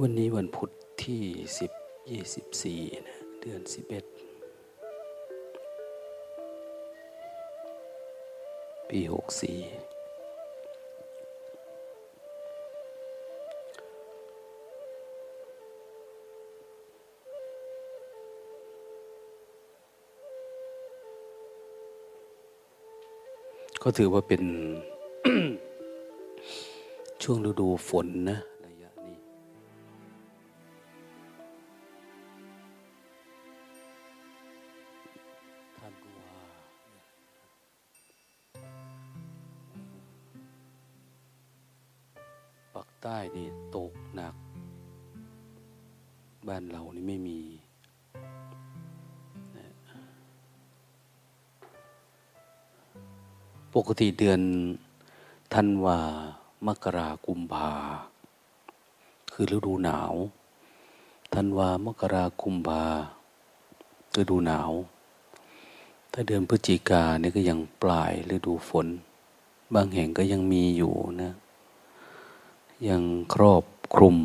[0.00, 0.70] วันนี้วันพุธ
[1.04, 1.22] ที่
[1.58, 1.70] สิบ
[2.10, 4.04] ยี่สิบสี่นะเดือนสิบเอ็ด
[8.88, 9.58] ปีหกสี่
[23.82, 24.42] ก็ถือว่าเป็น
[27.22, 28.38] ช่วงฤดูฝนนะ
[54.02, 54.42] ปกติเดือน
[55.54, 55.98] ธันวา
[56.66, 57.72] มกรากุมภา
[59.32, 60.14] คือฤดูหนาว
[61.34, 62.84] ธันวา มกรากุมภา
[64.20, 64.70] ฤดูหนาว
[66.12, 68.86] ถ้าเดือนพฤศจิกาเนี่ยก็ยังปลายฤดูฝน
[69.74, 71.32] บางแห่งก็ยังมีอยู่นะ
[72.88, 73.02] ยัง
[73.34, 74.16] ครอบคลุม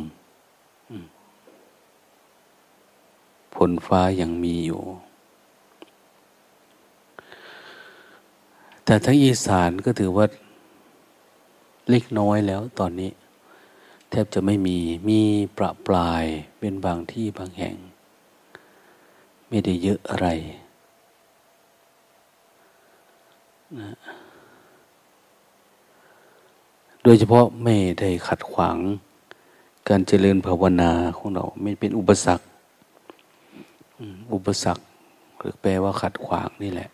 [3.54, 4.82] ฝนฟ้ายังมีอยู่
[8.90, 10.26] แต่ทั้งอีสานก็ถือว่า
[11.90, 13.10] เล็กน้อยแล้วตอนนี้
[14.10, 15.20] แทบจะไม่มีมี
[15.56, 16.24] ประปลาย
[16.58, 17.76] เป็นบางที่บางแห่ง
[19.48, 20.28] ไม่ได้เยอะอะไร
[23.78, 23.96] นะ
[27.02, 28.78] โดยเฉพาะไม่ได้ขัดขวาง
[29.88, 32.46] การเจริญภาวนาของเรา ไม่เป็นอุปสรรค
[34.34, 34.84] อุปสรรค
[35.38, 36.90] หรือแปลว่าขัดขวางนี่แหละ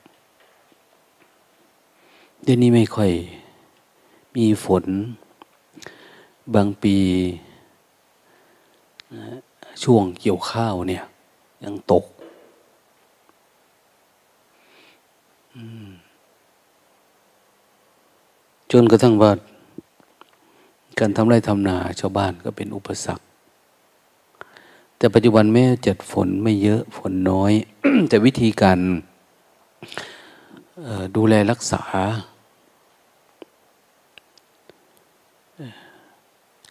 [2.47, 3.11] เดี๋ยวนี้ไม่ค่อย
[4.37, 4.84] มีฝน
[6.55, 6.97] บางปี
[9.83, 11.05] ช่วงเกี่ยวข้าวเนี่ย
[11.64, 12.05] ยังตก
[18.73, 19.33] จนกระทั่งว่า
[20.98, 23.24] การทำไรทำนาชาวบ้านก็เป็นอุปสรรค
[24.97, 27.52] แต่ปัจจุบันแม้จัดฝนไม่เยอะฝนน้อย
[28.08, 28.79] แต่วิธีการ
[31.17, 31.83] ดูแลรักษา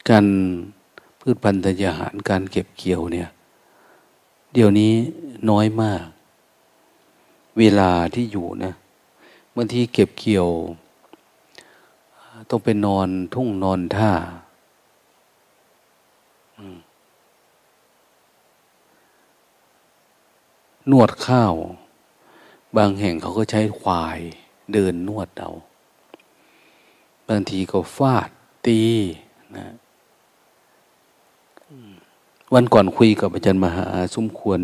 [0.09, 0.25] การ
[1.19, 3.29] พืชพันธุ์ธัญญาหารการเก็บเกี่ยวเนี่ย
[4.53, 4.91] เดี๋ยวนี้
[5.49, 6.05] น้อยมาก
[7.59, 8.73] เวลาที่อยู่นะ
[9.55, 10.49] บางทีเก็บเกี่ยว
[12.49, 14.11] ต้องไปนอนทุ่งนอนท่า
[20.91, 21.53] นวดข้าว
[22.77, 24.19] บางแห่งเขาก็ใช้ควาย
[24.73, 25.51] เดินนวดเอา
[27.27, 28.29] บางทีก็ฟาด
[28.65, 28.81] ตี
[29.55, 29.65] นะ
[32.53, 34.59] วันก่อนคุยกับอาจารย์มหาสมควร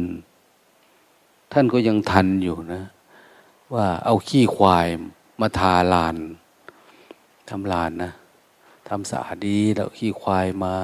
[1.53, 2.83] ท่านก็ยังทันอยู่นะ
[3.73, 4.87] ว่าเอาขี้ควาย
[5.41, 6.15] มาทาลาน
[7.49, 8.11] ทำลานนะ
[8.89, 10.75] ทำสะอาดดีแล้วขี้ควายมา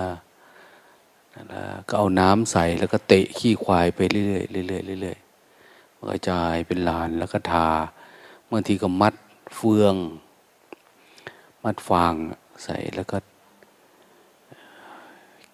[1.88, 7.67] ก็เอาน้ำใส่แล้วก็เตะขี้ควายไปเรื่อยๆเรื่อยๆเรื่อยๆกระจายเป็นลานแล้วก็ทา
[8.51, 9.16] บางทีก็มัด
[9.55, 9.95] เฟือง
[11.63, 12.13] มัดฟาง
[12.63, 13.17] ใส่แล้วก็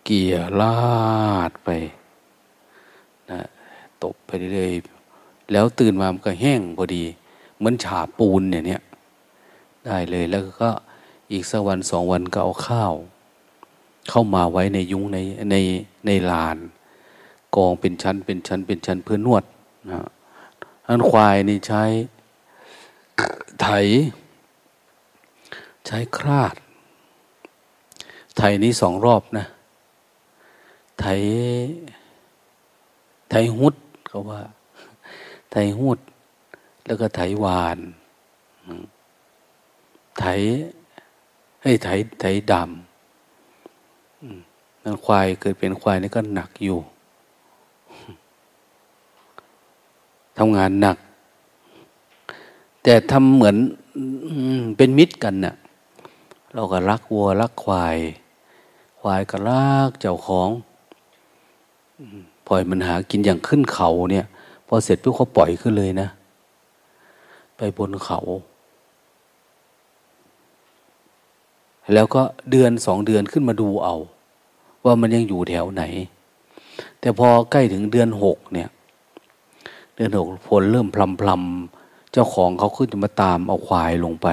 [0.06, 0.76] เกี่ยลา
[1.50, 1.70] ดไป
[3.32, 3.42] นะ
[4.04, 7.04] ตบไปเรื่อยๆแล้วตื่นมามันก็แห้งพอดี
[7.58, 8.82] เหมือนฉาปูนเนี่ยเนี่ย
[9.86, 10.70] ได้เลยแล้วก็
[11.32, 12.94] อีกสักวันสองวันก็เอาข้าว
[14.10, 15.18] เข้ามาไว้ในยุ้งใน
[15.52, 15.56] ใน
[16.06, 16.58] ในลาน
[17.56, 19.44] กองเป็นชั้นเป็นชั้นเป็นชั้นเพื่อนวด
[19.92, 20.02] นะ
[20.88, 21.84] อันควายนี่ใช้
[23.62, 23.68] ไถ
[25.88, 26.56] ใช้คราด
[28.38, 29.46] ไถนี้สองรอบนะ
[31.00, 31.06] ไถ
[33.30, 33.76] ไถหุด
[34.08, 34.42] เขาว่า
[35.52, 36.00] ไถหุด
[36.86, 37.78] แล้วก็ไถวาน
[40.20, 40.26] ไถ
[41.64, 41.88] ให้ไถ
[42.22, 46.80] ไถดำนั่นควายเกิดเป็นควายนี่ก็หนักอยู่
[50.38, 50.98] ทำงานหนัก
[52.84, 53.58] แต่ทำเหมือน
[54.78, 55.56] เป็นมิตรกันนะ่ะ
[56.54, 57.98] เราก็รักวัวรักควาย
[59.00, 60.50] ควายก็รักเจ้าของ
[62.48, 64.26] ปล่อยมันหากินอย่างขึ้นเขาเนี่ย
[64.68, 66.08] พอเสร็จปุ๊บเขาปล่อยขึ้นเลยนะ
[67.58, 68.20] ไปบนเขา
[71.94, 72.22] แล้วก็
[72.52, 73.96] เดือนสองเดือนขึ้นมาดูเอา
[74.86, 75.84] ว่ามันยังอยู่แถวไหน
[77.00, 78.70] แต่พอใกล้ถึงเดือนหกเนี่ย
[79.96, 84.28] เดือนหกฝนเริ่มพลำพลำเจ้าของเขาขึ้นจะมาตามเอาควายลงไป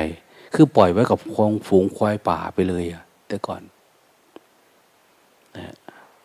[0.54, 3.62] คือปล่อยไว้กับคงฝูงควายป่าไปเลยอะแต่ก่อน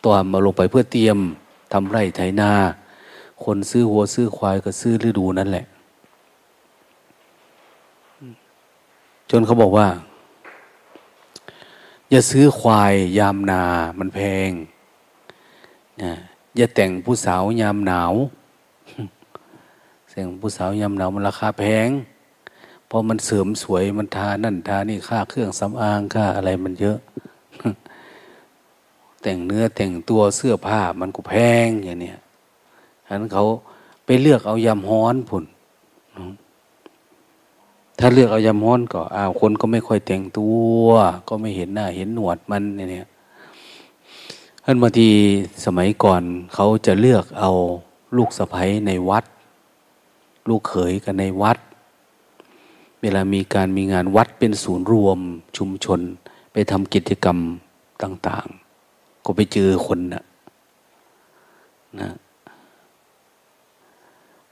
[0.03, 1.17] ตัวมาลงไปเพื่อเตรียม
[1.73, 2.51] ทำไร่ไถนา
[3.43, 5.65] คนซื้อหัวซื้อควายก็ซื้อฤดูนั่นแหละ
[9.29, 9.87] จนเขาบอกว่า
[12.09, 13.63] อย่าซื้อควายยามนา
[13.99, 14.19] มันแพ
[14.49, 14.51] ง
[16.01, 16.13] นะ
[16.57, 18.13] อย่าแต่งผู้สาวยามหนาว
[20.11, 21.89] แต่งผู้สาวยามหนาวมันราคาแพง
[22.87, 26.97] เพราะมันเสริมสวยมันทานั่นทานี่ค่าเครื่องสำอางค่าอะไรมันเยอะ
[29.23, 31.33] แต่งเนื้อแต่งตัวเสื้อผ้ามันก็แพ
[31.65, 32.19] งอย่างเนี้ย
[33.07, 33.45] ฉะนั้นเขา
[34.05, 35.45] ไปเลือกเอายำฮ้อนผุน
[37.99, 40.47] ถ้าเลือกเอายำฮ้อนก็อ้าวคนก็ไม่ค่อยแต่งตั
[40.81, 40.85] ว
[41.27, 43.07] ก็ไม่เห็นหน้าเห็นหนวดมันเนี่ย
[44.65, 45.09] ท่านบางที
[45.65, 46.23] สมัยก่อน
[46.53, 47.51] เขาจะเลือกเอา
[48.17, 49.25] ลูกสะใภ้ในวัด
[50.49, 51.57] ลูกเขยกันในวัด
[53.01, 55.19] เวลามีการมีงานวัดเป็นศูนย์รวม
[55.57, 55.99] ชุมชน
[56.51, 57.37] ไปทำกิจกรรม
[58.03, 58.47] ต่าง
[59.25, 60.23] ก็ไปเจอคนนะ
[62.01, 62.09] นะ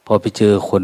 [0.05, 0.83] พอไปเจอคน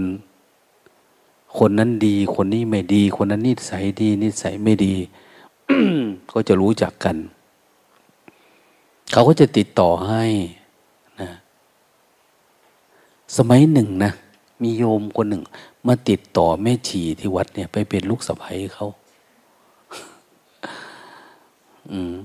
[1.58, 4.94] คนนั้นดี คนนี้ไม่ดี คนนั้นนิสัยดีนิสัยไม่ดี
[6.32, 7.16] ก็จะรู้จักกัน
[9.12, 10.24] เขาก็จะติดต่อให้
[11.22, 11.30] นะ
[13.38, 14.12] สมัยหนึ่งนะ
[14.62, 15.42] มีโยมคนหนึ่ง
[15.88, 18.88] มาติดต่อแม่ชีที่วัดเนี่ย ไปเป็นลูกสะใภ้เขา
[21.92, 22.16] อืม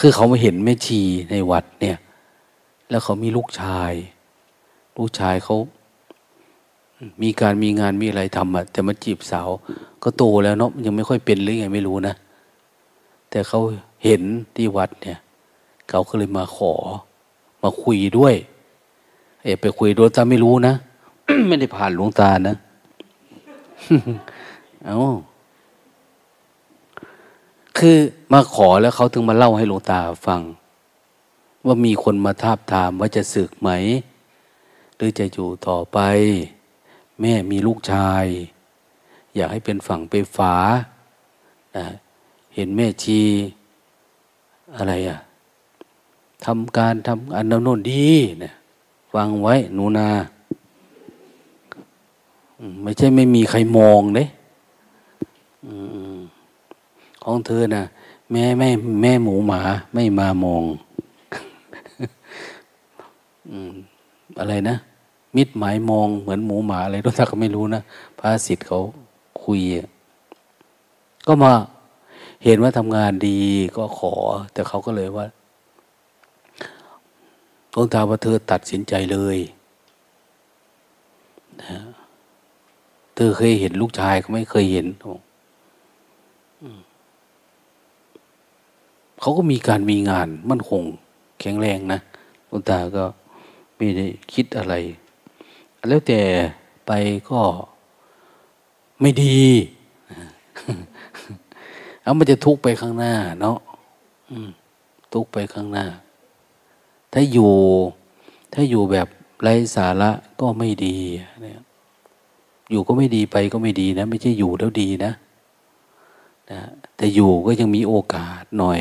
[0.00, 1.00] คือเขามาเห็นแม่ชี
[1.30, 1.98] ในวัดเนี่ย
[2.90, 3.92] แล้วเขามีลูกชาย
[4.96, 5.56] ลูกชายเขา
[7.22, 9.48] มีการมีงานมีอะไรทำอะแต่มาจีบสาว
[10.02, 12.14] ก็โตแล้วเนาะยังไม่ค่อยเป็นหรือไงไม่รู้นะ
[13.30, 13.60] แต่เขา
[14.04, 14.22] เห็น
[14.56, 15.18] ที่วัดเนี่ย
[15.88, 16.72] เขาก็เลยมาขอ
[17.62, 18.34] มาคุยด้วย
[19.42, 20.74] เอไปคุยโดยตาไม่รู้นะ
[21.48, 22.56] ไม่ได้ผ่านหลวงตานะ
[24.84, 24.98] เอา
[27.78, 27.96] คือ
[28.32, 30.40] มาขอแล้วเขาถึงมาเล่าให้หลวงตาฟัง
[31.66, 33.70] ว่ามีคนมาทาบทามว่าจะสึกไหม
[34.96, 35.98] หรือจะอยู่ต่อไป
[37.20, 38.24] แม่มีลูกชาย
[39.34, 40.54] อยากให้เป็นฝั่งไปฝา
[41.76, 41.86] นะ
[42.54, 43.20] เห็นแม่ชี
[44.76, 45.18] อะไรอะ
[46.44, 48.06] ทำการทำอันนั้นโน่นดี
[48.40, 48.54] เนี่ย
[49.12, 50.08] ฟังไว้หนูนา
[52.82, 54.24] ไม่ใช่ไม่มีใครมองเด้
[57.24, 57.84] ของเธอนะ่ะ
[58.30, 58.68] แม่แม่
[59.02, 59.60] แม่หมูหมา
[59.94, 60.62] ไม่มามอง
[64.38, 64.76] อะไรนะ
[65.36, 67.82] มิดหมายมองเหมือนหมูหมาอะไรทุกท่านก็ไม่รู้นะ
[68.18, 68.80] พระสิทธิ์เขา
[69.44, 69.60] คุย
[71.26, 71.52] ก็มา
[72.44, 73.40] เห็นว่าทำงานดี
[73.76, 74.14] ก็ขอ
[74.52, 75.26] แต่เขาก็เลยว่า
[77.70, 79.38] หลวงตาว่าเธอตัดสินใจเลย
[81.62, 81.78] นะ
[83.14, 84.86] เธอเคยเห็นลูกชายก็ไม่เคยเห็น
[89.22, 90.82] เขาก็มีการมีงานมั่นคง
[91.40, 92.00] แข็งแรงนะ
[92.50, 93.04] ลวงตาก็
[93.76, 94.74] ไม่ได้คิดอะไร
[95.88, 96.20] แล้วแต่
[96.86, 96.92] ไป
[97.30, 97.40] ก็
[99.00, 99.40] ไม่ดี
[102.02, 103.58] เอามันจะทุกไปข้างหน้า เนาะ
[105.12, 105.86] ทุกไปข้างหน้า
[107.12, 107.52] ถ้าอยู่
[108.54, 109.08] ถ้าอยู่แบบ
[109.42, 110.10] ไร้สาระ
[110.40, 110.96] ก็ไม่ดี
[111.42, 111.62] เนี่ย
[112.70, 115.12] อยู่ก็ไม่ดีไปก็ไม่ดีนะ ไม่ใช่อยู่แล้วดีนะ
[116.50, 116.60] นะ
[116.96, 118.80] แต่อยู่ก็ยังมีโอกาสหน่อย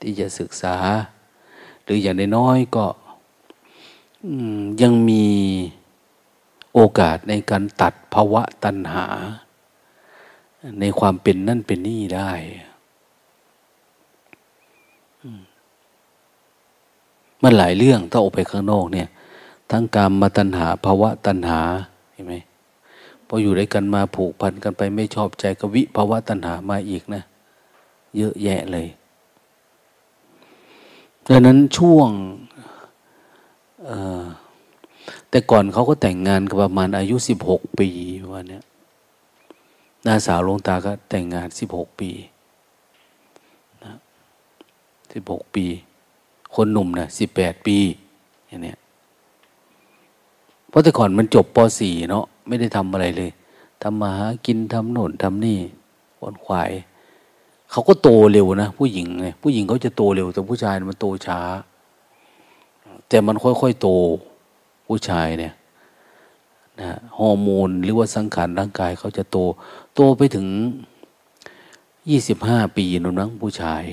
[0.00, 0.76] ที่จะศึกษา
[1.82, 2.86] หรืออย่างน้อยก็
[4.82, 5.26] ยังมี
[6.74, 9.06] โอกาสในการตัดภาวะตัณหา
[10.80, 12.30] ในความเป็นนั่นเป็นนี่ได้
[17.42, 19.08] มันหลายเรื่องถ้าออกไปข้างนอกเนี่ย
[19.70, 21.60] ทั้งกรรมมาตัณหาภาวะตัณหา
[22.12, 22.34] เห็นไหม
[23.26, 27.22] พออยู่ด้วยกันมาผูกพันกันไปไม่ชอบใจกวิภาวะตัณหามาอีกนะ
[28.16, 28.86] เยอะแยะเลย
[31.28, 32.10] ดังนั้นช่วง
[35.30, 37.88] แต่ก่อนเขาก็แต่งงานกันประมาณอายุสิบหกปี
[38.32, 38.60] วันนี้
[40.06, 42.10] น้าสาวลงตาก็แต่งงานสิบหกปี
[43.84, 43.92] นะ
[45.12, 45.64] สิบหกปี
[46.54, 47.76] คนหนุ่มนะสิบแปดปี
[48.48, 48.74] อย่างนี้
[50.68, 53.30] เพราะแต่ก่อนมันจบปสี่เนาะไม่ได้ทำอะไรเลย
[53.82, 55.58] ทำมาหากินทำโน่นทำนี่
[56.20, 56.70] วนควาย
[57.70, 61.40] เขาก็โตเร็วนะผู้หญิงไงผู้หญิงเขาจะโตเร็ว แต่ผู้ชายมันโตช้า
[63.08, 63.88] แต่มันค่อยๆโต
[64.86, 65.54] ผู้ชายเนี่ย
[66.80, 69.36] นะฮอร์โมนหรือว่าสังขารร่างกายเขาจะโต
[69.94, 70.46] โตไปถึง
[72.10, 73.84] ยี่สิบห้าปีนุ่นังผู้ชาย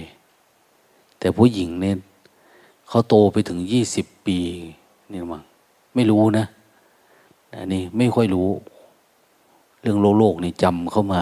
[1.20, 1.98] แต่ผู้หญิงเนี่ย
[2.88, 4.38] เขาโตไปถึงยี่สิบปี
[5.12, 5.42] นี่มั้ง
[5.96, 6.46] ไม่รู้นะ
[7.54, 8.50] อันนี้ไม่ค่อยรู้
[9.82, 11.22] เรื่องโลกโลกนี่จำเข้ามา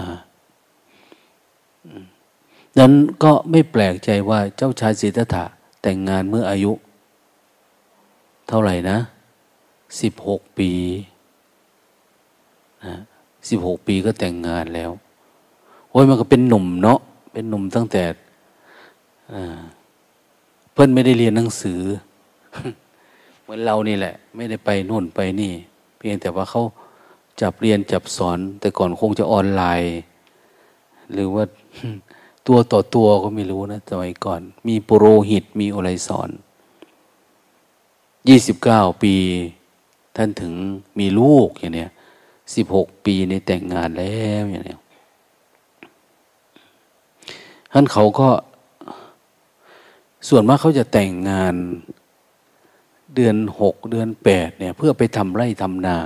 [2.78, 5.44] นั้นก็ไม่แปลกใจว่าเจ้าชายสิทธัตถะ
[5.82, 6.72] แต่งงานเมื่ออายุ
[8.48, 8.98] เท่าไหร่นะ
[10.00, 10.70] สิบหกปี
[12.84, 12.94] นะ
[13.48, 14.90] สิบหกปีก็แต่งงานแล้ว
[15.90, 16.98] โอ้ยมันก็เป็นหนุ่มเนาะ
[17.32, 18.02] เป็นหนุ่มตั้งแต่
[20.72, 21.80] เพื่อนไม่ได้เรียนหนังสือ
[23.42, 25.52] เหมือนเรานี่แหละ ไม่ได้ไปนู่นไปนี่
[25.96, 26.62] เพียงแต่ว่าเขา
[27.40, 29.94] จับเรียนจับสอน แต่ก่อนคงจะออนไลน์
[31.12, 31.44] หรือว่า
[32.46, 36.30] ตัวต่อตัวก็ไม่รู้นะสมัยก่อน มีปุโรหิตมีอะไรสอน
[38.28, 39.14] ยี่สิบเก้าปี
[40.16, 40.52] ท่านถึง
[40.98, 41.90] มีลูกอย่างเนี้ย
[42.54, 44.80] สิบหกปีในแต่งงานแล้วอย่างเนี้ย
[47.72, 48.28] ท่านเขาก็
[50.28, 51.54] ส่วนมากเขาจะแต่งงาน
[53.14, 55.98] เดือนหกเดือนแปดเนี่ย เพื่อไปทำไร่ทำนา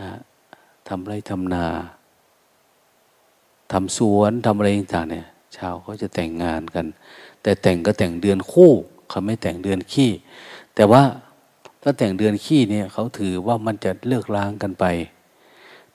[0.00, 0.08] นะ
[0.88, 1.64] ทำไร่ทำนา
[3.74, 5.26] ทำสวนทำอะไรต่างเนี่ย
[5.56, 6.86] ชาวเขาจะแต่งงานกัน
[7.42, 8.72] แต่แต่งก็แต่งเดือนคู่
[9.08, 10.10] เขาไม่แต่งเดือนขี้
[10.74, 11.02] แต่ว่า
[11.82, 14.84] ถ้าแต่งเดือนขี้เนี่ยเขาถือว่ามันจะเลิกล้างกันไป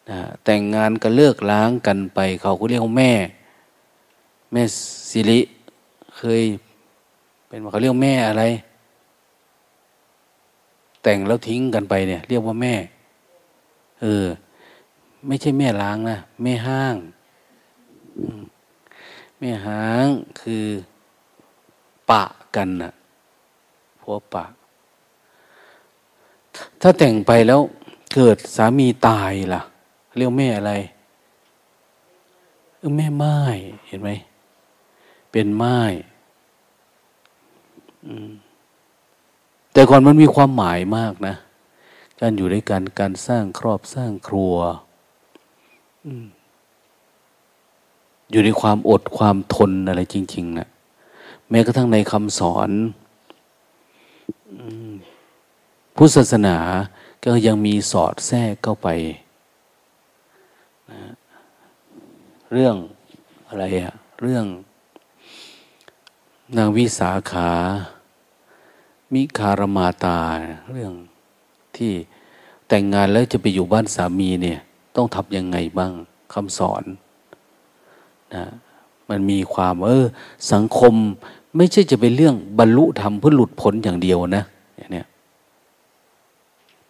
[0.10, 3.12] นะแต่งงานก็เลิกล้างกันไป เขาก็เรียกแม่
[4.52, 4.64] แม่
[5.12, 5.40] สิริ
[6.18, 6.42] เคย
[7.48, 8.44] เป็นเขาเรียกแม่อะไร
[11.04, 12.74] แต่งแล้วทิ้งกันไปเนี่ย เรียกว่าแม่
[14.02, 14.26] เออ
[15.28, 16.96] ไม่ใช่แม่ล้างนะแม่ห้าง
[19.38, 20.08] แม่หาง
[20.42, 20.66] คือ
[22.10, 22.24] ปะ
[22.56, 22.94] กันนะ
[24.02, 24.46] ผัวปะ
[26.82, 27.62] ถ้าแต่งไปแล้ว
[28.14, 29.62] เกิดสามีตายล่ะ
[30.16, 30.74] เรียกแม่อะไร
[32.78, 33.38] เออแม่ไม้
[33.88, 34.10] เห็นไหม
[35.32, 35.80] เป็นไม้
[39.74, 41.36] แต่ก่อนมันมีความหมายมากนะ
[42.20, 44.56] การอยู่ด้วยกันการสร้างครอบสร้างครัว
[46.06, 46.26] อืม
[48.32, 50.68] อยู่ในความอดความทนอะไรจริงๆนะ
[51.50, 52.70] แม้กระทั่งในคำสอน
[55.96, 56.58] พุทธศาสนา
[57.26, 58.88] ก็ยังมีสอดแทรกเข้าไป
[60.92, 61.02] นะ
[62.52, 62.76] เรื่อง
[63.48, 64.46] อะไรอะเรื่อง
[66.58, 67.52] นางวิสาขา
[69.14, 70.20] มิคารมาตา
[70.72, 70.94] เรื่อง
[71.78, 71.94] ที่
[72.68, 74.60] แต่งงานแล้วจะไปอยู่บ้านสามีเนี่ย
[74.96, 75.94] ต้องทำยังไงบ้าง
[76.34, 76.84] คำสอน
[78.36, 78.44] นะ
[79.10, 80.06] มันมีความเออ
[80.54, 80.94] สังคม
[81.58, 84.44] ไม่ใช่จะเป็นเรื่องบรรลุธรรมเพื่อหลุดพ้นอย่างเดียวนะ
[84.78, 85.04] อย่างนี้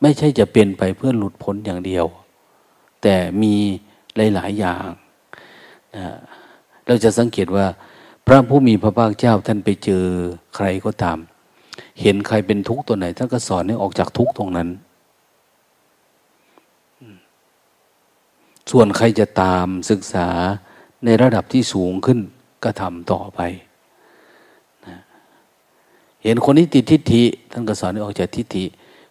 [0.02, 2.06] ไม่ใช่จะเป็นไปเพื่อหลุดพ้นอย่างเดียว
[3.02, 3.54] แต่มี
[4.16, 4.86] หลาย ๆ อย่าง
[5.96, 6.06] นะ
[6.86, 7.66] เราจะสังเกตว่า
[8.26, 10.04] พระผู้มีพระภาคเจ้าท่านไปเจอ
[10.56, 11.18] ใครก็ตาม
[12.02, 14.70] เห็นใครเป็นทุกข์ตัวไหนท่านก็สอนให้ออกจากทุกข์ตรงนั้น
[18.72, 20.28] ส่วนใครจะตามศึกษา
[21.06, 22.20] ในระดับที่สูงขึ้น
[22.64, 23.40] ก็ทำต่อไป
[24.88, 24.98] นะ
[26.24, 28.66] เห็นคนนี้ติดทิฏฐิท่านก็สอนให้ออกจากทิฏฐิ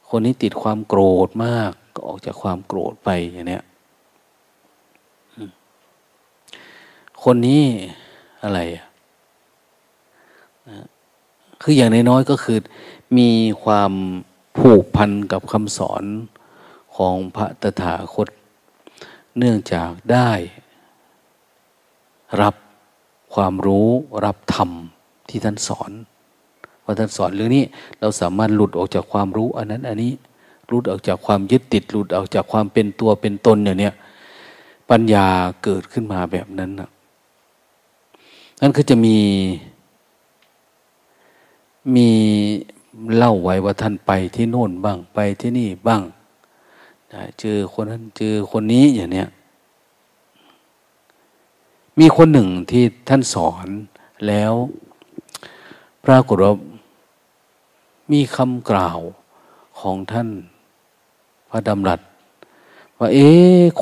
[0.09, 3.61] คนนี้ติดความโกรธมาก ก็ออกจากความโกรธไปอย่างนี้
[7.25, 7.65] คนนี้
[8.43, 8.87] อะไรอะ
[11.63, 12.59] คืออย่างน้อยๆก็คือ
[13.19, 13.31] มี
[13.65, 13.93] ความ
[14.59, 16.05] ผูกพันกับคำสอน
[16.97, 18.29] ของพระตถาคต
[19.39, 20.31] เนื่องจากได้
[22.43, 22.55] รับ
[23.35, 23.89] ความรู้
[24.25, 24.71] รับธรรม
[25.29, 25.93] ที่ท่านสอน
[26.85, 27.65] ว่าท่านสอนเรื่องนี้
[28.01, 30.13] เราสามารถหลุดออกจากความรู้อันนั้นอันนี้
[30.69, 33.95] หลุดออกจากความยึดติดหลุดออกจากความเป็นตัวเป็นตนอย่างเนี้ย
[34.91, 35.27] ปัญญา
[35.65, 36.91] เกิดขึ้นมาแบบนั้นนะ
[38.61, 39.19] นั่นก็จะมี
[41.95, 42.09] มี
[43.17, 46.03] เล่าไว้ว่าท่านไปที่โน่นบ้างไปที่นี่บ้าง
[47.41, 49.29] เจอคนนั้นเจอคนนี้อย่างเนี้ย
[51.99, 53.67] มีคนหนึ่งที่ท่านสอน
[54.27, 54.53] แล้ว
[56.05, 56.53] ปรากฏว่า
[58.13, 58.99] มีคำกล่าว
[59.81, 60.29] ของท่าน
[61.51, 62.01] พระดำรัส
[62.99, 63.29] ว่าเอ๊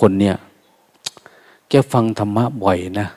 [0.00, 0.36] คนเนี่ย
[1.68, 3.08] แกฟังธรรมะบ่อยนะ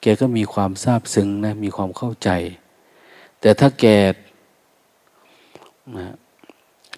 [0.00, 2.28] แกก็มีความทราบซึ้งนะ มีความเข้าใจ
[3.40, 3.86] แต่ถ้าแก
[5.98, 6.08] นะ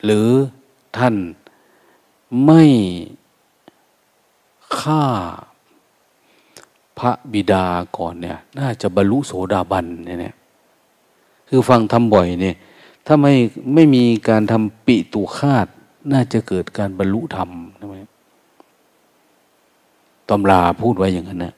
[0.04, 0.28] หรือ
[0.96, 1.14] ท่าน
[2.44, 2.62] ไม่
[4.80, 5.04] ฆ่า
[6.98, 7.64] พระบิดา
[7.96, 10.34] ก่อนเนี่ย น่าจะบรรลุโสดาบันเนี่ย
[11.48, 12.56] คือฟังทำบ่อยเนี่ย
[13.06, 13.34] ถ้าไม่
[13.74, 15.66] ไม่มีการทำปิตุคาต
[16.12, 17.96] น่าจะเกิดการบรรลุธรรมใช่ไหม
[20.28, 21.54] ตำราพูดไว้อย่างนั้นนะ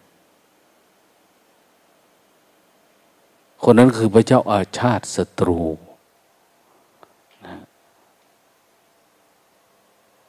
[3.63, 5.61] คนนั้นคือพระเจ้าอาชาติศัตรู
[7.47, 7.57] นะ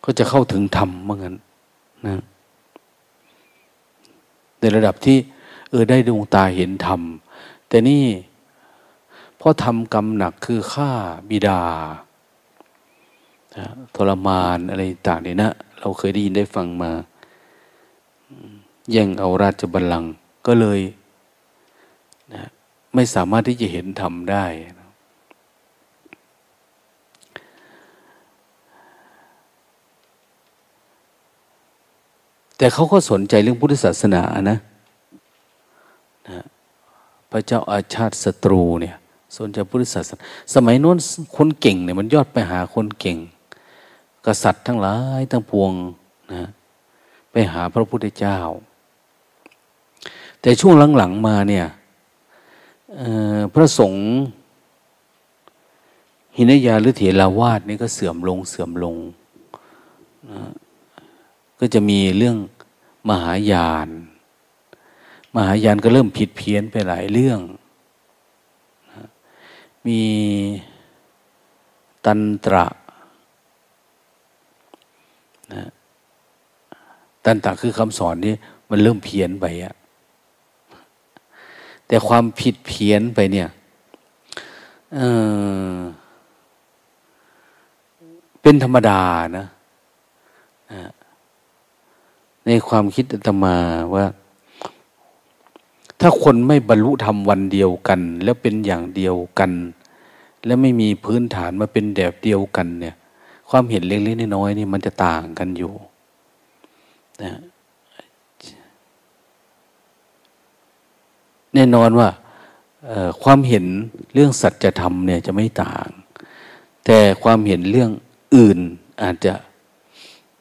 [0.03, 1.35] ก็จะเข้าถึงธรรมเมื่อนกัน
[2.05, 2.15] นะ
[4.59, 5.17] ในระดับที่
[5.69, 7.01] เออได้ดวงตาเห็นธรรม
[7.67, 8.05] แต่นี่
[9.37, 10.91] เพราะทำกรรมหนักคือฆ่า
[11.29, 11.61] บิดา
[13.95, 16.91] ทรมานอะไรต่างเนี่ยนะ เราเคยได้ยินได้ฟังมา
[18.91, 20.11] แย่งเอาราชบัลลังก์
[20.47, 20.79] ก็เลย
[22.33, 22.43] นะ
[22.93, 24.45] ไม่สามารถที่จะเห็นธรรมได้
[32.59, 34.57] แต่เขาก็สนใจเรื่องพุทธศาสนานะ
[36.27, 36.43] นะ
[37.31, 38.95] พระเจ้าอาชาติศัตรูเนี่ย
[39.37, 40.21] สนใจพุทธศาสนา
[40.53, 40.97] สมัยโน้น
[41.37, 43.17] คนเก่งเนี่ยมันยอดไปหาคนเก่ง
[44.25, 45.71] กษัตริย์ทั้งหลายทั้งปวง
[46.33, 46.43] นะ
[47.31, 48.37] ไปหาพระพุทธเจ้า
[50.41, 51.65] แต่ช่วงหลังๆมาเนี่ย
[53.53, 54.03] พระสงฆ์
[56.35, 58.95] หินยาหรือเถราวาสนี่ก็เสื่อมลงเสื่อมลง
[60.31, 60.41] นะ
[61.59, 62.37] ก็จะมีเรื่อง
[63.09, 63.89] มหายาน
[65.35, 67.39] มหายานก็เริ่มผิดเพี้ยนไปหลายเรื่อง
[69.87, 70.01] มี
[72.05, 72.65] ตันตระ
[75.53, 75.69] นะ
[77.25, 78.33] ตันตระคือคำสอนนี้
[78.69, 79.73] มันเริ่มเพี้ยนไปอะ
[81.87, 83.49] แต่ความผิดเพี้ยนไปเนี่ย
[84.95, 84.99] เอ
[85.73, 85.77] อ
[88.41, 89.01] เป็นธรรมดา
[89.37, 89.45] นะ
[90.71, 90.89] นะ
[92.49, 93.55] ในความคิดอาตมา
[93.95, 94.05] ว่า
[95.99, 99.51] ถ้าคนไม่บรรลุธรรมวันเดียวกัน แล้วเป็นอย่างเดียวกัน
[100.45, 102.95] แล้วไม่มีพื้นฐานมาเป็นแบบเดียวกันเนี่ย
[103.49, 105.73] ความเห็นเล็กๆน้อยๆนี่มันจะต่างกันอยู่
[107.23, 107.31] นะ
[111.53, 112.09] แน่นอนว่า
[113.23, 113.65] ความเห็น
[114.13, 115.89] เรื่องสัจธรรมเนี่ยจะไม่ต่าง
[116.85, 117.91] แต่ความเห็นเรื่อง
[118.35, 118.59] อื่น
[119.03, 119.33] อาจจะ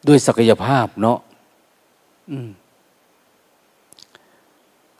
[0.06, 1.18] ด้วยศักยภาพเนาะ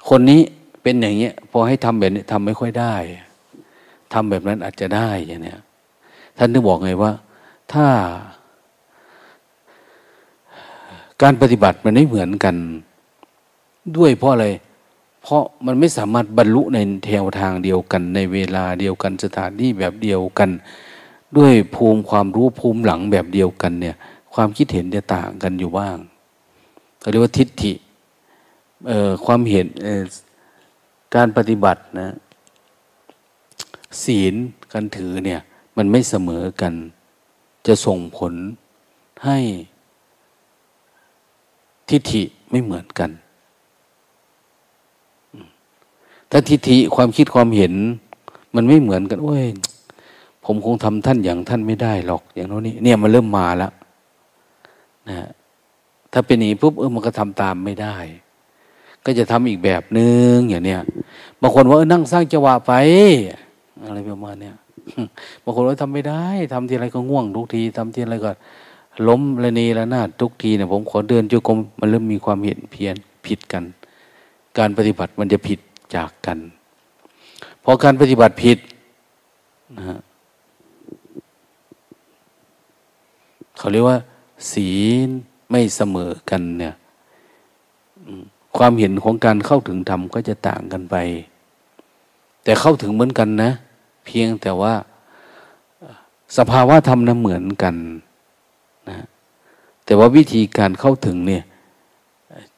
[0.09, 0.41] คนนี้
[0.83, 2.95] เป็นอย่างเงี้ยพอให้ทำแบบนี้ทำไม่ค่อยได้
[4.13, 5.61] ทำแบบนั้นอาจจะได้อย่างเนี้ย
[6.39, 7.13] ท่านนึกบอกไงว่า
[7.73, 7.87] ถ้า
[11.23, 12.57] การปฏิบัติมันไม่เหมือนกัน
[13.97, 14.47] ด้วยเพราะอะไร
[15.23, 20.51] เพราะมันไม่สามารถบรรลุในแถวทางเดียวกัน ในเวลาเดียวกันสถานที่แบบเดียวกัน
[21.37, 23.97] ด้วยภูมิความรู้ภูมิหลังแบบเดียวกันเนี่ย
[24.35, 25.97] ความคิดเห็นจะต่างกันอยู่บ้าง
[27.09, 27.73] เขาเรียกว่าทิฏฐิ
[29.25, 29.67] ความเห็น
[31.15, 32.09] การปฏิบัตินะ
[34.05, 34.35] ศีล
[34.73, 35.41] การถือเนี่ย
[35.77, 36.75] มันไม่เสมอกัน
[37.67, 38.35] จะส่งผล
[39.25, 39.39] ให้
[41.89, 43.11] ทิฏฐิไม่เหมือนกัน
[46.31, 47.75] ถ้าทิฏฐิความคิดความเห็น
[48.55, 49.47] มันไม่เหมือนกัน โอ้ย
[50.45, 53.73] ผมคงทำท่านอย่างท่านไม่ได้หรอก อย่างโน้นนี่เนี่ยมันเริ่มมาแล้ว
[55.11, 55.29] นะ
[56.13, 57.95] ถ้าเป็นอย่างนี้ปุ๊บเออมันก็ทำตามไม่ได้
[59.05, 60.81] ก็จะทำอีกแบบนึงอย่างเนี้ย
[61.41, 62.73] บางคนว่าเออนั่งสร้างจังหวะไป
[63.85, 64.57] อะไรประมาณเนี้ย
[65.45, 68.31] บางคนว่าทำไม่ได้ทำทีไรก็ง่วงทุกทีทำทีไรก็
[69.09, 73.65] ล้มละเนระนาดทุกทีเนี่ยผมขอเดินจุกรมมันเริ่มมีความเห็นเพี้ยนผิดกัน
[74.59, 75.59] การปฏิบัติมันจะผิด
[75.95, 76.39] จากกัน
[77.65, 78.59] พอการปฏิบัติผิด
[79.77, 79.99] นะฮะ
[83.59, 83.99] เขาเรียกว่า
[84.53, 84.71] ศี
[85.07, 85.09] ล
[85.51, 86.75] ไม่เสมอกันเนี่ย
[88.57, 90.97] ความเห็นของการเข้าถึงธรรมก็จะต่างกันไป
[92.43, 93.51] แต่เข้าถึงเหมือนกันนะ
[94.05, 94.75] เพียงแต่ว่า
[96.37, 97.75] สภาวะธรรมนะเหมือนกัน
[98.89, 98.97] นะ
[99.85, 101.43] แต่ว่าวิธีการเข้าถึงเนี่ย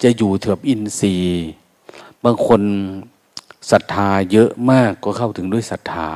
[0.02, 1.48] จะอยู่เถือบอินทรีย์
[2.24, 2.62] บางคน
[3.70, 6.08] ศรัทธาเยอะมากก็เข้าถึงด้วยศรัทธา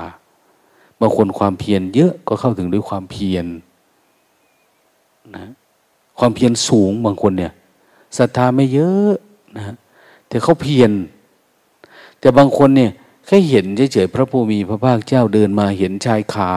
[1.00, 3.46] บางคนความเพียรเยอะก็เข้าถึงด้วยความเพียร
[5.36, 5.46] นะ
[6.18, 7.52] ความเพียรสูงบางคนเนี่ย
[8.18, 9.12] ศรัทธาไม่เยอะ
[9.56, 9.74] นะ
[10.28, 10.90] แต่เขาเพียร
[12.20, 12.90] แต่บางคนเนี่ย
[13.26, 16.50] แค่เห็นเฉยๆพระภูมิพระภาคเจ้าเดินมาเห็นชายคา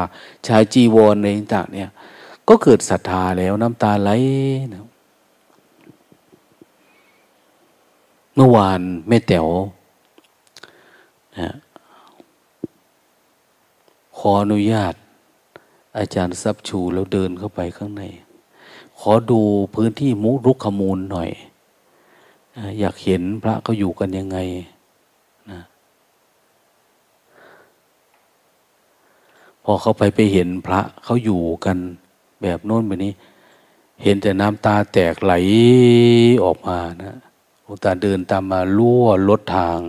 [0.47, 1.89] ชายจีวรในต่างเนี่ย
[2.47, 4.09] ก็เกิดศรัทธาแล้วน้ำตาไหล
[4.73, 4.83] นะ
[8.35, 9.47] เมื่อวานแม่แต๋ว
[11.39, 11.49] นะ
[14.17, 14.93] ขออนุญาต
[15.97, 18.03] อาจารย์ซับชูแล้วเดินเข้าไปข้างใน
[18.99, 19.39] ขอดู
[19.73, 21.29] พื้นที่มุรุกขมูลหน่อย
[22.79, 24.37] อยากเห็นพระเขาอยู่กันยังไง
[25.51, 25.61] นะ
[29.63, 31.77] พอเขาไปไปเห็นพระเขาอยู่กัน
[32.41, 33.13] แบบโน้นแบบนี้
[34.03, 35.33] เห็นแต่น้ำตาแตกไหล
[36.43, 37.15] ออกมานะ
[37.61, 39.79] หลวงตาเดินตามมาลั่วลดทาง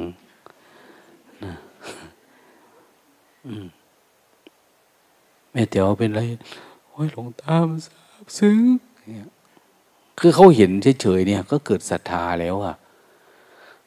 [1.45, 1.53] นะ
[5.51, 6.21] แม่เตียวเป็นไร
[6.89, 8.61] โอ้ยหลวงตามซาบซึ้ง
[10.19, 12.75] คือเขาเห็นเฉยๆเนี่ย ก็เกิดศรัทธาแล้วอะ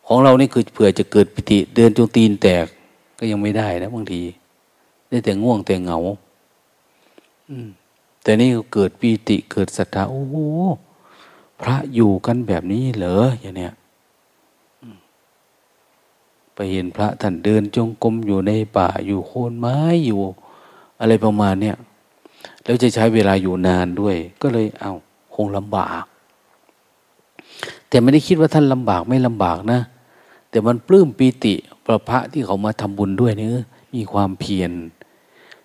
[0.08, 2.66] ของเรานี่คือเผื่อจะเกิดปิติ เดินจงตีนแตก
[3.20, 4.22] ก็ยังไม่ได้นะบางที
[5.10, 6.00] ได้แต่ง่วงแต่เหงา
[8.24, 10.36] แต่นี่เกิดปีติเกิดศรัทธาโอ้โห
[11.62, 13.74] พระอยู่กันแบบนี้เหรออย่างเนี้ย
[16.54, 20.20] ไปเห็นพระท่านเดินจงกรมอยู่ในป่าอยู่โคนไม้อยู่
[21.00, 21.78] อะไรประมาณเนี้ย
[22.64, 25.11] แล้วจะใช้เวลาอยู่นานด้วย ก็เลยเอาค
[25.44, 26.06] งลำบาก
[27.90, 29.80] แต่ไม่ได้คิดว่าท่านลำบากไม่ลำบากนะ
[30.50, 31.54] แต่มันปลื้มปีติ
[31.86, 33.48] ประพระที่เขามาทำบุญด้วยนี่
[33.96, 34.72] มีความเพียร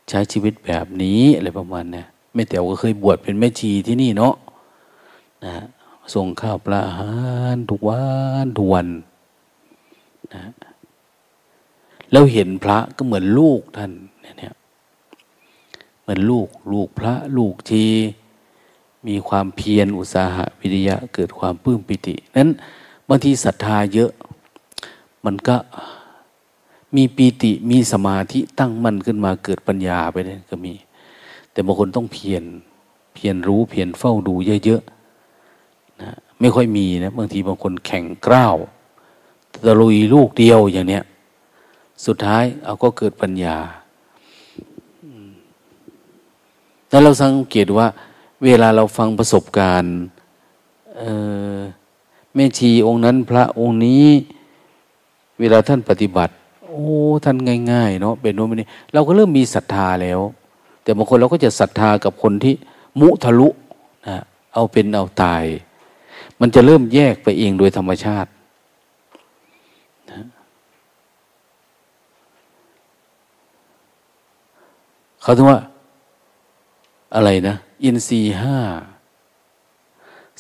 [0.09, 2.03] ใช้ชีวิตแบบนี้อะไรประมาณนี้
[2.35, 4.35] แม่แต๋วก็เคยบวชเป็นแม่ชีที่นี่เนาะ
[5.45, 5.53] นะ
[6.15, 7.15] ส่งข้าวปลาอาหา
[7.55, 8.03] รทุกวั
[8.45, 8.87] นทุกวัน
[10.35, 10.45] นะ
[12.11, 14.55] แล้วเห็นพระก็เหมือนลูกท่านเนี่ย
[16.03, 17.85] เหมือนลูกลูกพระลูกที
[19.07, 22.51] มีความเพียรอุตสาหะวิริยะเกิดความปลื้มปิตินั้น
[23.09, 24.11] บางทีศรัทธาเยอะ
[25.25, 25.57] มันก็
[26.97, 30.75] มีปีติมีสมาธิตั้งมั่นขึ้นมาเกิดปัญญาไปเลยก็มี
[31.53, 32.45] แต่บางคนต้องเพียร
[33.15, 38.57] เพียรรู้เพียรเฝ้าดูเยอะๆนะไม่ค่อยมีนะบางทีบางคนแข่งกล้าว
[39.65, 41.05] ตะลุยลูกเดียวอย่างเนี้ย
[42.07, 43.57] สุดท้ายเอาก็เกิดปัญญา
[46.89, 47.87] แล้วเราสังเกตว่า
[48.47, 49.95] เวลาเราฟังประสบการณ์
[52.35, 54.07] แม่ชีองค์นั้นพระองค์นี้
[55.41, 56.33] เวลาท่านปฏิบัติ
[56.67, 56.85] โอ้
[57.25, 57.37] ท่าน
[57.73, 60.21] ง่ายๆเนาะเป็นโน้นนี่เราก็เริ่มมีศรัทธาแล้ว
[60.83, 62.55] แต่บางคนเราก็จะศรัทธากับคนที่
[63.01, 63.49] มุทะลุ
[64.07, 64.17] นะ
[64.55, 65.45] เอาเป็นเอาตาย
[66.41, 68.31] มันจะเริ่มแยกไปเองโดยธรรมชาติ
[75.23, 75.61] เขาถึงว่า
[77.15, 78.59] อะไรนะ อินทรีห้า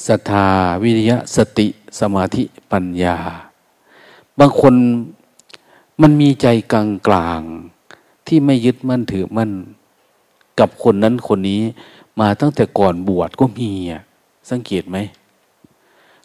[0.07, 0.49] ศรัทธา
[0.83, 1.68] วิริยะสติ
[2.01, 3.16] สมาธิปัญญา
[4.38, 4.75] บางคน
[6.01, 7.40] มันมีใจกลางกลาง
[8.27, 9.51] ที่ไม่ยึดมั่นถือมั่น
[10.59, 11.61] กับคนนั้นคนนี้
[12.20, 14.03] มาตั้งแต่ก่อนบวชก็มีอะ
[14.51, 14.96] สังเกตไหม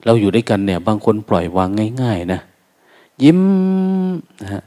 [0.06, 1.69] เราอยู่ด้วยกันเนี่ย บางคนปล่อยวาง
[2.02, 2.41] ง่าย ๆ นะ
[3.24, 3.41] ยิ้ม
[4.41, 4.63] นะฮะ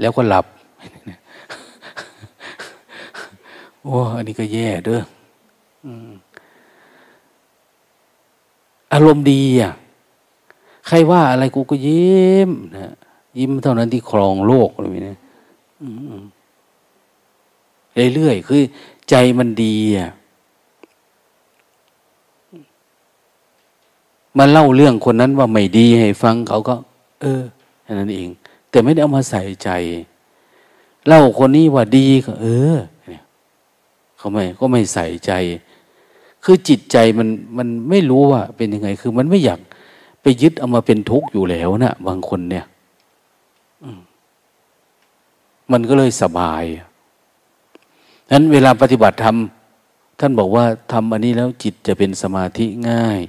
[0.00, 0.46] แล้วก็หลับ
[3.82, 5.02] โอ้ อันนี้ก็แย่เด้อ
[8.92, 9.72] อารมณ์ดีอะ
[10.86, 12.94] ใครว่าอะไรกูก็ยิ้มนะ
[13.38, 15.16] ยิ้มเท่านั้นที่ครองโลกเลยนะ
[18.14, 18.62] เรื่อยๆคือ
[19.10, 20.10] ใจมันดีอะ
[24.38, 26.74] มาเล่าเรื่องคนนั้นว่าไม่ดีให้ฟังเขาก็
[27.20, 27.42] เออ
[27.82, 28.28] แค่นั้นเอง
[28.70, 29.70] แต่ไม่ได้เอามาใส่ใจ
[31.06, 32.76] เล่าคนนี้ว่าดีก็ เออ
[34.18, 35.32] เขาไม่ก็ไม่ใส่ใจ
[36.44, 37.28] คือจิตใจมัน
[37.58, 39.60] มันไม่รู้ว่าเป็นยังไง คือมันไม่อยาก
[40.22, 42.64] ไปยึดเอามาเป็นทุกข์อยู่แล้วนะบางคนเนี่ย
[45.72, 46.64] มันก็เลยสบาย
[48.30, 49.36] นั้นเวลาปฏิบัติธรรม
[50.20, 53.20] ท่านบอกว่าทำอันนี้แล้วจิตจะเป็นสมาธิง่าย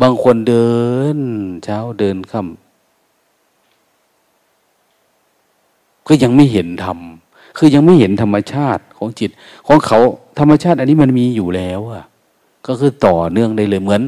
[0.00, 0.68] บางคนเดิ
[1.16, 1.18] น
[1.64, 2.50] เช้าเดินค่ำ
[6.06, 6.98] ก็ยังไม่เห็นธรรม
[7.56, 9.30] คือยังไม่เห็นธรรมชาติของจิต
[9.66, 9.98] ของเขา
[10.38, 12.04] ธรรมชาติอันนี้มันมีอยู่แล้วอะ
[12.66, 14.02] ก็คือต่อเนื่องได้เลยเหมือน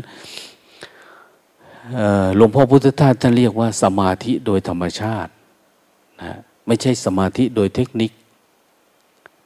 [2.36, 5.30] หลวงพ่อพุทธทาสท่านเรียกว่าสมาธิโดยธรรมชาติ
[6.22, 6.32] นะ
[6.66, 8.10] ไม่ใช่สมาธิโดยเทคนิค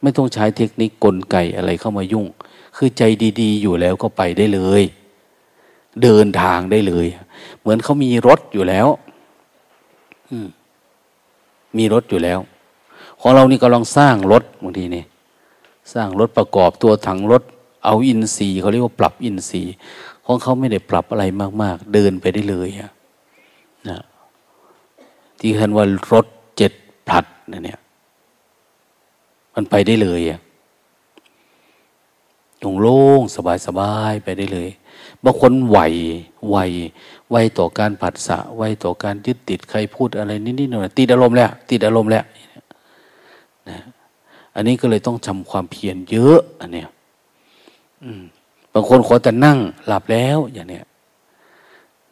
[0.01, 2.25] ไม่ต้องใช้เทคนิคกลไกอะไรเข้ามายุ่ง
[2.75, 3.03] คือใจ
[3.41, 4.83] ดีๆ อยู่แล้วก็ไปได้เลย
[6.03, 7.07] เดินทางได้เลย
[7.59, 8.87] เหมือนเขามีรถอยู่แล้ว
[11.77, 12.39] มีรถอยู่แล้ว
[13.21, 15.03] ของเรานี่กำลังสร้างรถบางทีนี่
[15.93, 17.43] สร้างรถประกอบตัวถังรถ
[17.85, 19.75] เอาอินทรีย์เขาเรียกว่าปรับอินทรีย์
[20.25, 21.25] ของเขาไม่ได้ปรับอะไร
[21.61, 22.69] มาก ๆ เดินไปได้เลย
[23.89, 23.99] นะ
[25.39, 26.25] ที่คันว่ารถ
[26.57, 26.71] เจ็ด
[27.09, 27.79] ผลัดนเนี่ย
[29.53, 30.39] มันไปได้เลยอะ
[32.81, 34.69] โล่งสบายสบายไปได้เลย
[35.23, 35.79] บางคนไหว
[36.49, 36.57] ไหว
[37.29, 42.23] ไหวต่อการผัสสะไหวต่อการยึดติดใครพูดอะไรนิดๆหน่อยติดอารมณ์แล้วติดอารมณ์แล้ว
[43.69, 43.79] นะ
[44.55, 46.89] อันนี้ก็เลยต้องทำความเพียรเยอะอันเนี้ย
[48.73, 49.57] บางคนขอแต่นั่ง
[49.87, 50.85] หลับแล้วอย่างเนี้ย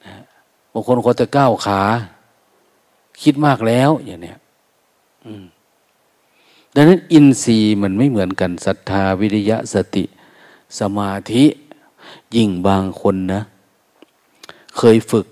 [0.05, 0.13] นะ
[0.73, 1.81] บางคนขอแต่ก้าวขา
[3.21, 4.37] คิดมากแล้วอย่างเนี้ย
[6.75, 10.05] ดังนั้นอินทรีย์มันไม่เหมือนกันศรัทธาวิริยะสติ
[10.79, 11.45] สมาธิ
[12.35, 13.41] ยิ่งบางคนนะ
[14.77, 15.25] เคยฝึก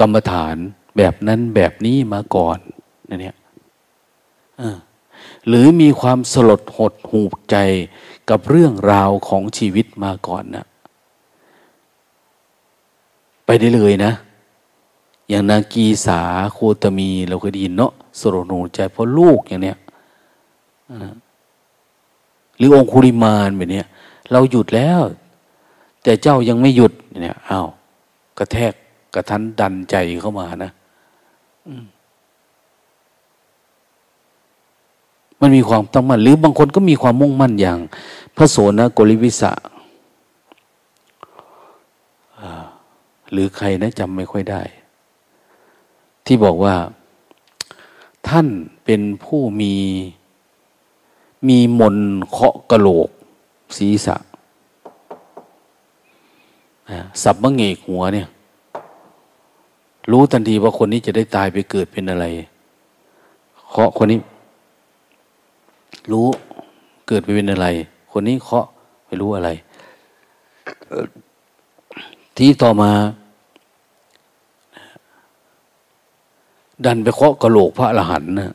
[0.00, 0.56] กรรมฐาน
[0.96, 2.58] แบบนั้นแบบนี้มาก่อน
[3.08, 3.36] นะเนี่ย
[5.48, 7.56] หรือมีความสลดหดหูใจ
[8.30, 10.66] กับเรื่องราวของชีวิตมาก่อนนะ
[13.44, 14.12] ไปได้เลยนะ
[15.28, 16.20] อย่างนากีสา
[16.52, 19.78] โคตมีเราเคยได้ยินเนาะสโรโนใจเพราะลูกอย่างเนี้ย
[22.56, 23.82] หรือองคุริมานแบบนี้
[24.30, 25.00] เราหยุดแล้ว
[26.02, 27.68] แต่เจ้ายังไม่หยุดเนี่ยอ้าว
[28.38, 28.72] กระแทก
[29.14, 30.70] กระทันดันใจเข้ามานะ
[31.66, 31.99] มั
[35.40, 37.78] มันมีความตั้งมั่นหรือบางคนก็มีความมุ่งมั่นอย่าง
[38.36, 39.52] พระโสนะโกริวิสะ
[43.32, 44.62] หรือใครนะจำไม่ค่อยได้
[46.26, 46.74] ที่บอกว่า
[48.28, 48.46] ท่าน
[48.84, 49.74] เป็นผู้มี
[51.48, 51.96] มีมน
[52.28, 53.08] เคาะกะโหลก
[53.76, 54.16] ศีรษะ
[57.22, 58.28] สับมะเงกหัวเนี่ย
[60.10, 62.26] รู้ทันทีว่าคนนี้จะได้ตายไปเกิดเป็นอะไร
[63.70, 64.18] เคาะคนนี้
[66.12, 66.28] รู้
[67.06, 67.66] เกิดไปเป็นอะไร
[68.12, 68.66] คนนี้เคาะ
[69.06, 69.50] ไม่รู้อะไร
[72.36, 72.90] ที่ต่อมา
[76.84, 78.54] ดันไปเคาะกระโหลกพระอรหันต์นะ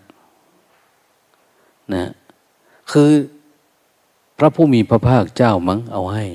[1.93, 2.09] นะ
[2.91, 3.09] คือ
[4.37, 6.25] พระผู้มีพระภาคเจ้ามั้งเอาให้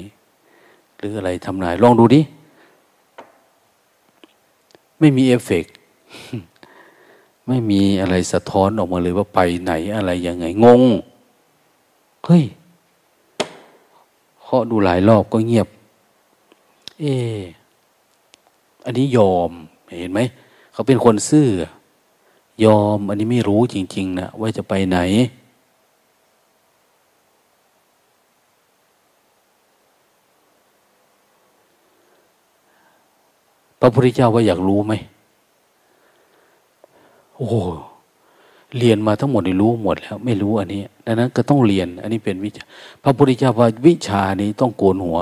[0.97, 2.21] หรืออะไรทำนาย ลองดูดิ
[4.99, 5.67] ไม่มีเอฟเฟก
[7.47, 10.83] ไม่มีอะไรสะท้อนออกมาเลยว่าไปไหนอะไรยังไง งง
[12.25, 12.45] เฮ้ย
[14.43, 15.69] เคาะดูหลายรอบก็เงียบ
[17.01, 17.05] เอ
[17.37, 17.41] อ
[18.85, 19.51] อันนี้ยอม
[20.01, 20.21] เห็นไหม
[20.73, 21.49] เขาเป็นคนซื่อ
[22.65, 24.99] ยอม อันนี้ไม่รู้จริง ๆนะว่าจะไปไหน
[33.81, 34.93] พระพุทธเจ้าว่าอยากรู้ไหม
[37.37, 37.49] โอ้
[38.79, 42.65] เรียนมาทั้งหมดรู้หมดแล้ว ไม่รู้อันนี้ดังนั้นก็ต้องเรียน อันนี้เป็นวิชา
[43.03, 45.19] พระพุทธเจ้าว่าวิชานี้ต้องโกนหัว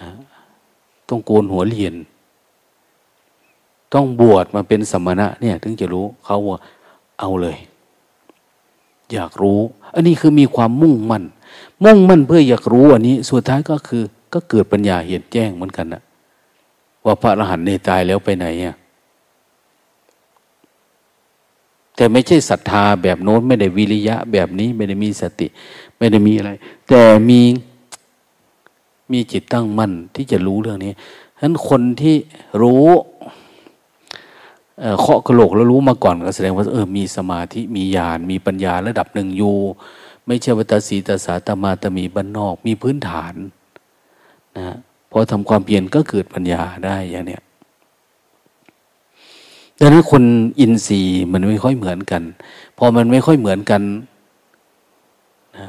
[0.00, 0.10] นะ
[1.08, 1.94] ต้องโกนหัวเรียน
[3.94, 6.58] ต้องบวชมาเป็นสมณะเนี่ย ถึงจะรู้เขาว่า
[7.20, 7.56] เอาเลย
[9.12, 9.60] อยากรู้
[9.94, 11.24] อันนี้คือมีความมุ่งมั่น
[11.84, 16.02] มุ่งมั่นเพื่ออยากรู้อันนี้ สุดท้ายก็คือ ก็เกิดปัญญาเห็นแจ้งเหมือนกันนะ
[17.04, 18.76] ว่าพระอรหันต์ในตายแล้วไปไหนอะ
[21.96, 25.48] แต่ไม่ใช่ศรัทธาแบบโน้นไม่ได้วิริยะแบบนี้ไม่ได้มีสติ
[25.98, 26.50] ไม่ได้มีอะไร
[26.88, 27.40] แต่มี
[29.12, 30.92] มีจิตตั้งมั่นที่จะรู้เรื่องนี้
[31.36, 32.16] ฉะนั้นคนที่
[32.62, 32.86] รู้
[35.00, 39.56] เคาะกระโหลกแล้วรู้มาก่อนก็แสดงว่าเออมีสมาธิมีญาณมีปัญญาระดับหนึ่งอยู่
[40.26, 43.34] ไม่ใช่วัตสีตาสาตมาตมีบ้านนอกมีพื้นฐาน
[44.56, 44.76] นะ
[45.10, 47.42] พอทำความเปลี่ยนก็เกิดปัญญาได้อย่างเนี้ย
[49.80, 50.24] ดังนั้นคน
[50.60, 52.22] อินทรีย์มันไม่ค่อยเหมือนกัน
[52.78, 53.82] พอมันไม่ค่อยเหมือนกัน
[55.56, 55.68] นะ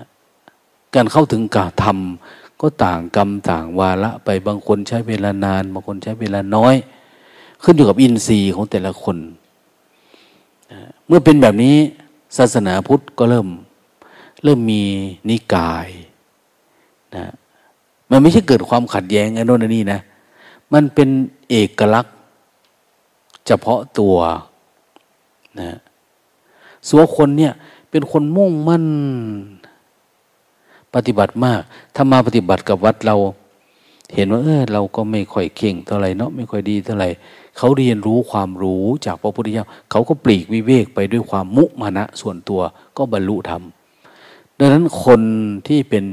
[0.96, 6.76] การเข้าถึงการทำก็ต่างกรรมต่างวาระไปบางคนใช้เวลานานบางคนใช้เวลาน้อย
[7.64, 9.18] ขึ้นอยู่กับอินทรีย์ของแต่ละคน
[10.72, 11.76] นะเมื่อเป็นแบบนี้
[12.38, 13.48] ศาสนาพุทธก็เริ่ม
[14.44, 14.82] เริ่มมี
[15.30, 15.88] นิกาย
[17.16, 17.26] นะ
[18.12, 20.00] มันไม่ใช่เกิดความขัดแย้งไอ้นนนี่นะ
[20.74, 21.10] มันเป็น
[21.50, 22.16] เอกลักษณ์
[23.48, 24.16] เฉพาะตัว
[25.60, 25.78] นะ
[26.90, 27.54] สัวคนเนี่ย
[27.90, 28.86] เป็นคนมุ่งมั่น
[30.94, 31.62] ปฏิบัติมาก
[31.96, 33.16] ถ้ามาปฏิบัติกับวัดเรา
[34.16, 37.10] เห็นว่าเออเราก็ไม่ค่อยเก่งเท่าไหรเนาะไม่ค่อยดีเท่าไหร่
[37.58, 42.62] เขาเรียนรู้ความรู้จากพระพุทธเจ้าเขาก็ปลีกวิเวกไปด้วยความมุมานะส่วนตัว
[42.98, 43.64] ก็บรรลุธรรม
[44.60, 45.22] ดังนั้นคน
[45.68, 46.06] ที่เป็น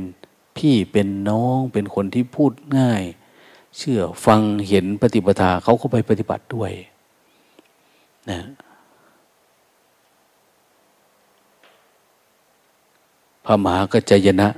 [0.59, 3.03] พี่เป็นน้องเป็นคนที่พูดง่าย
[3.79, 6.73] เชื่อฟังเห็นปฏิปทาเขาก็ไปปฏิบัติด้วย
[8.31, 8.41] นะ
[13.45, 14.49] พระมหากัจจยนะ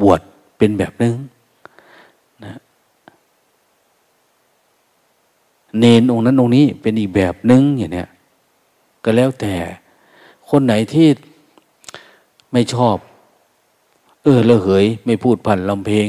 [0.00, 0.20] บวช
[0.56, 1.14] เป็นแบบนึง
[2.44, 2.54] นะ
[5.78, 8.08] เนนองนั้นองนี้เป็นอีกแบบนึงอย่างเนี้ย
[9.04, 9.54] ก็แล้วแต่
[10.50, 11.08] คนไหนที่
[12.52, 12.96] ไม่ชอบ
[14.22, 16.08] เออละเหย ไม่พูดพันลำเพลง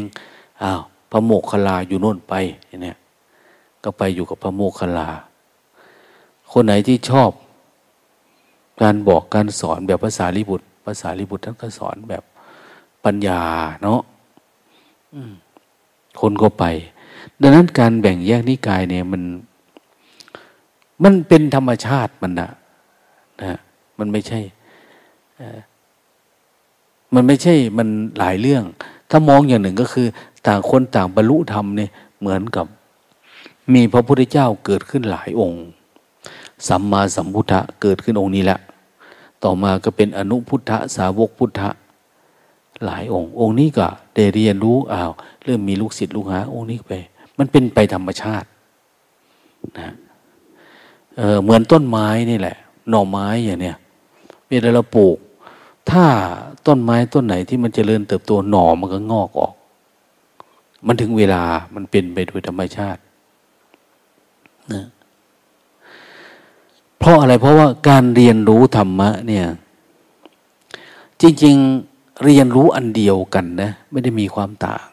[0.64, 0.82] อ้าว
[1.12, 2.34] พระโมกขลาอยู่โน่นไป
[2.68, 2.98] อย่างเนี่ย
[3.84, 5.10] ก็ไปอยู่กับพระโมกขลา
[6.58, 7.32] คนไหนที่ชอบ
[8.82, 12.24] การบอกการสอนแบบภาษาลิบุตรภาษาลิบุตรท่านก็สอนแบบ
[13.06, 13.42] ปัญญา
[13.84, 14.02] เนาะ
[16.22, 16.64] คนก็ไป
[17.42, 19.22] ดังนั้นการแบ่งแยกนิกายเนี่ยมัน
[21.04, 22.50] มันเป็นธรรมชาติมันนะ
[23.42, 23.60] นะ
[24.00, 24.40] มันไม่ใช่
[27.14, 27.88] มันไม่ใช่มัน
[28.18, 28.64] หลายเรื่อง
[29.10, 30.08] ถ้ามองอย่างหนึ่งก็คือ
[30.48, 31.90] ต่างคนต่างบรรลุธรรมเนี่ย
[32.20, 32.66] เหมือนกับ
[33.74, 35.66] มีพระพุทธเจ้าเกิดขึ้นหลายองค์
[36.68, 38.60] สัมมาสัมพุทธะเกิดขึ้นองค์นี้แหละ
[39.44, 41.70] ต่อมาก็เป็นอนุพุทธะสาวกพุทธะ
[42.86, 45.12] หลายองค์ องค์นี้ก็ได้เรียนรู้อ้าว
[45.44, 46.94] เริ่มมีลูกศิษย์ลูกหาองค์นี้ไป
[47.38, 48.48] มันเป็นไปธรรมชาติ
[49.80, 49.94] นะ
[51.16, 52.56] เเหมือนต้นไม้นี่แหละ
[52.90, 53.78] หน่อไม้อย่างเนี้ย
[54.48, 55.18] เวลาเราปลูก
[55.92, 56.06] ถ้า
[56.68, 59.54] ต้นไม้ต้นไหนที่มันจเจริญเติบโตหน่อมันก็งอกออก
[60.88, 61.44] มันถึงเวลา
[61.76, 63.02] มันเป็นไปโดยธรรมชาติ
[64.74, 64.86] นะ
[67.06, 69.46] เพราะอะไรเพราะว่าการเรียนรู้ธรรมะเนี่ย
[71.22, 74.86] จริงๆเรียนรู้อันเดียวกันนะไม่ได้มีความต่าง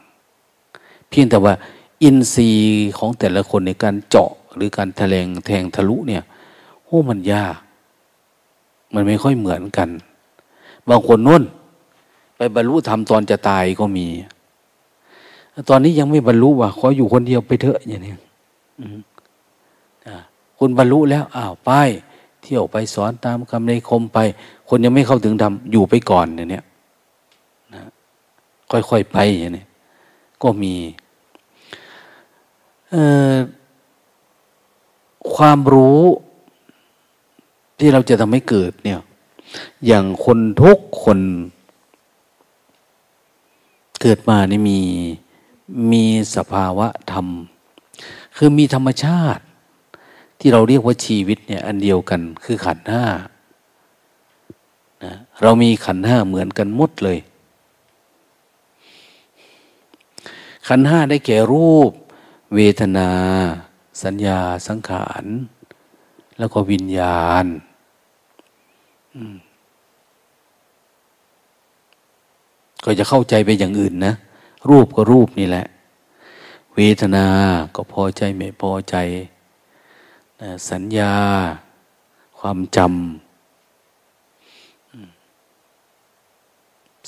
[1.09, 1.55] เพียงแต่ว่า
[2.03, 6.23] อินทรีย์ของแต่ละคนในการเจาะหรือการแถลงแทงทะลุเนี่ย
[6.85, 7.57] โอ้มันยาก
[8.95, 9.89] มันไม่ค่อยเหมือนกัน
[10.89, 11.43] บางคนนุ่น
[12.37, 14.07] ไปบรรลุธรรมตอนจะตายก็มี
[15.69, 18.15] ตอนนี้ยังไม่บรรลุว่ะขออยู่คนเดียวไปเถอะอย่างนี้
[20.65, 21.71] คุณบรรลุแล้วอ้าวไป
[22.43, 24.19] เที่ยวไปสอนตามคำในคมไป
[24.69, 26.65] คนยังไม่เข้าถึงธรรมอยู่ไปก่อนเนี่ย
[27.75, 27.85] นะ
[28.71, 29.65] ค่อยๆไปอย่างนี้
[30.43, 30.75] ก็มี
[35.35, 36.03] ความรู้
[37.79, 39.01] ที่เราจะทำให้เกิดเนี่ย
[39.87, 41.19] อย่างคนทุกคน
[44.01, 44.81] เกิดมานี่มี
[45.93, 46.05] มี
[46.37, 47.27] สภาวะธรรม
[48.37, 49.45] คือมีธรรมชาติ
[50.45, 53.05] ที่เราเรียกว่าชีวิตเนี่ย อันเดียวกันคือขันห้า
[55.05, 57.19] นะเรามีขันห้าเหมือนกันหมดเลย
[60.69, 61.91] ขันห้าได้แก่รูป
[62.55, 63.09] เวทนา
[64.03, 65.25] สัญญาสังขาร
[66.39, 67.47] แล้วก็วิญญาณ
[72.85, 74.15] ก็จะเข้าใจไปอย่างอื่นนะ
[74.71, 75.67] รูปก็รูปนี่แหละ
[76.75, 77.27] เวทนา
[77.75, 78.97] ก็พอใจไม่พอใจ
[80.71, 81.15] สัญญา
[82.39, 82.89] ความจำ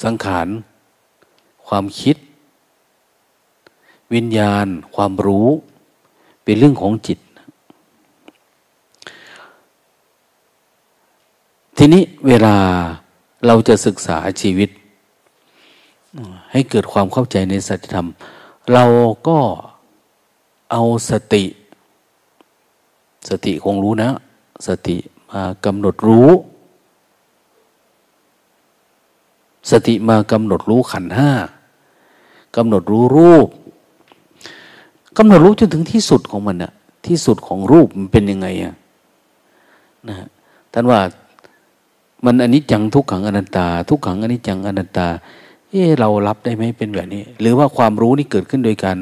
[0.02, 0.48] สังขาร
[1.66, 2.16] ความคิด
[4.14, 5.48] วิญญาณ ความรู้
[6.44, 7.18] เป็นเรื่องของจิต
[11.76, 12.56] ทีนี้เวลา
[13.46, 14.70] เราจะศึกษาชีวิต
[16.52, 18.08] ให้เกิดความเข้าใจในสัจธรรม
[18.72, 18.84] เรา
[19.28, 19.38] ก็
[20.70, 21.44] เอาสติ
[23.28, 24.10] สติคงรู้นะ
[24.66, 24.96] สติ
[25.30, 26.28] มากำหนดรู้
[29.70, 31.30] สติมากำหนดรู้ขันห้า
[32.56, 33.48] กำหนดรู้รูป
[35.18, 36.72] กำหนดรู้จนถึงที่สุดของมันนะ
[37.06, 38.74] ที่สุดของรูปมันเป็นยังไงอะ
[40.08, 40.16] นะ
[40.72, 41.00] ท่านว่า
[42.24, 45.08] มันอนิจจังทุกขังอนัตตา ทุกขังอนิจจังอนัตตา
[45.68, 48.98] เออเรารับได้ไหมเป็นแบบนี้ หรือว่าความรู้นี่เกิดขึ้นโดยการ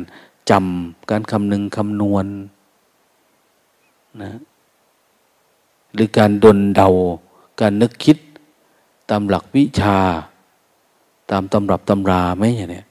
[0.50, 2.26] จำการคำนึงคำนวณ
[4.20, 4.30] นะ
[5.94, 6.88] หรือการดนเดา
[7.60, 8.16] การนึกคิด
[9.10, 9.98] ตามหลักวิชา
[11.30, 12.82] ตามตำรับตำราไหมอย่างนี้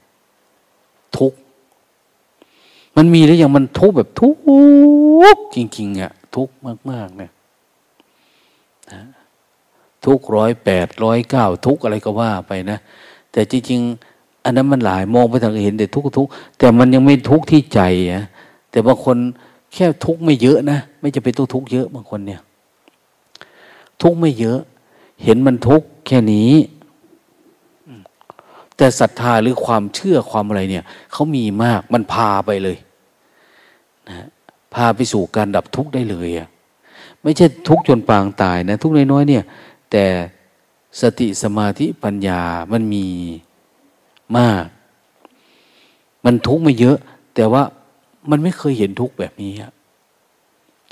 [1.17, 1.33] ทุก
[2.95, 4.35] มันมีหรือยังมันทุกแบบทุก
[5.55, 6.49] จริงๆอะทุก
[6.91, 7.31] มากๆเนี่ย
[8.91, 9.01] นะ
[10.05, 12.77] ทุกร้อยแปดร้อยเก้าทุกอะไรก็ว่าไปนะ
[13.31, 17.81] แต่จริงๆ อันนั้นมันหลายมองไปทางเห็นแต่ทุกทุกแต่มันยังไม่ทุกที่ใจ
[18.11, 18.23] อะ
[18.71, 19.17] แต่บางคน
[19.73, 22.41] แค่ทุกข์ไม่เยอะนะ ไม่จะเป็นตัวทุกข์เยอะบางคนเนี่ย
[24.01, 24.59] ทุกข์ไม่เยอะ
[25.23, 26.53] เห็นมันทุกข์แค่นี้
[28.77, 32.77] แต่ศรัทธาหรือความเชื่อความอะไรเนี่ยเขามีมากมันพาไปเลย
[34.09, 34.27] นะ
[34.73, 36.47] พาไปสู่การดับทุกข์ได้เลยอะ
[37.23, 39.43] ไม่ใช่ทุกข์จนปางตายนะ ทุกข์น้อยๆเนี่ย
[39.91, 40.05] แต่
[41.01, 43.05] สติสมาธิปัญญามันมี
[44.37, 44.65] มาก
[46.25, 46.97] มันทุกข์ไม่เยอะ
[47.35, 47.63] แต่ว่า
[48.29, 49.53] มันไม่เคยเห็นทุกข์แบบนี้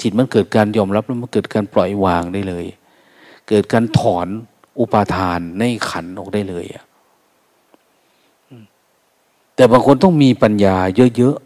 [0.01, 2.65] จิตมันเกิดการยอมรับแล้วมันเกิดการปล่อยวางได้เลย
[3.49, 4.27] เกิดการถอน
[4.79, 6.83] อุปาทานในขันออกได้เลยอะ
[9.55, 10.75] แต่บางคนต้องมีปัญญา
[11.17, 11.37] เยอะ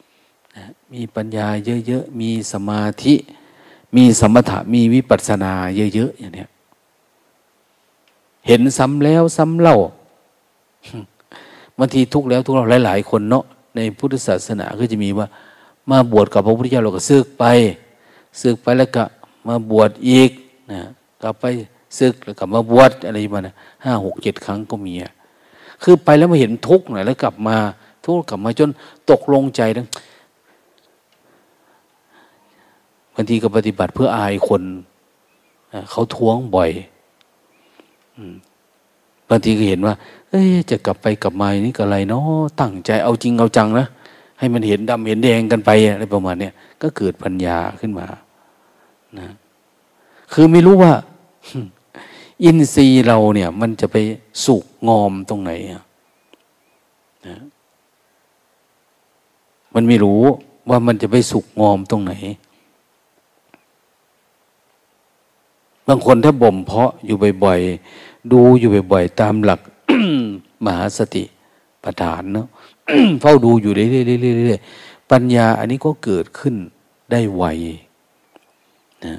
[0.00, 1.46] ๆ มีปัญญา
[1.86, 3.14] เยอะๆ มีสมาธิ
[3.96, 5.52] มีสมถะ มีวิปัสสนา
[5.94, 6.46] เยอะๆ อย่างนี้
[8.46, 9.78] เห็นซ้ำแล้วซ้ำเล่า
[11.78, 13.44] บางทีทุกแล้วทุกเราหลาย ๆ คนเนาะ
[13.78, 15.26] ในพุทธศาสนาก็จะมีว่า
[15.90, 17.44] มาบวชกับพระพุทธเจ้าเราก็ซึกไป
[18.40, 19.04] ซึกไปแล้วก็
[19.48, 20.30] มาบวชอีก
[20.70, 20.80] นะ
[21.22, 21.44] กลับไป
[21.98, 23.54] ซึกแล้วกลับมาบวชอะไรมานะ
[23.84, 24.94] ห้าหกเจ็ดครั้งก็มี
[25.82, 27.56] คือไปแล้วมาเห็นทุกข์หน่อยแล้วกลับมา
[28.04, 28.70] ทุกข์กลับมาจน
[29.10, 34.62] ตกลงใจทั้งางทีก็ปฏิบัติเพื่ออายคน
[35.90, 36.70] เขาท้วงบ่อย
[39.28, 39.94] บางทีก็เห็นว่า
[40.30, 43.86] เอ้จะกลับไปกลับมานี่ก็อะไรเนาะตั้งใจเอาจริงเอาจังนะ
[44.38, 46.52] ให้มันเห็นดำเห็นแดงกันไปอะไรประมาณเนี้ย
[46.82, 48.06] ก็เกิดปัญญาขึ้นมา
[49.18, 49.28] นะ
[50.32, 50.92] คือไม่รู้ว่า
[52.44, 53.96] อินทรีย์เราเนี่ย มันจะไป
[54.44, 55.52] สุกงอมตรงไหน
[57.26, 57.38] นะ
[59.74, 60.22] มันไม่รู้
[60.68, 62.12] ว่ามันจะไปสุกงอมตรงไหน
[65.88, 69.60] บางคนถ้าบ่มเพาะอยู่บ่อยๆดูอยู่บ่อยๆตามหลัก
[70.68, 71.24] มหาสติ
[71.82, 72.46] ปัฏฐานเนาะ
[73.20, 76.54] เฝ้าดูอยู่เรื่อยๆปัญญาอันนี้ก็เกิดขึ้น
[77.12, 77.44] ได้ไว
[79.04, 79.14] นะ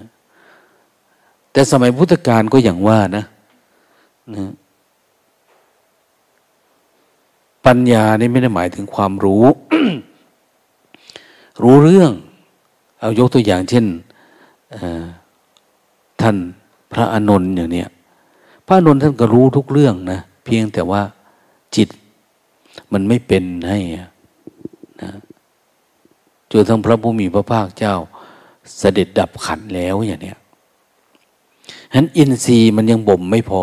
[1.52, 3.24] แต่สมัยพุทธกาลก็อย่างว่านะ
[4.36, 4.46] นะ
[7.66, 9.46] ปัญญานี่ไม่ได้หมายถึงความรู้
[11.64, 12.12] รู้เรื่อง
[13.00, 13.86] เอายกตัวอย่างเช่น
[16.22, 16.36] ท่าน
[16.92, 17.90] พระอานนท์อย่างเนี้ย
[18.68, 21.02] พระอานนท์ท่านก็รู้ทุกเรื่องนะเพียงแต่ว่า
[21.76, 21.90] จิต
[22.92, 23.80] มันไม่เป็นให้
[25.02, 25.12] นะ
[26.52, 27.96] จนทั้งพระผู้มีพระภาคเจ้า
[28.78, 30.38] เสด็จดับขันแล้วอย่างเนี้ย
[31.92, 33.62] ฉะนั้นอินทรีย์มันยังบ่มไม่พอ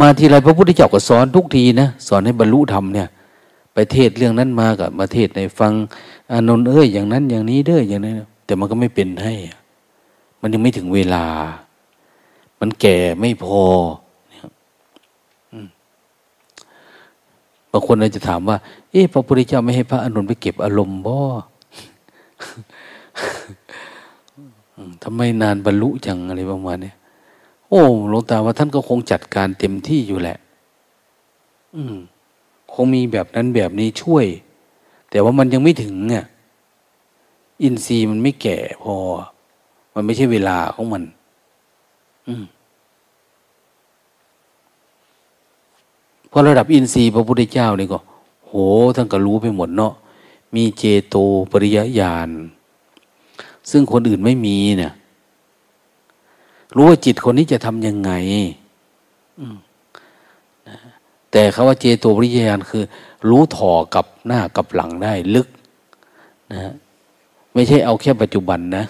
[0.00, 3.08] มาทีไรพระพุทธเจ้าก็สอนทุกทีนะสอนให้บรรลุธรรมเนี่ย
[3.74, 5.72] ไปเทศเรื่องนั้นมากับมาเทศในฟัง
[6.32, 9.34] อานนท์เอ้ยอย่างนั้นอย่างนี้เด้ออย่างนั้นแต่มันก็ไม่เป็นให้
[10.40, 11.24] มันยังไม่ถึงเวลา
[12.60, 13.62] มันแก่ไม่พอ
[17.72, 18.56] บางคนอาจจะถามว่า
[18.90, 21.18] เอ๊ะพระพุทธเจ้าไม่ให้พระอนุนไปเก็บอารมณ์บ่
[25.02, 26.92] ทำไมนานบรรลุจังอะไรประมาณนี้
[27.68, 30.36] โอ้หลวงตาว่าท่านก็คงจัดการเต็มที่อยู่แหละ
[31.76, 31.96] อืม
[32.72, 34.26] คงมีแบบนั้นแบบนี้ช่วย
[35.10, 36.24] แต่ว่ามันยังไม่ถึงเนี่ย
[37.62, 38.94] อินทรีย์มันไม่แก่พอ
[39.94, 41.02] มันไม่ใช่เวลาของมัน
[42.28, 42.44] อืม
[46.34, 47.98] พอระดับอินทรีย์พระพุทธเจ้านี่ก็
[48.46, 48.52] โห
[48.96, 49.92] ท่านก็รู้ไปหมดเนาะ
[50.54, 51.16] มีเจโต
[51.50, 52.28] ปริยญาณ
[53.70, 54.92] ซึ่งคนอื่นไม่มีเนี่ย
[56.76, 58.12] รู้ว่าจิตคนนี้จะทำยังไง
[61.30, 62.84] แต่คาว่าเจโตปริยญาณคือ
[63.28, 65.48] รู้ถ่อกับหน้ากับหลังได้ลึก
[66.52, 66.72] นะ
[67.54, 68.84] ไม่ใช่เอาแค่ปัจจุบันนะ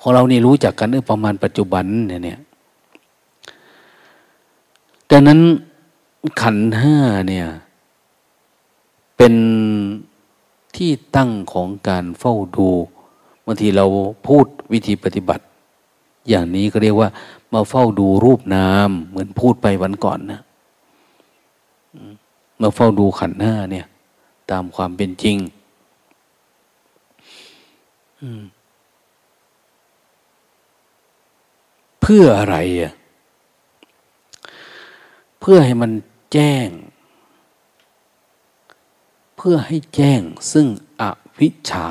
[0.00, 2.38] ของเรานี่รู้จักกันเออประมาณปัจจุบันเนี่ย
[5.10, 5.40] ดังนั้น
[6.40, 6.96] ขันห้า
[7.28, 7.46] เนี่ย
[9.16, 9.34] เป็น
[10.76, 12.68] ที่ตั้งของการเฝ้าดู
[13.44, 13.86] บางทีเรา
[14.26, 15.44] พูดวิธีปฏิบัติ
[16.28, 17.08] อย่างนี้ก็เรียกว่า
[17.52, 20.40] มาเฝ้าดูรูปนาม เหมือนพูดไปวันก่อนนะ
[22.60, 23.86] มาเฝ้าดูขันห้าเนี่ย
[24.50, 25.36] ตามความเป็นจริง
[32.00, 32.92] เพื่ออะไรอะ
[35.50, 35.92] พื่อให้มัน
[36.32, 36.68] แจ้ง
[39.36, 40.20] เพื่อให้แจ้ง
[40.52, 40.66] ซึ่ง
[41.00, 41.02] อ
[41.38, 41.88] วิชชา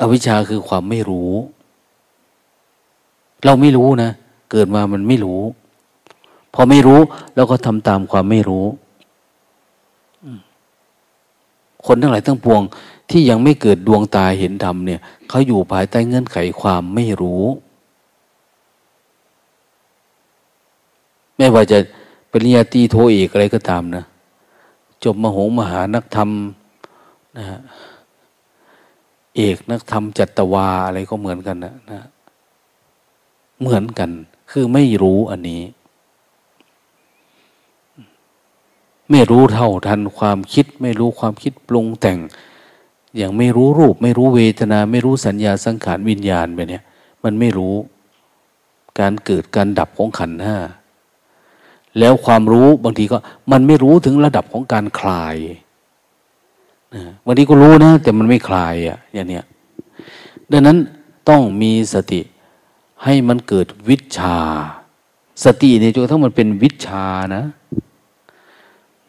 [0.00, 1.32] อวิชชาคือความไม่รู้
[3.44, 4.10] เราไม่รู้นะ
[4.50, 5.40] เกิดมามันไม่รู้
[6.54, 7.00] พอไม่รู้
[7.34, 8.66] เราก็ทำตามความไม่รู้
[11.86, 12.62] คนทั้งหลายทั้งปวง
[13.10, 17.44] ที่ยังไม่เกิดดวงตาเห็นธรรมเนี่ยเขาอยู่ภายใต้เงื่อนไขความไม่รู้
[21.36, 21.78] ไม่ว่าจะ
[22.30, 24.04] ปริญญาตรีโทเอกอะไรก็ตามนะ
[25.04, 26.30] จบมโหมหานักธรรม
[27.36, 27.60] นะฮะ
[29.36, 32.00] เอกนักธรรมจัตวาอะไรก็เหมือนกันนะนะ
[33.60, 34.10] เหมือนกัน
[34.50, 35.62] คือไม่รู้อันนี้
[39.10, 42.18] ไม่รู้เท่าทันความคิด ไม่รู้ความคิดปรุงแต่ง
[43.16, 46.82] อย่างไม่รู้รูป ไม่รู้เวทนา ไม่รู้สัญญาสังขารวิญญาณไปเนี่ย
[47.24, 47.74] มันไม่รู้
[49.00, 50.56] การเกิดการดับของขันห้า
[51.98, 53.18] แล้วความรู้บางทีก็
[53.50, 55.36] มันไม่รู้ถึงระดับของการคลาย
[56.94, 59.44] นะบางทีก็รู้นะ แต่มันไม่คลายอะ่ะอย่างเนี้ย
[60.52, 60.76] ดังนั้น
[61.28, 62.20] ต้องมีสติ
[63.04, 64.38] ให้มันเกิดวิชา
[65.44, 67.44] สติในจนทั้งมันเป็นวิชานะ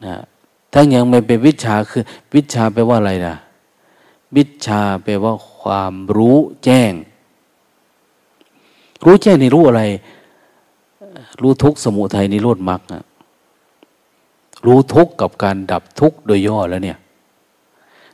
[0.06, 0.16] นะ
[0.74, 2.04] ถ้ายังไม่เป็นวิชาคือ
[2.36, 3.36] วิชาแปลว่าอะไรนะ
[4.36, 6.92] วิชาแปลว่าความรู้แจ้ง
[9.06, 9.84] รู้แจ้งในรู้อะไร
[11.42, 12.82] รู้ทุกสมุทัยนิโรธมรรค
[14.66, 16.98] รู้ทุกกับการดับทุกโดยย่อแล้วเนี่ย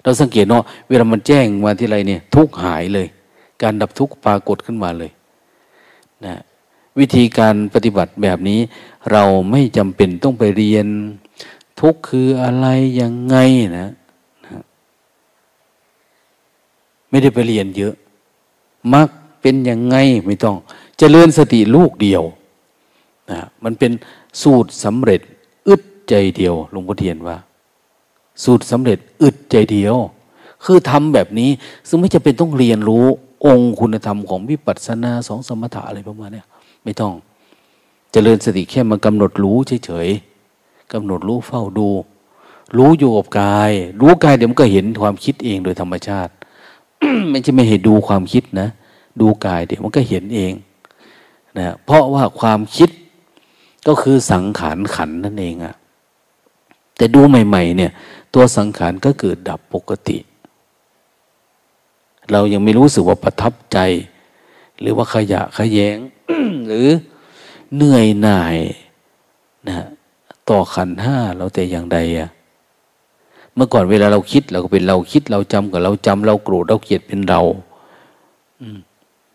[0.03, 3.07] เราสังเกตเนาะเวลามันแจ้งมาที่ไรเนี่ย ทุกหายเลย
[3.61, 5.11] การดับทุกปรากฏขึ้นมาเลย
[6.25, 6.35] นะ
[6.99, 8.59] วิธีการปฏิบัติแบบนี้
[9.11, 10.87] เราไม่จำเป็นต้องไปเรียน
[11.79, 12.67] ทุกคืออะไร
[13.01, 13.35] ยังไง
[13.79, 13.89] นะ
[14.45, 14.61] นะ
[17.09, 17.93] ไม่ได้ไปเรียนเยอะ
[18.93, 19.09] มัก
[19.41, 19.95] เป็นยังไง
[20.25, 22.23] ไม่ต้องจเจริญสติลูกเดียว
[23.31, 23.91] นะมันเป็น
[24.41, 25.21] สูตรสำเร็จ
[25.67, 27.37] อึดใจเดียวหลวงพ่อเทียนว่า
[28.43, 29.95] สูตรสำเร็จ อึดใจเดียว
[30.65, 31.49] คือทำแบบนี้
[31.87, 33.05] ซึ่งไม่จะเป็นต้องเรียนรู้
[33.45, 36.43] องค์คุณธรรมของวิปัสสนาสองสมถะอะไรประมาณนี้
[36.83, 41.89] ไม่ต้องจเจริญสติแค่มากำหนดรู้เฉยๆกำหนดรู้เฝ้าดู
[42.77, 43.71] รู้อยู่กับกาย
[44.01, 46.31] รู้กายเดี๋ยวมันก็เห็นความคิดเองโดยธรรมชาติ
[47.29, 48.67] ไม่ใช่ไม่ให้ดูความคิดนะ
[49.21, 50.53] ดูกายเดี๋ยวมันก็เห็นเอง
[51.59, 52.89] นะเพราะว่าความคิด
[53.89, 55.75] ก็คือสังขารขันนั่นเองอะ
[56.97, 57.91] แต่ดูใหม่ ๆ เนี่ย
[58.33, 60.17] ตัวสังขารก็เกิดดับปกติ
[62.31, 63.77] เรายังไม่รู้สึกว่าประทับใจ
[64.79, 65.97] หรือว่าขยะขยง
[66.67, 66.87] หรือ
[67.75, 68.57] เหนื่อยหน่าย
[69.67, 69.87] นะ
[70.49, 72.29] ต่อขันห้าเราแต่อย่างใดอะ
[73.55, 77.41] เมื่อก่อนเวลาเราคิดเราก็เป็นเราคิดเราจำกับเราจำเราโกรธเราเกลียดเป็นเรา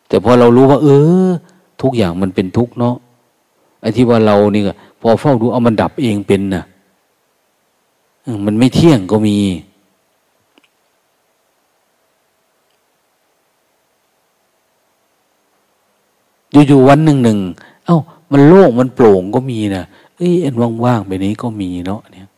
[0.08, 0.88] แต่พอเรารู้ว่า เอ
[1.26, 1.28] อ
[1.82, 2.96] ทุกอย่างมันเป็นทุกเนาะ
[3.84, 6.62] ไอ้ที่ว่าเรานี่ก็พอเฝ้าดูเอามันดับเองเป็นนะ่ะ
[8.44, 9.38] มันไม่เที่ยงก็มี
[16.68, 17.38] อยู่ๆวันหนึ่งหนึ่ง
[17.86, 17.98] เอา้า
[18.32, 19.84] มันโล่งมันโปร่งก็มีนะ
[20.16, 20.54] เอ้ยอัน
[20.84, 22.28] ว่างๆแบบนี้ก็มีเนาะเนี่ย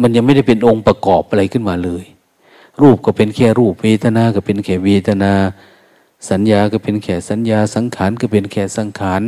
[0.00, 2.04] มันยังไม่ได้เป็นองค์ประกอบอะไรขึ้นมาเลย
[2.80, 5.32] รูปก็เป็นแค่รูปเวทนา ก็เป็นแค่เวทนา
[6.30, 9.22] สัญญาก็เป็นแค่สัญญาสังขารก็เป็นแค่สังขาร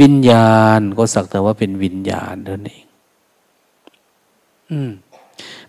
[0.00, 2.84] วิญญาณก็สักแต่ว่าเป็นวิญญาณเท่านั้นเอง
[4.70, 4.90] อืม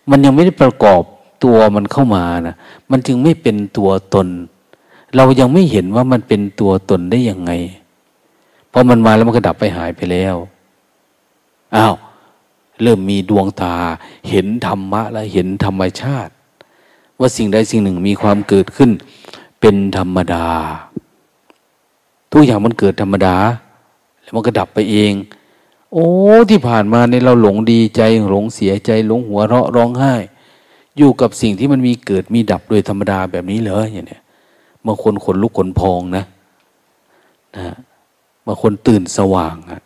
[0.10, 1.02] มันยังไม่ได้ประกอบ
[1.44, 2.56] ตัวมันเข้ามานะ
[2.92, 4.28] มันจึงไม่เป็นตัวตน
[5.16, 7.52] เรายังไม่เห็นว่ามันเป็นตัวตนได้ยังไง
[8.72, 10.36] พอมันมาแล้วมันก็ดับไปหายไปแล้ว
[11.76, 11.96] อ้าว
[12.82, 13.76] เริ่มมีดวงตา
[14.30, 16.34] เห็นธรรมะแล้วเห็นธรรมชาติ
[17.20, 18.92] ว่าสิ่งใดสิ่งหนึ่งมีความเกิดขึ้น
[19.66, 20.48] เป็นธรรมดา
[22.32, 23.36] ทุกอย่างมันเกิดธรรมดา
[24.22, 25.14] แล้วมันก็ดับไปเอง
[25.94, 26.08] โอ้
[26.50, 30.14] ที่ผ่านมาในเราหลงดีใจหลงเสียใจหลงหัวเราะร้องไห้
[30.98, 34.24] อยู่กับสิ่งที่มันมีเกิดมีดับโดยธรรมดาแบบนี้เลยอย่างเนี้ย
[34.86, 36.26] บางคนขนลุกขนพองนะ
[37.56, 37.76] นะ
[38.46, 39.82] บางคนตื่นสว่างอะ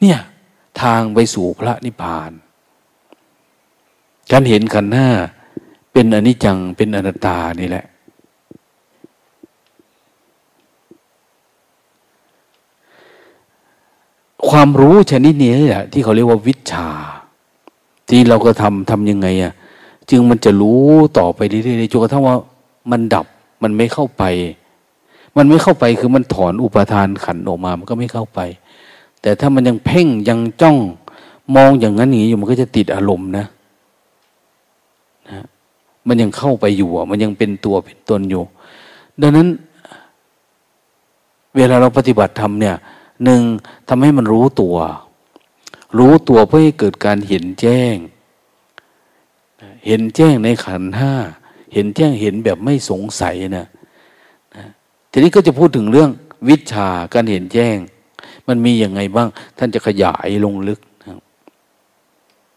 [0.00, 0.18] เนี่ย
[0.80, 2.30] ทางไปสู่พระนิพพาน
[4.30, 5.08] การเห็นขันหน้า
[5.92, 7.86] เป็นอนิจจังเป็นอนัตตานี่แหละ
[14.48, 16.88] ความรู้ชนิดนี้แหละที่เขาเรียกว่าวิชา
[18.08, 19.52] ที่เราก็ทำทำยังไงอะ่ะ
[20.10, 20.84] จึงมันจะรู้
[21.18, 22.36] ต่อไปเรื่อยๆจนกระทั่งว่า
[22.90, 23.26] มันดับ
[23.62, 24.22] มันไม่เข้าไป
[25.36, 28.40] มันไม่เข้าไปคือมันถอนอุปทานขันออกมา มันก็ไม่เข้าไป
[29.22, 30.76] แต่ถ้ามันยังเพ่งยังจ้อง
[31.56, 33.46] มองอย่างนั้นอย่างนี้อยู่มันก็จะติดอารมณ์นะ
[35.30, 35.46] นะ
[36.08, 38.42] มันยังเข้าไปอยู่มันยังเป็นตัวเป็นตนอยู่
[39.20, 39.48] ดังนั้น
[41.56, 42.76] เวลาเราปฏิบัติธรรมเนี่ย
[43.24, 43.42] หนึ่ง
[43.88, 44.76] ทำให้มันรู้ตัว
[45.98, 47.94] รู้ตัวเพื่อให้เกิดการเห็นแจ้ง
[49.86, 51.12] เห็นแจ้งในขันห้า
[51.72, 53.66] เห็นแจ้งเห็นแบบไม่สงสัยนะ
[55.10, 56.10] ทีนี้ก็จะพูดถึงเรื่อง
[56.48, 57.76] วิชาการเห็นแจ้ง
[58.48, 59.28] มันมีอย่างไงบ้าง
[59.58, 60.80] ท่านจะขยายลงลึก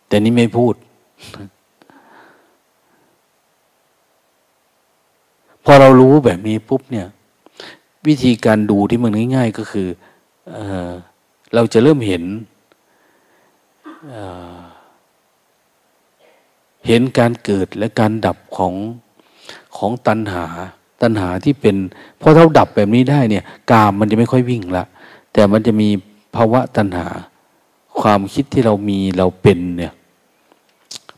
[0.08, 0.76] แต่นี้ไม่พูด
[5.66, 7.08] พอเรารู้แบบนี้ปุ๊บเนี่ย
[8.08, 9.88] วิธีการดูที่มันง่าย ๆ ก็คือ
[11.54, 12.24] เราจะเริ่มเห็น
[16.88, 18.74] เห็นการเกิดและการดับของ
[19.78, 20.46] ของตัณหา
[21.02, 21.76] ตัณหาที่เป็น
[22.22, 24.84] พอเราดับแบบนี้ได้เนี่ย กามมันจะไม่ค่อยวิ่งละ
[25.34, 25.90] แต่มันจะมี
[26.36, 27.08] ภาวะตัณหา
[28.00, 29.94] ความคิดที่เรามีเราเป็นเนี่ย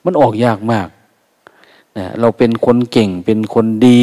[0.06, 0.88] มันออกยากมาก
[1.98, 4.02] นะเราเป็นคนเก่งเป็นคนดี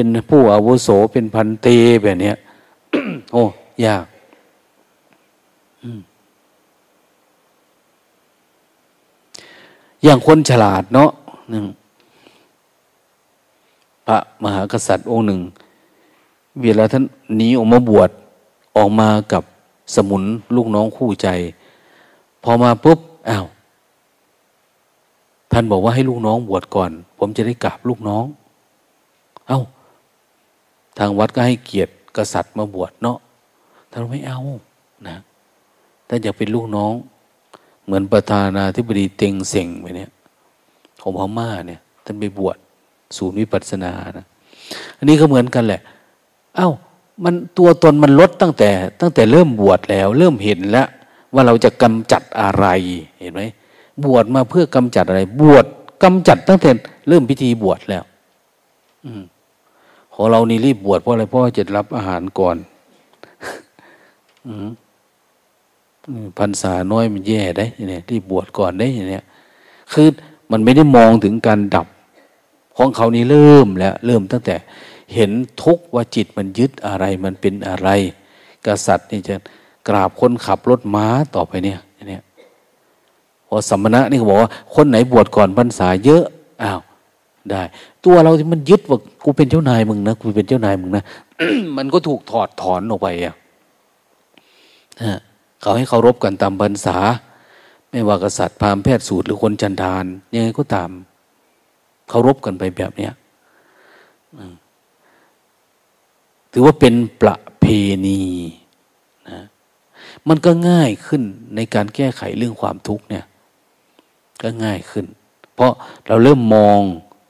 [0.00, 1.66] เป็นผู้อาวุโสเป็นพันเต
[2.02, 2.36] แบบเนี้ย
[3.32, 3.42] โอ้
[3.84, 4.04] ยาก
[10.02, 11.10] อย่างคนฉลาดเนาะ
[11.50, 11.64] หนึ่ง
[14.06, 15.40] พระมหากษัตริย์องค์หนึ่ง
[16.62, 17.04] เวลาท่าน
[17.36, 18.10] หนีออกมาบวช
[18.76, 19.42] ออกมากับ
[19.94, 20.22] สมุน
[20.56, 21.28] ลูกน้องคู่ใจ
[22.42, 22.98] พอมาปุ๊บ
[23.30, 23.46] อ้าว
[25.52, 28.26] ท่านบอกว่าให้ลูกน้องบวชก่อน ผมจะได้กราบลูกน้อง
[29.48, 29.60] เอา้า
[30.98, 33.18] ทางวัดก็ให้เกียรติกษัตริย์มาบวชเนาะ
[33.90, 34.40] ท่านไม่เอา
[35.08, 35.16] นะ
[36.08, 36.92] ท่านอยากเป็นลูกน้อง
[37.84, 40.10] เหมือนประธานาธิบดีเต็งเซ็งไปเนี่ย
[41.00, 42.56] ของพม่าเนี่ยท่านไปบวช
[43.16, 44.26] ศูนย์วิปัสสนานะ
[44.98, 45.80] อันนี้ก็เหมือนกันแหละ
[46.56, 46.70] เอา้า
[47.24, 48.70] มันตัวตนมันลดตั้งแต่
[49.00, 50.88] ตั้งแต่เริ่มบวชแล้ว เริ่มเห็นแล้ว
[51.34, 52.66] ว่าเราจะกำจัดอะไร
[53.20, 53.42] เห็นไหม
[54.04, 55.64] บวชมาเพื่อกำจัดอะไร บวช
[56.02, 56.70] กำจัดตั้งแต่
[57.08, 58.04] เริ่มพิธีบวชแล้ว
[59.06, 59.22] อืม
[60.20, 62.56] ของเรานี่รีบบวชเพราะอะไรเพราะจะรับอาหารก่อน
[66.38, 69.24] พรรษาน้อยมันแย่ได้เนี่ยที่บวชก่อนได้เนี่ย
[69.92, 70.08] คือ
[70.50, 71.86] มันไม่ได้มองถึงการดับ
[72.76, 74.56] ของเขานี่เริ่มแล้ว เริ่มตั้งแต่
[75.14, 75.30] เห็น
[75.62, 77.88] ทุกว่าจิตมันยึดอะไรมันเป็นอะไร
[78.66, 79.34] กษัตริย์นี่จะ
[79.88, 82.22] กราบคนขับรถม้าต่อไปเนี่ยเนี่ย
[83.46, 86.24] พอสัมมณะนี่เขาบอกว่าคนไหนบวชก่อนพรรษาเยอะ
[86.62, 86.80] อ้าว
[87.52, 87.62] ได้
[88.04, 91.04] ตัวเราที่มันยึดว่ากูเป็นเจ้านายมึงนะกูเป็นเจ้านายมึงนะ
[91.76, 93.34] มันก็ถูกถอดถอนออกไปอะ
[95.60, 96.96] เขาให้เคารพกันตามพรรษา
[97.90, 100.90] ไม่ว่ากษัตริย์พราหมณ์แพทย์สูตรหรือคนจันทานยังไงก็ตาม
[102.08, 103.12] เคารพกันไปแบบเนี้ย
[106.52, 107.64] ถือว่าเป็นประเพ
[108.06, 108.22] ณี
[109.30, 109.40] นะ
[110.28, 111.22] มันก็ง่ายขึ้น
[111.56, 113.24] ในการแก้ไขเรื่องความทุกข์เนี่ย
[114.42, 115.06] ก็ง่ายขึ้น
[115.54, 115.72] เพราะ
[116.06, 116.80] เราเริ่มมอง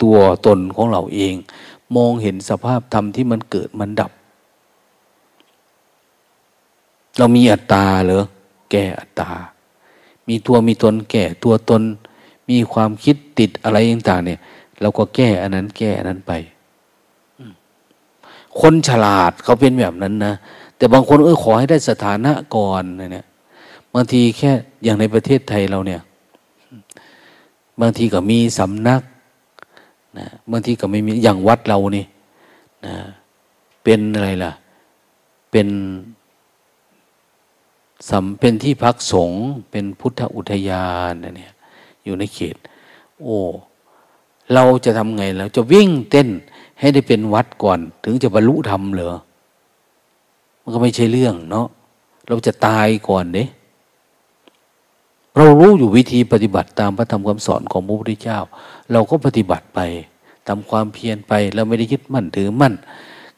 [0.03, 1.35] ตัวตนของเราเอง
[1.97, 4.13] มองเห็นสภาพธรรมที่มันเกิดมันดับ
[7.19, 8.25] เรามีอัตตาเหรอ
[8.71, 9.31] แก่อัตตา
[10.29, 11.83] มีตัวมีตนแก่ตัวตน
[12.51, 14.41] มีความคิดติดอะไรต่างๆเนี่ย
[14.81, 16.33] เราก็แก้อันนั้นแก้อันนั้นไป
[18.61, 20.35] คนฉลาดเขาเป็นแบบนั้นนะ
[20.77, 23.27] แต่บางคนเออขอให้ได้สถานะก่อนเนี่ย
[23.95, 24.51] บางทีแค่
[24.85, 26.01] อย่างในประเทศไทยเราเนี่ย
[27.81, 29.01] บางทีก็มีสำนัก
[30.19, 32.05] นะบางทีก็ไม่มีอย่างวัดเรานี่
[32.87, 32.95] นะ
[33.83, 34.53] เป็นอะไรล่ะ
[35.51, 35.69] เป็น
[38.09, 39.41] สำเป็นที่พักสงฆ์
[39.71, 41.53] เป็นพุทธอุทยานเนี่ย
[42.05, 42.57] อยู่ในเขต
[43.21, 43.37] โอ้
[44.55, 46.29] เราจะทำไงเราจะวิ่งเต้น
[46.81, 49.11] ให้ได้เป็นวัดก่อน ถึงจะบรรลุธรรมเหรอ
[50.63, 51.67] มันก็ไม่ใช่เรื่องเนาะ
[52.29, 53.45] เราจะตายก่อนเด้
[55.39, 58.39] เรารู้อยู่วิธีปฏิบัติตามพระธรรมคำสอนของพระพุทธเจ้า
[58.93, 59.81] เราก็ปฏิบัติไป
[60.49, 62.75] ทำความเพียรไปเราไม่ได้ยึดมั่นถือมั่น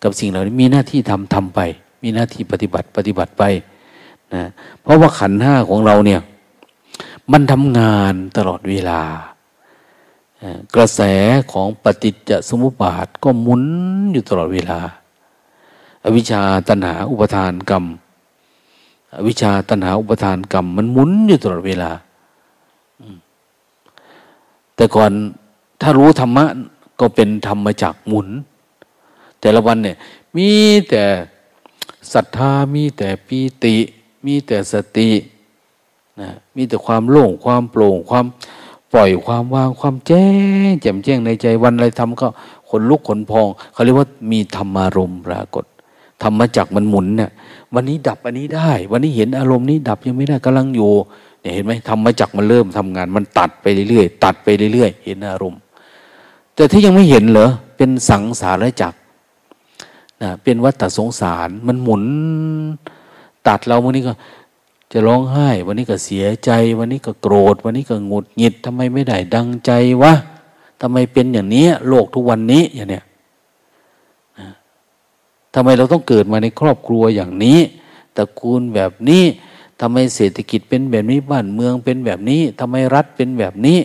[0.02, 1.60] กับสิ่งเหล่านี้มีหน้าที่ทำทำไป
[2.02, 3.42] มีหน้าที่ปฏิบัติปฏิบัติไป
[4.34, 4.42] นะ
[4.82, 6.20] เพราะว่าขันห้าของเราเนี่ย
[7.32, 9.00] มันทำงานตลอดเวลา
[10.74, 11.00] กระแส
[11.52, 13.62] ของปฏิจจสมุปบาทก็หมุน
[14.12, 14.80] อยู่ตลอดเวลา
[16.04, 17.84] อวิชชาตัณหาอุปทานกรรม
[19.26, 21.90] วิชาตัณหาอุปทานกรรม มันหมุนอยู่ตลอดเวลา
[24.76, 25.12] แต่ก่อน
[25.80, 26.44] ถ้ารู้ธรรมะ
[27.00, 28.28] ก็เป็นธรรมจากหมุน
[29.40, 29.96] แต่ละวันเนี่ย
[30.36, 30.50] มี
[30.88, 31.04] แต่
[32.12, 33.76] ศรัทธามีแต่ปีติ
[34.26, 35.10] มีแต่สติ
[36.20, 38.26] นะมีแต่ความโล่งความโปร่งความ
[38.92, 40.26] ปล่อยความวางความแจ้
[40.68, 42.28] งแจ่มแจ้งในใจวันอะไรทำก็
[42.68, 45.64] ขนลุกขนพองเขาเรียกว่ามีธรรมารมปรากฏ
[46.22, 47.30] ธรรมจักมันหมุนเนี่ย
[47.74, 50.90] วันนี้ดับอันนี้ได้ วันนี้เห็นอารมณ์นี้ดับยังไม่ได้กำลังอยู่
[51.40, 55.60] เนี่ยเห็นไหมธรรมจักมันเริ่มทำงาน มันตัดไปเรื่อยๆตัดไปเรื่อยๆเห็นอารมณ์
[56.54, 58.94] แต่ถ้ายังไม่เห็นเหรอเป็นสังสารจัก
[60.22, 62.04] นะเป็นวัฏสงสารมันหมุน
[63.48, 64.12] ตัดเราเมื่อนี้ก็
[64.92, 69.70] จะร้องไห้ วันนี้ก็เสียใจ วันนี้ก็โกรธ วันนี้ก็หงุดหงิดทำไมไม่ได้ดังใจ
[70.02, 70.12] วะ
[70.80, 73.04] ทำไมเป็นอย่างนี้โลกทุกวันนี้อย่างเนี้ย
[75.54, 77.58] ทำไมเราต้องเกิดมาในครอบครัวอย่างนี้
[78.16, 79.24] ตระกูลแบบนี้
[79.80, 83.78] ทำไมเศรษฐกิจเป็นแบบนี้บ้านเมืองเป็นแบบนี้ทำไมรัฐเป็นแบบนี้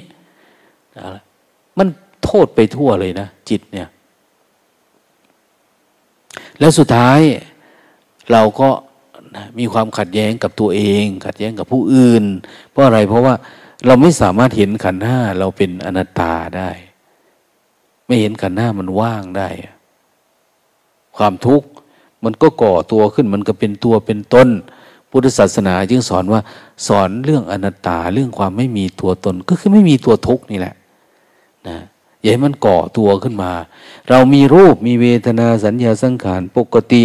[1.77, 1.87] มัน
[2.23, 3.87] โทษไปทั่วเลยนะ จิตเนี่ย
[6.59, 7.19] แล้วสุดท้าย
[8.31, 8.69] เราก็
[9.59, 12.23] มีความขัดแย้งกับตัวเอง ขัดแย้งกับผู้อื่น
[12.71, 13.35] เพราะอะไรเพราะว่า
[13.85, 16.69] เราไม่สามารถเห็นขันห้าเราเป็นอนัตตาได้
[18.07, 19.49] ไม่เห็นขันห้ามันว่างได้
[21.17, 21.67] ความทุกข์
[22.23, 24.49] มันก็ก่อตัวขึ้นมันก็เป็นตัวเป็นตน
[25.09, 26.41] พุทธศาสนาจึงสอนว่า
[26.87, 30.75] สอนเรื่องอนัตตาเรื่องความไม่มีตัวตนก็คือไม่มีตัวทุกข์นี่แหละ
[31.67, 31.77] นะ
[32.21, 33.51] อย่าให้มันก่อตัวขึ้นมา
[34.09, 37.03] เรามีรูปมีเวทนาสัญญาสังขารปกติ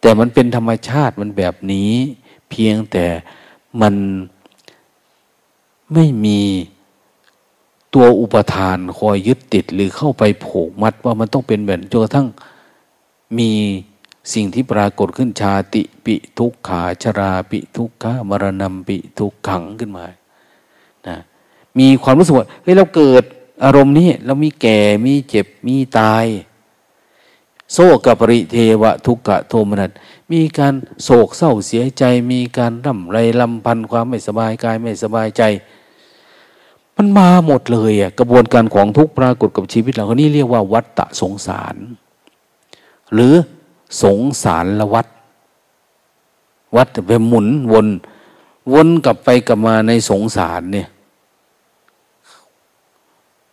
[0.00, 1.92] แต่มันเป็นธรรมชาติมันแบบนี้
[2.50, 3.06] เพียงแต่
[3.80, 3.94] มัน
[5.94, 6.40] ไม่มี
[7.94, 12.26] ตัวอุปทานคอยยึดติดหรือเข้าไปผูกมัดว่ามันต้องเป็นแบบจนกระทั่ง
[13.38, 13.52] มี
[14.34, 20.06] สิ่งที่ปรากฏขึ้นชาติปิทุกขาชราปิทุกขามรณะปิทุกขังขึ้นมา
[21.06, 21.16] นะ
[21.78, 23.24] มีความรู้สึกว่าเฮ้ยเราเกิด
[23.64, 26.24] อารมณ์นี้เรามีแก่มีเจ็บมีตาย
[27.72, 29.90] โศกปริเทวะทุกขะโทมนัส
[30.32, 30.74] มีการ
[31.04, 35.42] โศกเศร้าเสียใจ มีการร่ำไรลำพันความไม่สบายกายไม่สบายใจ
[36.96, 41.76] มันมาหมดเลยอะกระบวนการของทุกปรากฏกับชีวิตเราคนนี้เรียกว่าวัฏฏะสงสาร
[43.12, 43.34] หรือ
[44.02, 45.06] สงสารละวัฏ
[46.76, 47.86] วัฏไปหมุนวน
[48.72, 50.88] วนกลับไปกลับมาในสงสารเนี่ย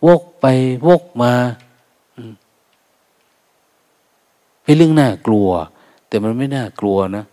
[0.06, 0.46] วกไป
[0.86, 1.32] วกมา
[4.62, 5.48] เป็นเรื่องน่ากลัว
[6.08, 7.24] แต่มันไม่น่ากลัวนะ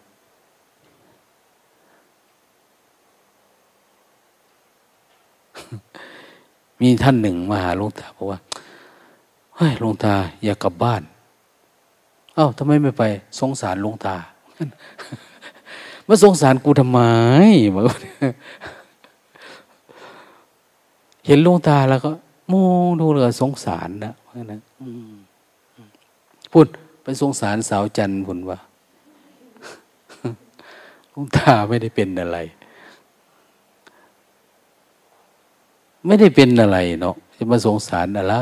[6.82, 8.40] มีท่านหนึ่งมาหาหลวงตาบอกว่า
[9.56, 10.14] เฮ้ยหลวงตา
[10.44, 11.02] อยากกลับบ้าน
[12.36, 13.04] เอ้าทำไมไม่ไป
[13.40, 14.16] สงสารหลวงตา
[16.08, 17.00] มาสงสารกูทำไม
[21.26, 22.12] เห็นลุงตาแล้วก็
[22.52, 24.62] มองดูเลยสงสารนะเพราะนั้น
[26.52, 26.68] พูด
[27.04, 28.20] ไปสงสารสาวจันทร์
[28.50, 28.60] ว่า
[31.14, 32.38] ลุงตาไม่ได้เป็นอะไร
[36.06, 38.36] ไม่ได้เป็นอะไรเนาะจะมาสงสารอะไร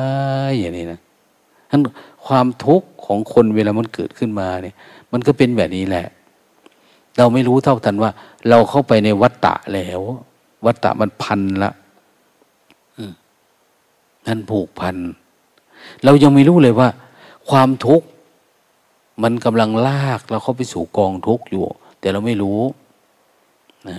[0.59, 1.81] อย่างนี้นะั้น
[2.25, 4.75] ความทุกข์ของคนเวลามันเกิดขึ้นมาเนี่ย
[5.11, 6.07] มันก็เป็นแบบนี้แหละ
[7.17, 8.11] เราไม่รู้เท่าทันว่า
[8.49, 9.99] เราเข้าไปในวัฏฏะแล้ว
[10.65, 11.71] วัฏฏะมันพันละ
[14.27, 14.97] นั่นผูกพัน
[16.03, 16.89] เรายังไม่รู้เลยว่า
[17.49, 18.07] ความทุกข์
[19.23, 21.63] มันกำลังลากเราเข้าไปสู่กองทุกข์อยู่
[21.99, 22.59] แต่เราไม่รู้
[23.89, 23.97] นะ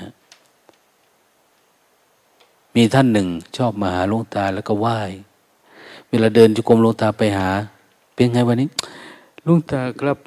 [2.75, 5.01] มีท่านหนึ่งชอบมาหาหลวงตาแล้วก็ไหว้
[6.15, 7.49] วลาเดินจุกรมลงตาไปหา
[8.15, 8.69] เป็นไงวันนี้
[9.47, 10.19] ลวงตาครับ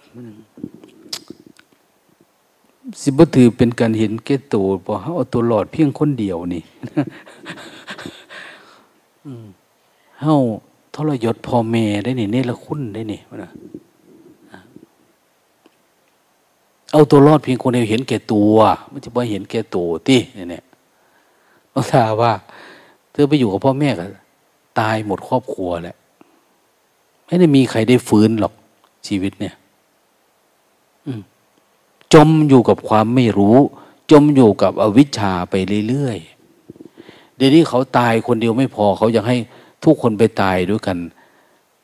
[3.02, 6.64] สิบถือเป็นการเห็นแก่ตัวพอเอาตัวหลอดเพียงคนเดียวนี่
[10.22, 10.36] เฮา
[10.96, 13.52] ทรยศพ่อแม่ได้นี่เนรคุณได้นี่นะ
[16.92, 18.56] เอาตัวรอดเพียงคนเดียวเห็นแก่ตัว
[18.90, 20.64] ไม่ใช่ว่าเห็นแก่ตัวที่เนี่ย
[21.72, 22.34] หลวงตาว่า
[23.12, 24.06] เธอไปอยู่กับพ่อแม่ก็
[24.80, 25.98] ตายหมดครอบครัวแหละ
[27.26, 28.54] ไม่ได้มีใครได้ฟื้นหรอก
[29.08, 29.56] ชีวิตเนี่ย
[32.14, 33.58] จมอยู่กับความไม่รู้
[34.12, 35.56] จมอยู่กับอวิชชาไป
[35.88, 39.38] เรื่อยๆเดี๋ยวนี้เขาตายคนเดียวไม่พอ เขายากให้
[39.84, 40.98] ทุกคนไปตายด้วยกัน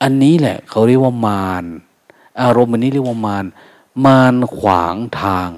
[0.01, 1.63] อันนี้แหละ เขาเรียกว่ามาร
[2.41, 3.45] อารมณ์อันนี้เรียกว่ามาร
[4.05, 5.49] มารขวางทาง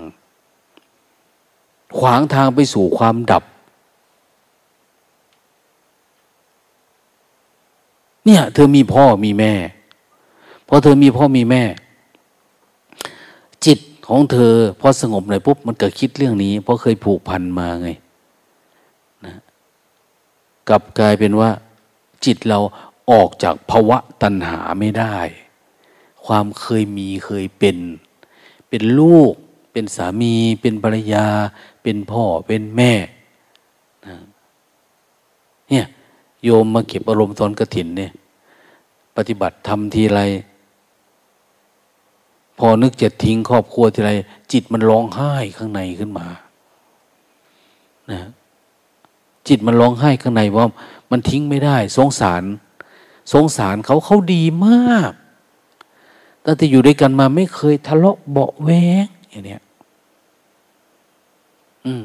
[2.00, 3.44] ขวางทางไปสู่ความดับ
[8.26, 9.54] เนี่ย เธอมีพ่อมีแม่
[10.68, 11.64] พอเธอมีพ่อมีแม่
[13.66, 17.90] จิตของเธอพอสงบหน่อยปุ๊บมันเกิดคิดเรื่องนี้ เพราะเคยผูกพันมาไง
[19.26, 19.36] นะ
[20.70, 21.50] กลับกลายเป็นว่า
[22.26, 22.60] จิตเรา
[23.12, 25.18] ออกจากภาวะตัณหาไม่ได้
[26.26, 27.78] ความเคยมีเคยเป็น
[28.70, 29.34] เป็นลูก
[29.72, 31.26] เป็นสามี เป็นภรรยา
[31.84, 32.94] เป็นพ่อเป็นแม่
[34.06, 34.16] นะ
[35.70, 35.86] เนี่ย
[36.46, 38.12] โยมมาเก็บอารมณ์ตอนกระถินเนี่ย
[39.16, 40.22] ปฏิบัติทำทีไร
[42.60, 44.12] พอนึกจะทิ้งครอบครัวทีไร
[44.52, 46.28] จิตมันร้องไห้ข้างในขึ้นมา
[48.12, 48.22] นะ
[49.48, 50.72] จิตมันร้องไห้ข้างในว่า
[51.12, 52.44] มันทิ้งไม่ได้ สงสาร
[53.34, 55.12] สงสารเขาเขาดีมาก
[56.46, 58.70] ตั้งแต่อยู่ด้วยกันมาไม่เคยทะเลาะเบาแว
[59.04, 59.62] งอย่างเนี้ย
[61.86, 62.04] อืม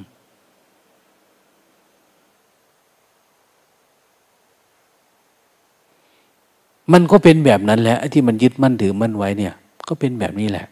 [6.93, 9.55] มันก็เป็นแบบนั้นแหละที่มันยึดมั่นถือมั่นไว้เนี่ย
[9.88, 10.66] ก็เป็นแบบนี้แหละ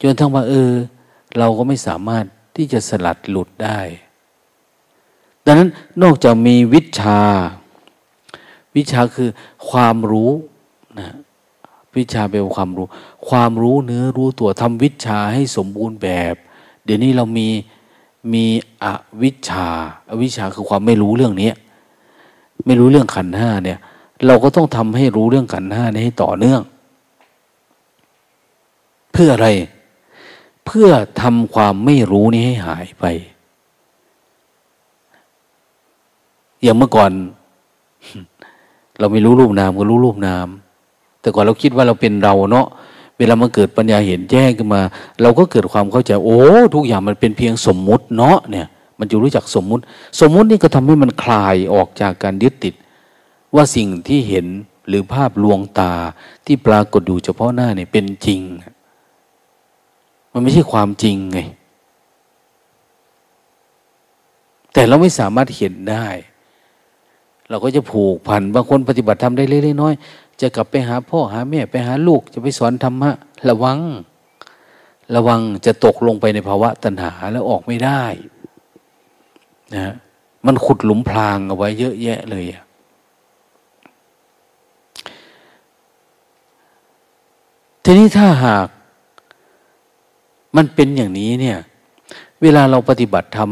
[0.00, 0.70] จนทั้งว่า เออ
[1.38, 2.24] เราก็ไม่สามารถ
[2.56, 3.78] ที่จะสลัดหลุดได้
[5.46, 5.70] ดังนั้น
[6.02, 7.20] นอกจากมีวิชา
[8.76, 9.30] วิชาคือ
[9.68, 10.30] ความรู้
[10.98, 11.14] นะ
[11.96, 12.86] วิชาเป็นความรู้
[13.28, 16.34] ความรู้เนื้อรู้ตัวทำวิชาให้สมบูรณ์แบบ
[16.84, 17.48] เดี๋ยวนี้เรามี
[18.32, 18.44] มี
[18.82, 18.86] อ
[19.22, 19.68] วิชา
[20.10, 21.50] อวิชาคือความไม่รู้เรื่องนี้
[22.66, 23.78] ไม่รู้เรื่องขันห้าเนี่ย
[24.26, 26.60] เราก็ต้องทำให้รู้เรื่องขันห้านี้ให้ต่อเนื่อง
[29.12, 29.48] เพื่ออะไร
[30.66, 30.88] เพื่อ
[31.20, 33.04] ทำความไม่รู้นี้ให้หายไป
[36.62, 37.10] อย่างเมื่อก่อน
[38.98, 40.48] เราไม่รู้รูปนามก็รู้รูปนาม
[41.20, 42.66] แต่ก่อนเราคิดว่าเราเป็นเราเนาะ
[43.18, 44.82] เวลามันเกิดปัญญาเห็นแจ้งขึ้นมา
[45.22, 46.40] เราก็เกิดความเข้าใจ โอ้
[46.74, 48.66] ทุกอย่างมันเป็นเพียงสมมุติเนาะเนี่ย
[48.98, 49.82] มันจะรู้จักสมมุติ
[50.20, 52.74] สมมุตินี่ก็ทำให้มันคลายออกจากการยึดติด
[53.54, 54.46] ว่าสิ่งที่เห็น
[54.88, 55.92] หรือภาพลวงตา
[56.46, 58.40] ที่ปรากฏอยู่เฉพาะหน้าเนี่ยเป็นจริง
[60.32, 61.38] มันไม่ใช่ความจริงไง
[64.72, 66.06] แต่เราไม่สามารถเห็นได้
[67.48, 69.94] เราก็จะผูกพันบางคนปฏิบัติทำได้เล็กๆน้อย
[70.40, 73.10] จะกลับไปหาพ่อหาแม่ไปหาลูก จะไปสอนธรรมะ
[73.48, 73.78] ระวัง
[75.14, 78.02] ระวังจะตกลงไปในภาวะตัณหาแล้วออกไม่ได้
[79.74, 79.94] นะ
[80.46, 82.44] มันขุดหลุมพรางเอาไว้เยอะแยะเลย
[87.82, 88.68] ทีนี้ถ้าหาก
[90.56, 91.58] มันเป็นอย่างนี้เนี่ย
[92.42, 93.50] เวลาเราปฏิบัติธรรม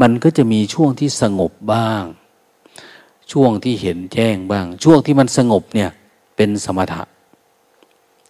[0.00, 2.02] มันก็จะมีช่วงที่สงบบ้าง
[3.32, 5.90] ช่วงที่เห็นแจ้งบ้าง ช่วงที่มันสงบเนี่ย
[6.36, 7.02] เป็นสมถะ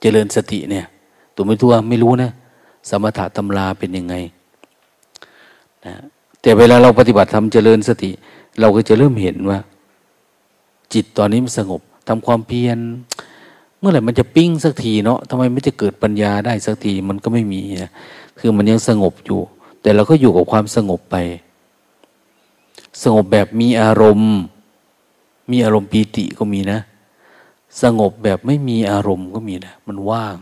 [0.00, 0.86] เจริญสติเนี่ย
[1.34, 2.30] ตัวไม่ตัวไม่รู้นะ
[2.90, 4.14] สมถะตำราเป็นยังไง
[5.86, 5.94] นะ
[6.40, 8.10] แต่เวลาเราปฏิบัติทำเจริญสติ
[8.60, 9.58] เราก็จะเริ่มเห็นว่า
[10.94, 12.78] จิตตอนนี้มันสงบทำความเพียร
[13.78, 17.90] เมื่อไหร่มันจะปิ้งสักทีเนาะทำไมไม่จะเกิดปัญญาได้สักทีมันก็ไม่มีนะ
[18.38, 19.40] คือมันยังสงบอยู่
[19.82, 21.16] แต่เราก็อยู่กับความสงบไป
[23.02, 24.34] สงบแบบมีอารมณ์
[25.50, 26.80] มีอารมณ์ปีติก็มีนะ
[27.82, 30.36] สงบแบบไม่มีอารมณ์ก็มีนะ มันว่าง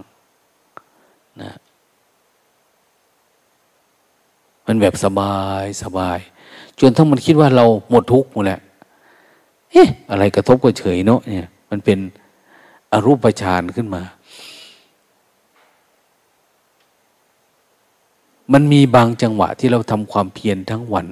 [1.42, 1.52] นะ
[4.66, 6.18] มันแบบสบายสบาย
[6.80, 8.60] จนทั้งมันคิดว่าเราหมดทุกข์หมดแหละ
[9.72, 11.98] เอ๊ะอะไรกระทบก็เฉยเนาะเนี่ย มันเป็น
[12.96, 14.02] อรูปฌานขึ้นมา
[18.52, 21.06] มันมีบางจังหวะที่เราทำความเพียรทั้งวัน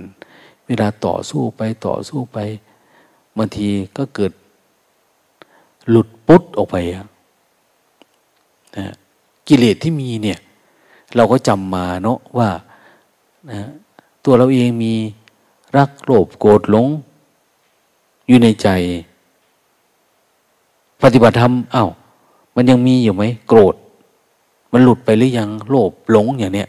[0.67, 2.39] เวลาต่อสู้ไปต่อสู้ไป
[3.37, 4.33] บางทีก็เกิด
[5.89, 6.77] หลุดปุ๊ดออกไป
[8.77, 8.95] นะ
[9.49, 10.39] กิเลสที่มีเนี่ย
[11.17, 12.51] เราก็จำมาเนาะว่า
[13.51, 13.61] นะ
[14.25, 14.95] ตัวเราเองมี
[15.77, 16.87] รักโลภโกรธหลง
[18.27, 18.69] อยู่ในใจ
[21.03, 21.91] ปฏิบัติธรรมอา้าว
[22.57, 23.75] มันยังมีอยู่ไหมโกรธ
[24.73, 26.69] มันหลุดไปหรือยังโลภหลงอย่างเนี้ย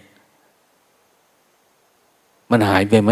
[2.52, 3.12] มันหายไปไหม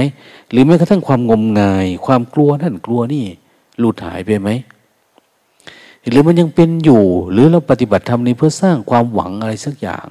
[0.51, 3.25] หรือแม้กระทั่งความงมงาย ความกลัวนั่นกลัวนี่
[3.79, 4.49] หลุดหายไปไหม
[6.09, 10.07] หรือมันยังเป็นอยู่ หรือเราปฏิบัติธรรมนี้เพื่อสร้างความหวังอะไรสักอย่าง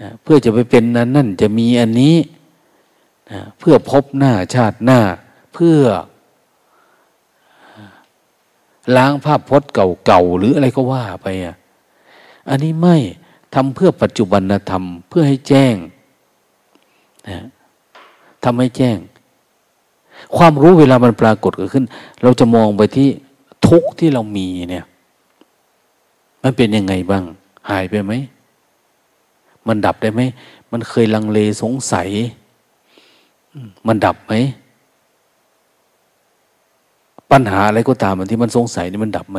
[0.00, 2.16] นะเพื่อจะไปเป็นนั้นนั่นจะมีอันนี้
[3.30, 5.00] นะเพื่อพบหน้าชาติหน้า
[5.54, 5.76] เพื่อ
[8.96, 11.56] ล้างภาพพจน์เก่าๆหรืออะไรก็ว่าไปอะ
[12.48, 12.96] อันนี้ไม่
[13.54, 15.74] ทำเพื่อปัจจุบันธรรม เพื่อให้แจ้ง
[17.28, 17.46] นะ
[18.44, 18.96] ทำให้แจ้ง
[20.36, 21.84] ความรู้เวลามันปรากฏเกิดขึ้น
[22.22, 23.08] เราจะมองไปที่
[23.68, 24.86] ทุกที่เรามีเนี่ย
[26.42, 27.24] มันเป็นยังไงบ้าง
[27.70, 28.12] หายไปไหม
[29.66, 30.22] มันดับได้ไหม
[30.72, 32.08] มันเคยลังเลสงสัย
[33.86, 34.32] มันดับไหม
[37.34, 39.38] ปัญหาอะไรก็ตามมันที่มันสงสัยนี่มันดับไหม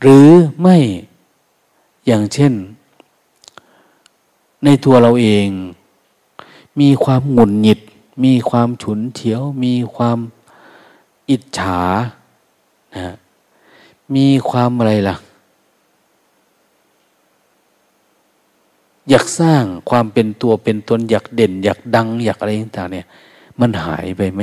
[0.00, 0.28] หรือ
[0.60, 0.76] ไม่
[2.06, 2.52] อย่างเช่น
[4.64, 5.46] ในตัวเราเอง
[6.80, 7.80] มีความหงุดหงิด
[8.24, 10.18] มีความฉุนเฉียว มีความ
[11.30, 11.80] อิจฉา
[12.96, 13.16] นะ
[14.14, 15.16] มีความอะไรล่ะ
[19.08, 23.06] อยากสร้างความเป็นตัวเป็นตนอยากเด่น อยากดัง อยากอะไรต่างๆเนี่ย
[23.60, 24.42] มันหายไปไหม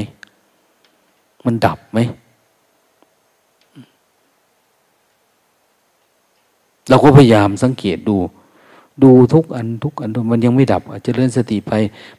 [1.45, 1.99] มันดับไหม
[6.89, 8.17] เราก็พยายามสังเกตดู
[9.03, 11.73] ดูทุกอันทุกอันมันยังไม่ดับ อาจจะเลื่อนสติไป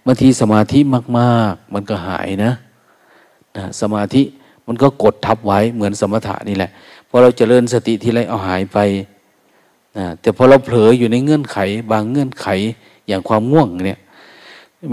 [0.05, 0.79] บางทีสมาธิ
[1.18, 2.53] มาก ๆ มันก็หายนะ
[3.57, 4.23] นะสมาธิ
[4.66, 6.71] มันก็กดทับไว้เหมือนสมถะนี่แหละ
[7.09, 8.79] พอเราจเจริญสติทีไรเอาหายไป
[9.99, 11.59] นะแต่พอเราเผลออยู่ในเงื่อนไข
[11.93, 12.47] บางเงื่อนไข
[13.09, 14.01] อย่างความง่วงเนี่ย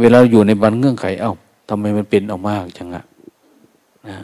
[0.01, 1.33] เวลาอยู่ในบางเงื่อนไข เอา้า
[1.69, 3.03] ทำไมมันเป็นออกมากจังอะ
[4.07, 4.17] นะ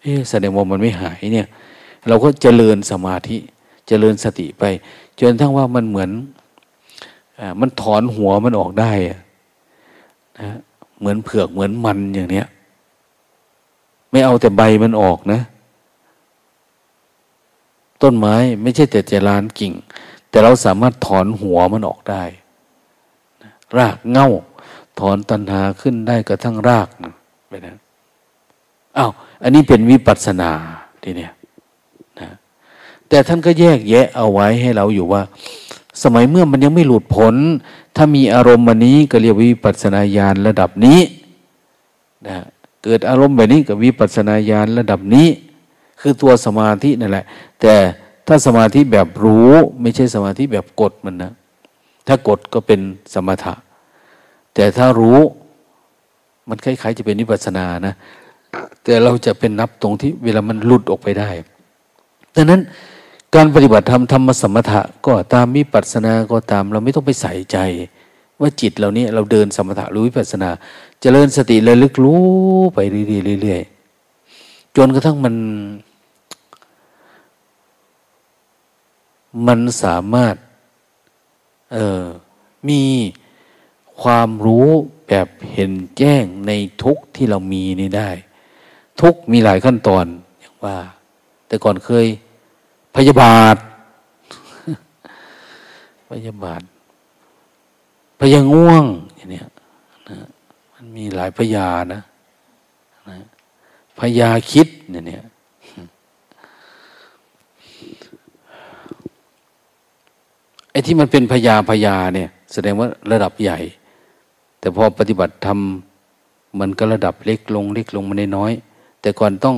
[0.00, 1.46] เอ๊แสดงว่ามันไม่หายเนี่ย
[2.08, 3.36] เราก็เจริญสมาธิ
[3.90, 4.64] เจริญสติไป
[5.20, 6.10] จนทั้งว่ามันเหมือน
[7.38, 8.92] อมันถอนหัวมันออกได้
[10.40, 10.50] นะ
[10.98, 12.46] เหมือนเผือกเหมือนมันอย่างเนี้ย
[14.10, 15.40] ไม่เอาแต่ใบมันออกนะ
[18.02, 19.72] ต้นไม้ไม่ใช่แต่เจะลานกิ่ง
[20.30, 22.22] แต่เราสามารถถอนหัวมันออกได้
[23.76, 24.28] รากเง่า
[25.00, 27.12] ถอนตันหาขึ้นได้กระทั่งรากนะ
[27.48, 27.76] ไปนะ
[28.98, 29.10] อ้าว
[29.42, 30.50] อันนี้เป็นวิปัสสนา
[31.02, 31.32] ทีเนี้ย
[33.10, 35.22] แต่ท่านก็แยกแยะเอาไว้ให้เราอยู่ว่า
[36.02, 37.34] สมัยเมื่อมันยังไม่หลุดพ้น
[37.96, 41.00] ถ้ามีอารมณ์มันนี้ก็เรียกวิปัสนาญาณระดับนี้
[42.26, 42.36] นะ
[42.84, 45.28] เกิดอารมณ์แบบนี้กับวิปัสนาญาณระดับนี้
[46.00, 47.24] คือตัวสมาธินั่นแหละ
[47.60, 47.74] แต่
[48.26, 51.32] ถ้าสมาธิแบบรู้ไม่ใช่สมาธิแบบกดมันนะ
[52.06, 52.80] ถ้ากดก็เป็น
[53.14, 53.54] สมถะ
[54.54, 55.18] แต่ถ้ารู้
[56.48, 57.94] มันคล้ายๆจะเป็นวิปัสนานะ
[58.84, 61.28] แต่เราจะเป็นนับตรงที่เวลามันหลุดออกไปได้
[62.36, 62.60] ดังนั้น
[63.34, 67.58] การปฏิบัติธรรมธรรมสมถะก็ตามมิปัสสนาก็ตามเราไม่ต้องไปใส่ใจ
[68.40, 70.58] ว่าจิตเรานี้เราเดินสมถะรู้วิปัสสนาจ
[71.00, 72.22] เจริญสติเลยลึกรู้
[72.74, 75.34] ไปเรื่อยๆจนกระทั่งมัน
[79.46, 80.36] มันสามารถ
[81.72, 82.04] เออ
[82.68, 82.82] มี
[84.02, 84.68] ความรู้
[85.08, 86.52] แบบเห็นแจ้งใน
[86.82, 88.10] ทุกที่เรามีนี่ได้
[89.00, 90.04] ทุกมีหลายขั้นตอน
[90.40, 90.76] อย่างว่า
[91.46, 92.06] แต่ก่อนเคย
[92.94, 93.56] พยาบาท
[96.10, 96.62] พยาบาท
[98.20, 98.84] พยาง่วง
[99.16, 99.40] อย่างนี้
[100.08, 100.18] นะ
[100.74, 102.00] มันมีหลายพยานะ
[103.08, 103.18] นะ
[103.98, 105.22] พยาคิดเนี่ยเนี่ย
[110.70, 113.58] ไอ้ที่มันเป็นพยาพยาเนี่ย แสดงว่าระดับใหญ่
[114.60, 118.52] แต่พอปฏิบัติทำมันก็ระดับเล็กลง เล็กลงมาในน้อย
[119.00, 119.56] แต่ก่อนต้อง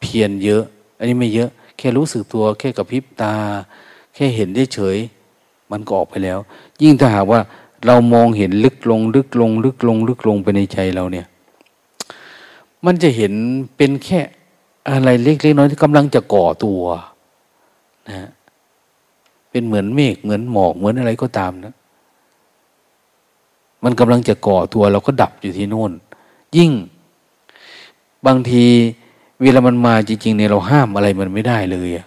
[0.00, 0.62] เพียรเยอะ
[0.98, 1.50] อันนี้ไม่เยอะ
[1.80, 3.34] แค่รู้สึกตัว แค่กระพริบตา
[4.14, 4.98] แค่เห็นได้เฉย
[5.70, 6.38] มันก็ออกไปแล้ว
[6.82, 7.40] ยิ่งถ้าหากว่า
[7.86, 11.26] เรามองเห็นลึกลง ลึกลง ลึกลง ลึกลงไปในใจเราเนี่ย
[12.84, 13.32] มันจะเห็น
[13.76, 14.20] เป็นแค่
[14.90, 16.82] อะไรเล็กๆน้อยที่กำลังจะก่อตัว
[18.10, 18.30] นะ
[19.50, 21.74] เป็นเหมือนเมฆเหมือนหมอกเหมือนอะไรก็ตามนะ
[23.84, 25.92] มันกำลังจะก่อตัวเราก็ดับอยู่ที่โน่น
[26.56, 26.70] ยิ่ง
[28.26, 28.64] บางที
[29.42, 32.06] เวลามันมาจริงๆเนี่ยเราห้ามอะไรมันไม่ได้เลยอะ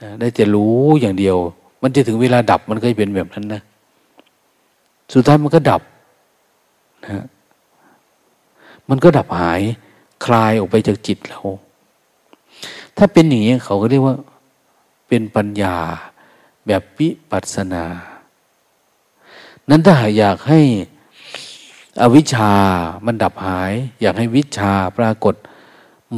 [0.00, 1.36] นะได้แต่รู้อย่างเดียว
[1.82, 3.62] มันจะถึงเวลาดับมันก็จะเป็นแบบนั้นนะ
[5.12, 5.82] สุดท้ายมันก็ดับ
[7.04, 7.24] นะ
[8.88, 9.60] มันก็ดับหาย
[10.24, 11.40] คลายออกไปจากจิตเรา
[12.96, 14.16] ถ้าเป็นอย่างนี้เขาก็เรียกว่า
[15.08, 15.76] เป็นปัญญา
[16.66, 17.84] แบบวิปัสนา
[19.70, 20.60] นั้นถ้าอยากให้
[22.02, 22.50] อวิชชา
[23.06, 25.34] มันดับหาย อยากให้วิชาปรากฏ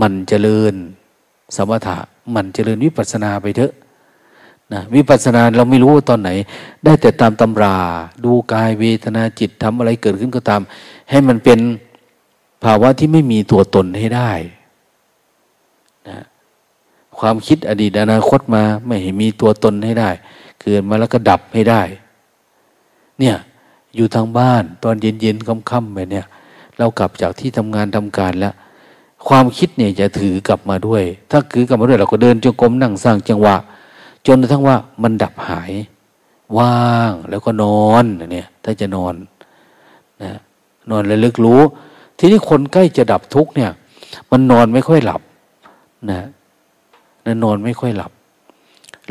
[0.00, 0.74] มันเจริญ
[1.56, 1.98] สมถะ
[2.34, 3.72] มันเจริญวิปัสนาไปเถอะ
[4.72, 6.30] นะวิปัสนาเราไม่รู้ว่าตอนไหน
[6.84, 7.76] ได้แต่ตามตำรา
[8.24, 10.62] ดูกายเวทนาจิตทำอะไรเกิดขึ้นก็ตาม
[11.10, 11.60] ให้มันเป็น
[12.64, 14.30] ภาวะที่ไม่มีตัวตนให้ได้
[16.08, 16.18] นะ
[17.18, 20.10] ความคิดอดีตอนาคตมาไม่ให้มีตัวตนให้ได้
[20.60, 21.82] เกิดมาแล้วก็ดับให้ได้
[23.18, 23.36] เนี่ย
[23.96, 26.26] อยู่ทางบ้านตอนเย็นๆค่ำๆไปเนี่ย
[26.78, 28.54] เรากลับจากที่ทำงานทำการแล้ว
[29.28, 33.56] ความคิดเนี่ยจะถือกลับมาด้วย ถ้าถือกลับมาด้วยเราก็เดินจงกรมนั่งสร้างจังหวะ
[34.26, 35.72] จนกระทั่งว่ามันดับหาย
[36.58, 39.14] ว่างแล้วก็นอนเนี่ยถ้าจะนอน
[40.22, 40.32] นะ
[40.90, 41.60] นอนแล้วลึกรู้
[42.18, 43.70] ทีนี้คนใกล้จะดับทุกเนี่ย
[44.30, 45.22] มันนอนไม่ค่อยหลับ
[46.10, 46.26] นะ
[47.26, 48.12] นะนอนไม่ค่อยหลับ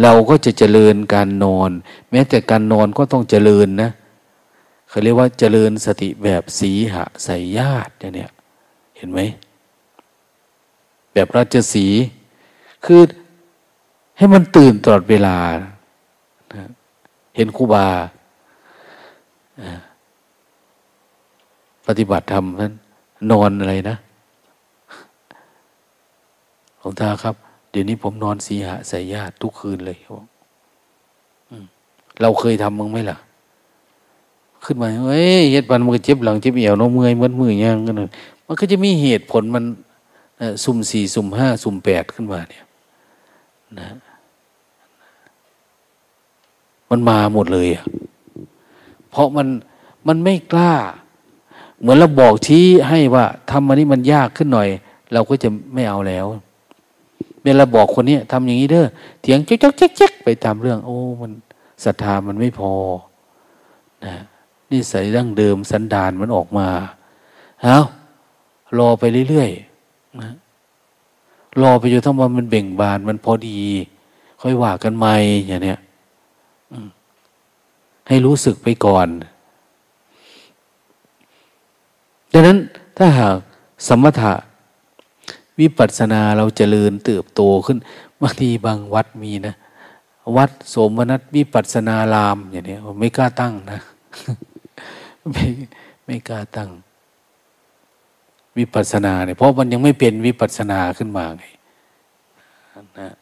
[0.01, 1.69] เราก็จะเจริญการนอน
[2.11, 3.89] แม้แต่การนอนก็ต้องเจริญนะ
[4.89, 8.31] เขาเรียกว่าเจริญสติแบบสีหะใส่ญาติเนี่ย
[8.97, 9.19] เห็นไหม
[11.15, 11.85] แบบราชสี
[12.85, 13.01] คือ
[14.17, 15.35] ให้มันตื่นตลอดเวลา
[17.35, 17.87] เห็นครูบา
[21.87, 22.73] ปฏิบัติธรรมนั้น
[23.31, 23.95] นอนอะไรนะ
[26.79, 27.35] หลวงตาครับ
[27.71, 29.97] เดี๋ยวนี้ผมนอนสีหะใส่ญาติทุกคืนเลย
[32.21, 33.17] เราเคยทำมั้งไหมล่ะ
[34.65, 37.95] ขึ้นมาเฮ้ยเหตุปันมันก็เจ็บหลังเจ็บเอวน้องเมื่อยมันมือย่างกัน
[38.47, 39.63] มันก็จะมีเหตุผลมัน
[40.63, 42.63] สุ่มสี่สุ่มห้าสุ่มแปดขึ้นมาเนี่ย
[43.79, 43.87] นะ
[46.89, 47.85] มันมาหมดเลยอะ
[49.09, 49.47] เพราะมัน
[50.07, 50.73] มันไม่กล้า
[51.79, 54.69] เหมือนเราบอกชี้ให้ว่าทำมันนี้มันยากขึ้นหน่อย
[55.13, 56.25] เราก็จะไม่เอาแล้ว
[57.43, 58.87] เวลาบอกคนนี้ทำอย่างนี้เด้อ
[59.21, 61.31] เถียงจ๊กจ๊กจ๊กจ๊กไปตามเรื่อง โอ้ มัน
[61.83, 62.73] ศรัทธามันไม่พอ
[64.05, 64.15] นะ
[64.71, 66.67] นิสัยดั้งเดิมสันดานมันออกมา
[67.63, 67.77] เอา
[68.77, 69.74] รอไปเรื่อยๆ
[70.21, 70.31] นะ
[71.61, 73.59] รอไปจนทั้งวันมันเบ่งบานมันพอดี
[74.41, 75.13] ค่อยว่ากันใหม่
[75.47, 75.79] อย่างเนี้ย
[78.07, 79.07] ให้รู้สึกไปก่อน
[82.33, 82.57] ดังนั้น
[82.97, 83.35] ถ้าหาก
[83.87, 84.33] สมถะ
[85.59, 87.77] วิปัสสนาเราจเจริญเติบโตขึ้น
[88.21, 89.55] บางทีบางวัดมีนะ
[90.37, 93.79] วัดโสมนัสวิปัสสนารามอย่างนี้ไม่กล้าตั้งนะ
[95.31, 95.45] ไม่
[96.05, 96.69] ไม่กล้าตั้ง
[98.57, 101.43] วิปัสสนาเนี่ยเพราะมันยังไม่เป็นวิปัสสนาขึ้นมาไง
[102.99, 103.13] นะ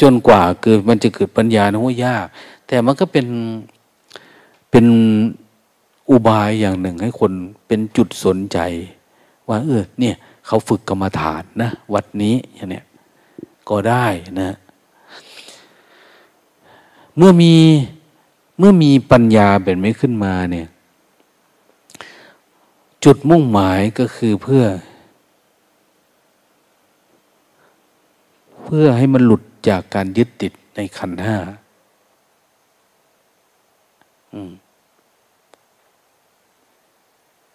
[0.00, 2.26] จนกว่าเกิดมันจะเกิดปัญญานะยาก
[2.66, 3.26] แต่มันก็เป็น
[4.70, 4.86] เป็น
[6.10, 7.32] อุบายอย่างหนึ่งให้คน
[7.66, 8.58] เป็นจุดสนใจ
[9.48, 10.14] ว่า เออ เนี่ย
[10.46, 12.84] เขาฝึกกรรมฐานนะ วัดนี้อย่างเนี้ย
[13.68, 14.06] ก็ได้
[14.40, 14.56] นะ
[17.16, 17.54] เมื่อมี
[18.58, 20.66] เมื่อมีปัญญาแบบนี้ขึ้นมาเนี่ย
[23.04, 24.64] จุดมุ่งหมายก็คือเพื่อ
[28.64, 31.36] เพื่อให้มันหลุดจากการยึดติดในขันห้า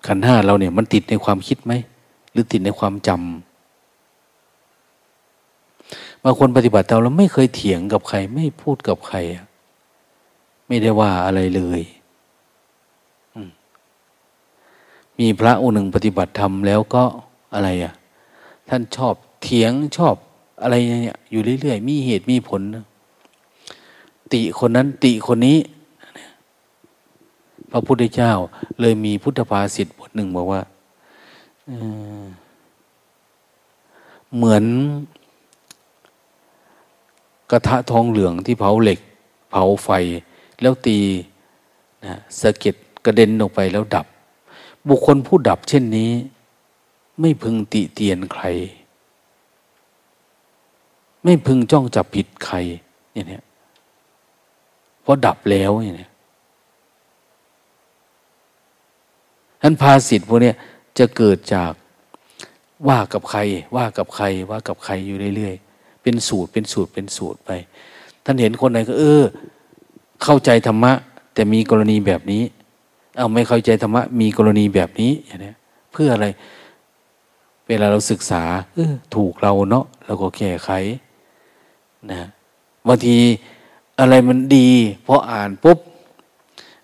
[0.07, 1.73] ขันห้าเราเนี่ย มันติดในความคิดไหม
[2.31, 9.17] หรือติดในความจำบางคนปฏิบัติเราเราไม่เคยเถียงกับใคร ไม่พูดกับใคร
[10.67, 11.81] ไม่ได้ว่าอะไรเลย
[15.19, 17.03] มีพระองค์หนึ่งปฏิบัติธรรมแล้วก็
[17.53, 17.93] อะไรอะ
[18.69, 19.13] ท่านชอบ
[19.43, 20.15] เถียงชอบ
[20.61, 22.61] อะไรเนี่ยอยู่เรื่อยๆมีเหตุมีผล
[24.33, 25.57] ติคนนั้นติคนนี้
[27.71, 28.33] พระพุทธเจ้า
[28.79, 30.61] เลยมีพุทธภาษิตบทหนึ่งบอกว่า
[34.35, 34.63] เหมือน
[37.51, 38.99] กระทะทองเหลืองที่เผาเหล็ก
[39.51, 39.89] เผาไฟ
[40.61, 40.97] แล้วตี
[42.05, 44.05] นะสะเก็ดกระเด็นออกไปแล้วดับ
[44.89, 46.11] บุคคลผู้ดับเช่นนี้
[47.21, 48.43] ไม่พึงติเตียนใคร
[51.23, 52.55] ไม่พึงจ้องจับผิดใคร
[53.13, 53.39] อย่างนี้
[55.01, 56.09] เพราะดับแล้วอย่างนี้
[59.61, 60.51] นั้นภาสิทธ์พวกนี้
[60.97, 61.71] จะเกิดจาก
[62.87, 63.39] ว่ากับใคร
[63.75, 67.51] ว่ากับใคร ว่ากับใครอยู่เรื่อยๆ เป็นสูตรเป็นสูตรเป็นสูตรไป
[68.25, 69.23] ท่านเห็นคนไหนก็ เออ
[70.23, 70.93] เข้าใจธรรมะ
[71.33, 72.43] แต่มีกรณีแบบนี้
[73.17, 75.53] เอาไม่เข้าใจธรรมะมีกรณีแบบนี้อย่างนี้
[75.91, 76.27] เพื่ออะไร
[77.67, 78.43] เวลาเราศึกษา
[78.73, 80.69] เออถูกเราเนาะเราก็แก้ไข
[82.11, 82.27] นะ
[82.87, 83.17] บางที
[83.99, 84.69] อะไรมันดี
[85.03, 85.79] เพราะอ่านปุ๊บ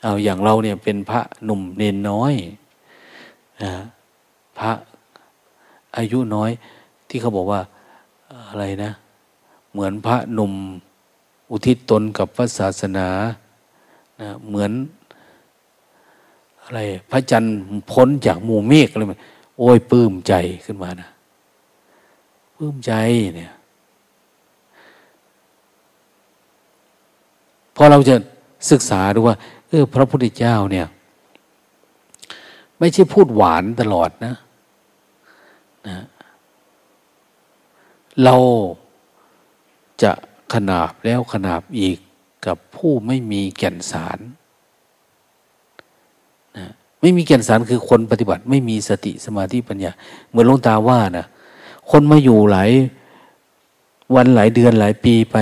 [0.01, 2.33] เอาอย่างเราเนี่ยเป็นพระหนุ่มเนนน้อย
[3.63, 3.71] นะ
[4.59, 4.71] พระ
[5.97, 6.51] อายุน้อย
[7.09, 7.61] ที่เขาบอกว่า
[8.49, 8.91] อะไรนะ
[9.71, 10.53] เหมือนพระหนุ่ม
[11.51, 13.07] อุทิศตนกับพระศาสนา
[14.21, 14.71] นะเหมือน
[16.73, 17.55] อะไร พระจันทร์
[17.91, 19.19] พ้นจากหมู่เมฆอะไรมัน
[19.57, 20.33] โอ้ยปลื้มใจ
[20.65, 21.09] ขึ้นมานะ
[22.55, 22.93] ปลื้มใจ
[23.35, 23.53] เนี่ย
[27.75, 28.15] พอเราจะ
[28.71, 29.35] ศึกษาดูว่า
[29.69, 30.87] เออ พระพุทธเจ้าเนี่ย
[32.79, 34.35] ไม่ใช่พูดหวานตลอดนะ
[35.87, 35.97] นะ
[38.23, 38.35] เรา
[40.03, 40.11] จะ
[40.53, 41.97] ขนาบแล้วขนาบอีก
[42.45, 44.19] กับผู้ไม่มีแก่นสาร
[47.03, 49.91] ไม่มีแก่นสารคือคนปฏิบัติ ไม่มีสติสมาธิปัญญา
[50.29, 51.25] เหมือนลงตาว่านะ
[51.91, 52.71] คนมาอยู่หลาย
[54.15, 55.37] วันหลายเดือนหลายปีไป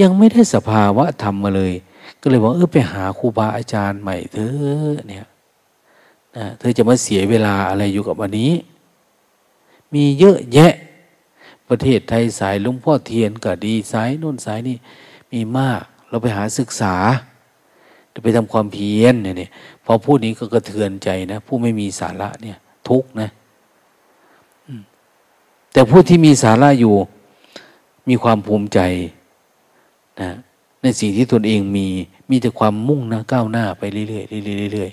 [0.00, 1.72] ยังไม่ได้สภาวะธรรมมาเลย
[2.20, 5.26] ก็เลยบอกเออไปหาครูบาอาจารย์ใหม่เถอะเนี่ย
[6.36, 8.52] นะเธอจะมาเสียเวลาอะไรอยู่กับวันนี้
[9.94, 10.72] มีเยอะแยะ
[11.68, 14.76] ประเทศไทยสายลุงพ่อเทียนก็ดีสายนู่นสายนี่
[15.32, 16.96] มีมาก เราไปหาศึกษา
[18.12, 19.50] จะไปทำความเพียรเนี่ย
[19.90, 22.58] พอพูดนี้ก็กระเทือนใจนะผู้ไม่มีสาระเนี่ย
[22.88, 23.30] ทุกนะ
[25.72, 26.94] แต่ผู้ที่มีสาระอยู่
[28.08, 28.80] มีความภูมิใจ
[30.20, 30.30] นะ
[30.82, 31.86] ในสิ่งที่ตนเองมี
[32.30, 34.18] มีแต่ความมุ่งนะก้าวหน้าไปเรื่อยๆเรื่
[34.66, 34.90] อยๆเรื่อย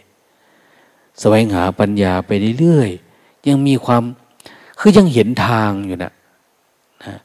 [0.58, 4.04] ๆแสวงหาปัญญาไปเรื่อยๆยังมีความ
[4.80, 6.14] คือยังเห็นทางอยู่นะ
[7.06, 7.16] นะ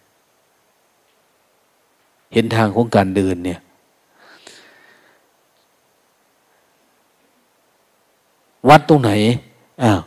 [2.33, 3.61] เห็นทางของการเดินเนี่ย
[8.69, 9.11] วัดตรงไหน
[9.83, 10.01] อ้าว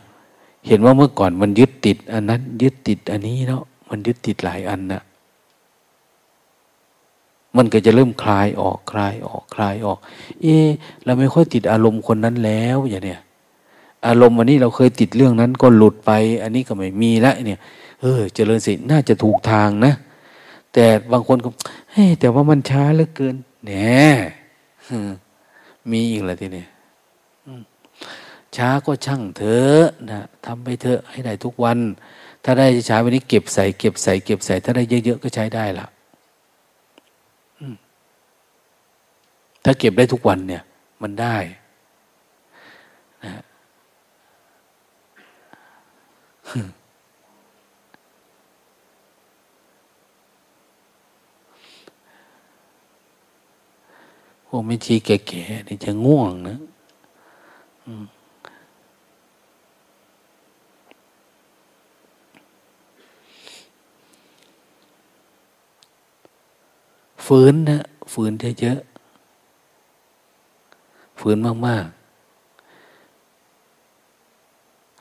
[0.66, 5.02] เห็นว่าเมื่อก่อนมันยึดติด อันนั้น ยึดติดอันนี้เนาะมันยึดติดหลายอันนะ
[7.56, 9.98] มันก็จะเริ่มคลายออกคลายออกคลายออก
[10.42, 10.56] เอ๊
[11.04, 13.20] เราไม่ค่อยติดอารมณ์คนนั้นแล้วอย่างเนี้ย
[14.06, 16.10] อารมณ์วันนี้เราเคยติดเรื่องนั้นก็หลุดไป
[16.42, 17.60] อันนี้ก็ไม่มีแล้วเนี่ย
[18.00, 19.92] เออ เจริญสิน่าจะถูกทางนะ
[20.72, 21.48] แต่บางคนก็
[21.92, 23.72] เฮ้แต่ว่ามันช้าเหลือเกินแหน
[25.90, 26.64] มีอีกแล้วทีนี้
[28.56, 31.78] ช้าก็ช่างเถอะนะทำไปเถอะให้ได้ทุกวัน
[32.44, 35.86] ถ้าได้ช้าวันนี้เก็บใส่เก็บใส่เก็บใส่ ถ้าได้เยอะๆก็ใช้ได้ละ
[39.64, 40.62] ถ้าเก็บได้ทุกวันเนี่ย
[41.02, 41.36] มันได้
[43.24, 43.42] นะ
[54.46, 56.58] พวกไม่ชีแก่ๆนี่จะง่วงนะ
[67.26, 71.36] ฝืนนะฝืนเยอะๆฝืน
[71.66, 71.94] มากๆ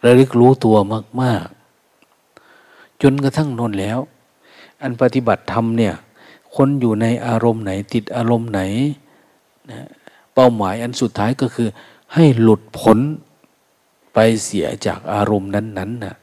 [0.03, 0.76] ระลึกรู้ตัว
[1.22, 1.45] มาก
[2.23, 3.99] ๆ จนกระทั่งนนแล้ว
[4.81, 5.93] อันปฏิบัติธรรมเนี่ย
[6.56, 8.61] คนอยู่ในอารมณ์ไหน ติดอารมณ์ไหน
[9.72, 9.81] นะ
[10.34, 11.68] เป้าหมายอันสุดท้ายก็คือ
[12.14, 12.99] ให้หลุดพ้น
[14.14, 16.15] ไปเสียจากอารมณ์นั้นๆนนะ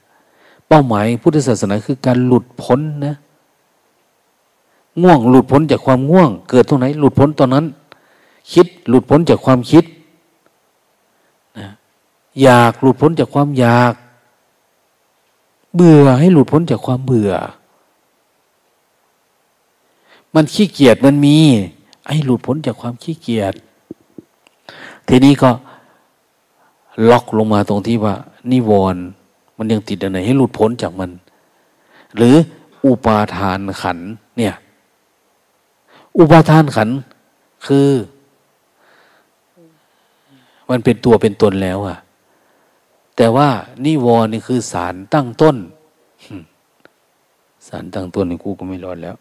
[0.69, 3.15] เป้าหมายพุทธศาสนาคือการหลุดพ้นนะ
[5.03, 7.67] ง่วง หลุดพ้นจากความง่วง เกิดตรงไหน หลุดพ้นตอนนั้น
[8.53, 9.85] คิดหลุดพ้นจากความคิด
[12.43, 13.95] อยากหลุดพ้นจากความอยาก
[15.75, 17.33] เบื่อให้หลุดพ้นจากความเบื่อ
[20.35, 21.39] มันขี้เกียจมันมี
[22.09, 23.55] ให้หลุดพ้นจากความขี้เกียจ
[25.09, 25.51] ทีนี้ก็
[27.11, 28.15] ล็อกลงมาตรงที่ว่า
[28.51, 29.03] นิวรณ์
[29.57, 31.11] มันยังติดอะไรให้หลุดพ้นจากมัน
[32.17, 32.35] หรือ
[32.85, 33.99] อุปาทานขัน
[34.37, 34.55] เนี่ย
[36.19, 36.89] อุปาทานขัน
[37.67, 37.89] คือ
[40.71, 41.99] มันเป็นตัวเป็นตนแล้วอะ
[43.17, 43.49] แต่ว่า
[43.85, 45.57] นิวรณ์นี่คือสารตั้งต้น
[47.69, 49.17] สารตั้งต้นนี่กูก็ไม่รอดแล้ว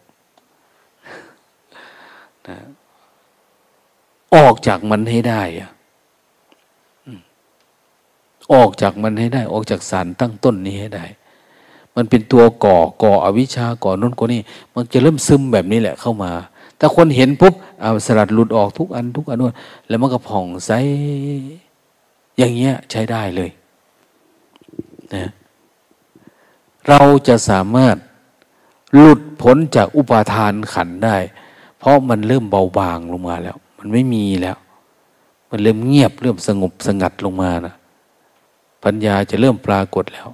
[2.48, 2.58] นะ
[4.36, 5.70] ออกจากมันให้ได้อะ
[8.54, 11.06] ออกจากมันให้ได้ ออกจากสารตั้งต้นนี้ให้ได้
[11.96, 14.42] มันเป็นตัวก่อก่ออวิชชาก่อน้นก่อนี่
[14.74, 16.32] มันจะเริ่มซึมแบบนี้แหละเข้ามา
[16.80, 19.56] ถ้าคนเห็นปุ๊บเอาสลัดหลุดออกทุกอันทุกอันนู้น
[19.88, 20.72] แล้วมันก็ผ่องใส
[22.38, 23.50] อย่างเงี้ยใช้ได้เลย
[25.14, 25.30] นะ
[26.88, 27.96] เราจะสามารถ
[28.98, 31.18] หลุดพ้นจากอุปาทานขันได้
[31.80, 34.58] เพราะมันเริ่มเบาบางลงมาแล้ว มันไม่มีแล้ว
[35.50, 37.76] มันเริ่มเงียบเริ่มสงบสงัดลงมานะ
[38.84, 40.28] ปัญญาจะเริ่มปรากฏแล้ว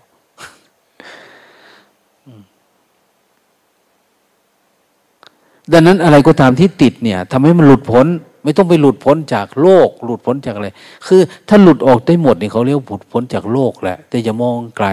[5.71, 8.07] ดังนั้นอะไรก็ตามที่ติดเนี่ยทำให้มันหลุดพ้น
[8.43, 10.69] ไม่ต้องไปหลุดพ้นจากโลก หลุดพ้นจากอะไร
[11.07, 14.87] คือ ถ้าหลุดออกได้หมดเนี่ยเขาเรียกหลุดพ้นจากโลกแหละแต่จะมองไกล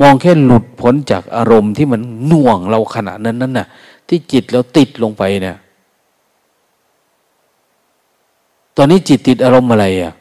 [0.00, 3.66] มองแค่หลุดพ้นจากอารมณ์ที่มันหน่วงเราขณะนั้นนั่นน่ะ
[4.08, 5.56] ที่จิตเราติดลงไปเนี่ย
[8.76, 10.12] ตอนนี้จิตติดอารมณ์อะไรอะ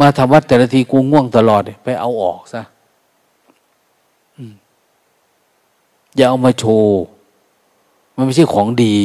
[0.00, 2.62] มาทำวัดแต่ละทีกูง่วงตลอดไปเอาออกซะ
[6.16, 7.02] อย่าเอามาโชว์
[8.16, 8.96] มันไม่ใช่ของดี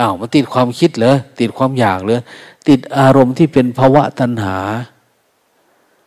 [0.00, 2.20] อ้าวมันติดความคิดเหรอติดความอยากเหรอ
[2.68, 4.56] ติดอารมณ์ที่เป็นภาวะตัณหา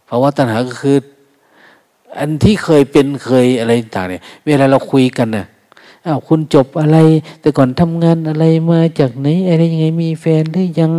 [0.10, 0.98] ภาวะตัณหาก็คือ
[2.18, 5.46] อันที่เคยเป็นเคยอะไรต่างเนี่ย เวลาเราคุยกันเนี่ย
[6.06, 6.98] อ้าวคุณจบอะไร
[7.42, 10.92] แต่ก่อนทำงานอะไรมาจากไหนอะไรยังไงมีแฟนหรือยัง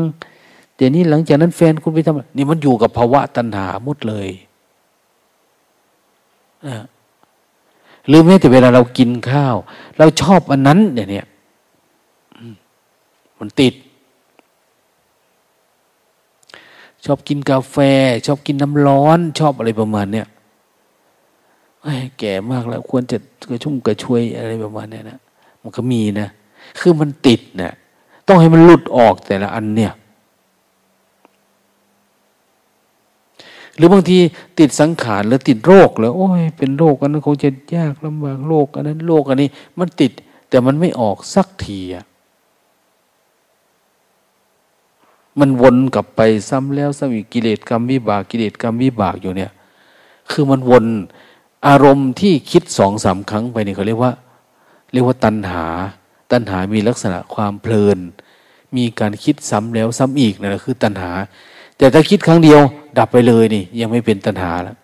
[0.77, 4.29] เดี๋ยวนี้หลังจากนั้นแฟนคุณไปทำนี่มันอยู่กับภาวะตัณหาหมดเลย
[6.67, 6.75] อ่า
[8.09, 9.57] หรือแม้แต่เวลาเรากินข้าว
[9.99, 11.27] เราชอบอันนั้นเนี่ยเนี่ย
[13.39, 13.75] มันติด
[17.05, 17.77] ชอบกินกาแฟ
[18.27, 20.27] ชอบกินน้ำร้อน ชอบอะไรประมาณเนี้ย
[22.19, 23.19] แก่มากแล้ว ควรจะ
[23.51, 25.19] กระชุ่มกระชวยอะไรประมาณเนี้ยนะ
[25.63, 26.29] มันก็มีนะ
[26.81, 27.73] คือมันติดเนะี่ย
[28.27, 29.93] ต้องให้มันหลุดออกแต่ละอันเนี่ย
[33.79, 34.19] หรือบางที
[34.59, 39.49] ติดสังขารหรือติดโรคแล้วโอ้ยเป็นโรคอันนั้นคงจะยากลำบากโรคอันนั้นโรคอันนี้
[39.79, 40.13] มันติด
[40.49, 42.05] แต่มันไม่ออกสักทีอะ
[45.39, 49.51] มันวนกลับไปซ้ำแล้วซ้ำอีกกิเลสกรรมวิบากกิเลสกรรมวิบากอยู่เนี่ย
[50.31, 50.87] คือมันวน
[51.67, 54.13] อารมณ์ที่คิดสองสามครั้งไปนี่เขาเรียกว่า
[54.93, 55.67] เรียกว่าตัณหา
[56.33, 57.99] ตัณหามีลักษณะความเพลิน
[58.77, 61.11] มีการคิดซ้ำแล้วซ้ำอีกนั่นแหละคือตัณหา
[61.79, 62.61] แต่ถ้าคิดครั้งเดียว
[62.99, 64.77] ดับไปเลยนี่ ยังไม่เป็นตัณหาแล้ว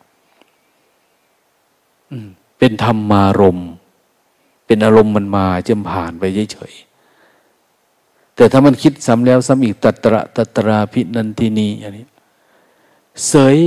[2.59, 3.59] เป็นธรรมารม
[4.67, 12.05] เป็นอารมณ์มันมาจมผ่านไปเฉยๆแต่ถ้ามันคิดซ้ำแล้วซ้ำอีกตัตระตัตราพินันทินีอันนี้
[13.29, 13.59] เสย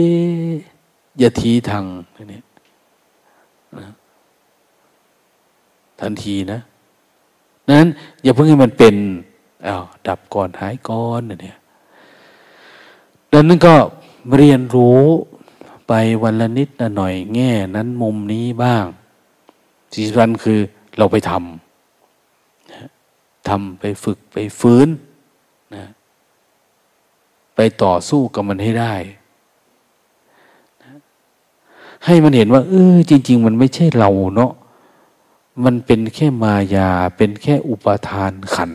[1.22, 1.86] ยะทีทาง
[2.32, 2.42] นี่
[6.02, 6.60] ทันทีนะ
[7.70, 7.88] นั้น
[8.24, 8.96] อย่าเพิ่งให้มันเป็น
[9.68, 11.58] อา้าวดับก่อนหายก่อนเนี่ย
[13.34, 13.76] ดังนั้นก็
[14.36, 15.02] เรียนรู้
[15.88, 15.94] ไป
[16.24, 18.86] วันละนิดละหน่อยแง่นั้นมุมนี้บ้าง
[19.94, 20.60] สิ่งสำคัญคือ
[20.98, 24.88] เราไปทำทำไปฝึกไปฟื้น
[25.76, 25.86] นะ
[27.56, 28.94] ไปต่อสู้กับมันให้ได้
[32.06, 34.52] ให้มันเห็นว่า เออจริง ๆ มันไม่ใช่เราเนาะ
[35.66, 38.72] มันเป็นแค่มายา เป็นแค่อุปทานขัน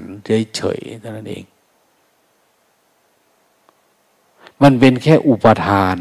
[0.56, 1.44] เฉยๆเท่านั้นเอง
[4.62, 5.96] มันเป็นแค่อุปทาน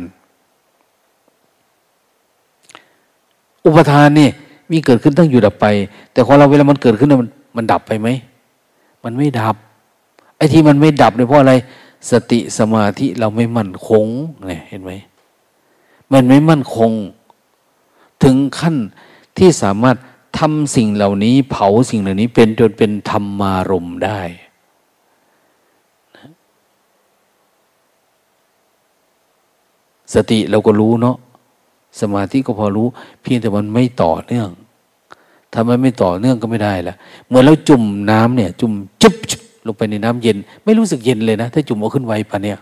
[3.66, 4.30] อุปทานนี่
[4.72, 5.66] มีเกิดขึ้นตั้งอยู่ดับไป
[6.12, 8.08] แต่ของเราเวลามันเกิดขึ้นมันมันดับไปไหม
[9.04, 9.56] มันไม่ดับ
[10.38, 11.54] ไอ้ที่มันไม่ดับเนี่ยเพราะอะไร
[12.12, 14.06] สติสมาธิเราไม่มั่นคง
[14.48, 14.92] เนี่ยเห็นไหม
[16.14, 16.92] มันไม่มั่นคง
[18.24, 18.76] ถึงขั้น
[19.38, 19.98] ที่สามารถ
[20.40, 24.20] ทำสิ่งเหล่านี้ เผาสิ่งเหล่านี้เป็นจนเป็นธรรมารมได้
[30.14, 31.18] สติเราก็รู้เนาะ
[32.02, 32.88] สมาธิก็พอรู้
[33.22, 34.50] เพียงแต่มันไม่ต่อเนื่อง
[35.54, 36.96] ถ้ามันไม่ต่อเนื่องก็ไม่ได้ละ
[37.28, 38.72] เหมือนเราจุ่มน้ำเนี่ย จุ่ม
[39.02, 39.16] จุ๊บ
[39.66, 42.60] ลงไปในน้ำเย็น ไม่รู้สึกเย็นเลยนะ ถ้าจุ่มเอาขึ้นไวปะเนี่ย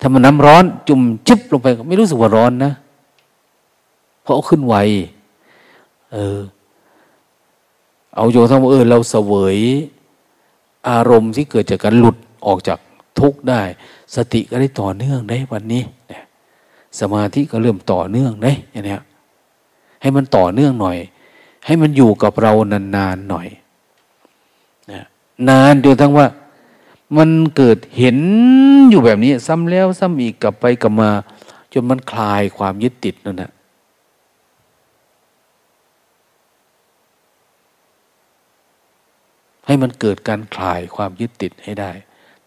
[0.00, 2.72] ถ้ามันน้ำร้อน จุ่มจุ๊บลงไปก็ไม่รู้สึกว่าร้อนนะ
[4.22, 4.76] เพราะเอาขึ้นไว
[6.12, 6.40] เออ
[8.16, 9.58] เอาโยทั้งเออเราเสวย
[10.90, 12.78] อารมณ์ที่เกิดจากการหลุดออกจาก
[13.18, 13.62] ทุกข์ได้
[14.14, 16.24] สติก็ได้ต่อเนื่องได้วันนี้เนี่ย
[17.00, 18.96] สมาธิก็เริ่มต่อเนื่องได้อย่างนี้
[20.02, 20.98] ให้มันต่อเนื่องหน่อย
[21.66, 23.48] ให้มันอยู่กับเรานานๆหน่อย
[24.90, 25.04] นะ
[25.48, 26.26] นานจนทั้งว่า
[27.16, 28.18] มันเกิดเห็น
[28.90, 31.10] อยู่แบบนี้ ซ้ำแล้วซ้ำอีกกลับไปกลับมา
[31.72, 33.50] จนมันคลายความยึดติดนั่นแหละ
[39.66, 41.90] ให้มันเกิดการคลายความยึดติดให้ได้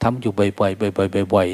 [0.04, 1.54] ทำอยู่บ่อยๆบ่อยๆบ่อยๆ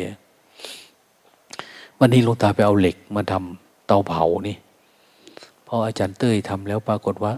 [2.00, 4.58] วันนี้ลุงตาไปเอาเหล็กมาทำเตาเผานี่
[5.68, 7.34] พออาจารย์เต้ยทำแล้วปรากฏว่า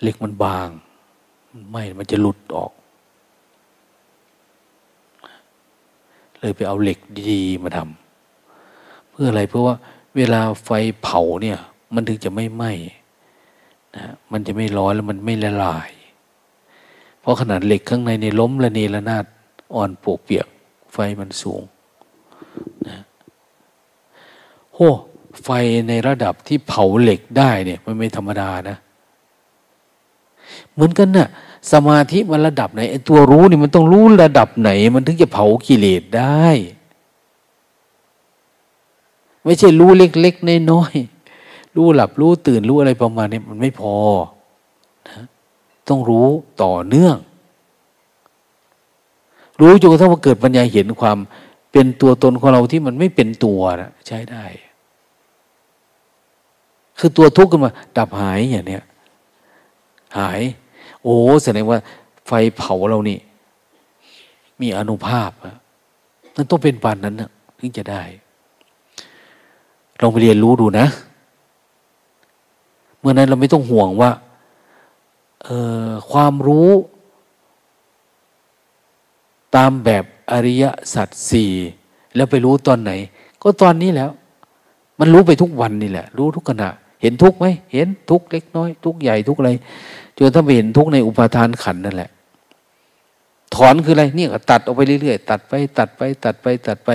[0.00, 0.68] เหล็กมันบาง
[1.70, 2.72] ไม่มันจะหลุดออก
[6.38, 6.98] เลยไปเอาเหล็ก
[7.30, 9.74] ดีๆมาทำเพื่ออะไรเพราะว่า
[10.16, 10.70] เวลาไฟ
[11.02, 11.58] เผาเนี่ย
[11.94, 12.72] มันถึงจะไม่ไหม้
[13.96, 15.90] นะมันจะไม่ร้อนแล้วมันไม่ละลาย
[17.20, 19.24] เพราะขนาดเหล็กข้างในในล้มละเนระนาด
[19.74, 20.46] อ่อนปวกเปียก
[20.92, 21.62] ไฟมันสูง
[22.88, 22.98] นะ
[24.74, 24.78] โห
[25.44, 25.48] ไฟ
[25.88, 28.76] ในระดับที่เผาเหล็กได้เนี่ยมันไม่ธรรมดานะ
[30.72, 31.28] เหมือนกันนะ่ะ
[31.72, 36.46] สมาธิมันระดับไหนไอ้ตัวรู้นี่มันต้องรู้ระดับไหน มันถึงจะเผากิเลสได้
[39.44, 43.96] ไม่ใช่รู้เล็กๆน้อยๆรู้หลับรู้ตื่นรู้อะไรประมาณนี้มันไม่พอ
[45.08, 45.24] นะ
[45.88, 46.26] ต้องรู้
[46.62, 47.16] ต่อเนื่อง
[49.58, 51.18] รู้จนกระทั่งว่าเกิดปัญญาเห็นความ
[51.72, 54.44] เป็นตัวตนของเราที่มันไม่เป็นตัวนะใช้ได้
[56.98, 58.84] คือตัวทุกข์ขึ้นมา ดับหายอย่างเนี้ย
[60.18, 60.40] หาย
[61.02, 61.78] โอ้แสดงว่า
[62.26, 63.18] ไฟเผาเรานี่
[64.60, 65.30] มีอนุภาพ
[66.34, 68.02] นั่นต้องเป็นปานนั้นนะถึงจะได้
[70.00, 70.86] ลองไปเรียนรู้ดูนะ
[72.98, 74.10] เมื่อนั้นเราไม่ต้องห่วงว่า
[76.10, 76.68] ความรู้
[79.58, 80.64] ตามแบบอริย
[80.94, 81.50] สัจสี่
[82.16, 82.92] แล้วไปรู้ตอนไหน
[83.42, 84.10] ก็ตอนนี้แล้ว
[84.98, 86.68] มันรู้ไปทุกวันนี่แหละ รู้ทุกขณะ
[87.02, 89.50] เห็นทุกไหมเห็นทุกเล็กน้อย ทุกใหญ่ทุกอะไร
[90.16, 92.10] จนถ้าไปเห็นทุกในอุปาทานขันนั่นแหละ
[93.54, 96.90] ถอนคืออะไรนี่ก็ตัดออกไปเรื่อยๆตัดไป ตัดไป ตัดไป ตัดไป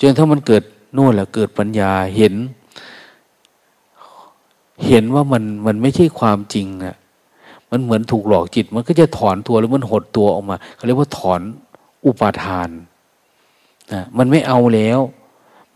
[0.00, 0.62] จนถ้ามันเกิด
[0.94, 2.34] โน่นแหละเกิดปัญญาเห็น
[4.88, 6.96] เห็นว่ามันมันไม่ใช่ความจริงอะ
[7.76, 11.40] มันเหมือนถูกหลอกจิต มันก็จะถอนตัวหรือมันหดตัวออกมาเขาเรียกว่าถอน
[12.06, 12.68] อุปาทาน
[13.92, 14.98] นะมันไม่เอาแล้ว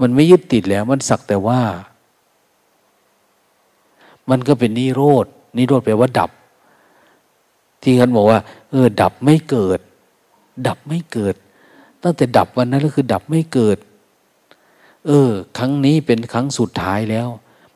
[0.01, 1.61] มันไม่ยึดติดแล้ว มันสักแต่ว่า
[4.31, 6.31] มันก็เป็นนิโรธนิโรธแปลว่าดับ
[7.83, 8.39] ที่ท่านบอกว่า
[8.71, 9.81] เออ ดับไม่เกิด
[10.67, 11.35] ดับไม่เกิด
[12.03, 13.79] ตั้งแต่ดับวันนั้นก็คือ ดับไม่เกิด
[15.07, 17.29] เออ ครั้งนี้เป็นครั้งสุดท้ายแล้ว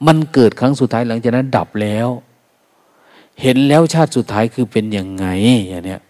[0.07, 2.09] มันเกิดครั้งสุดท้ายหลังจากนั้น ดับแล้ว
[3.41, 5.27] เห็นแล้วชาติสุดท้ายคือเป็นยังไง
[5.69, 6.03] อย่างเนี้ย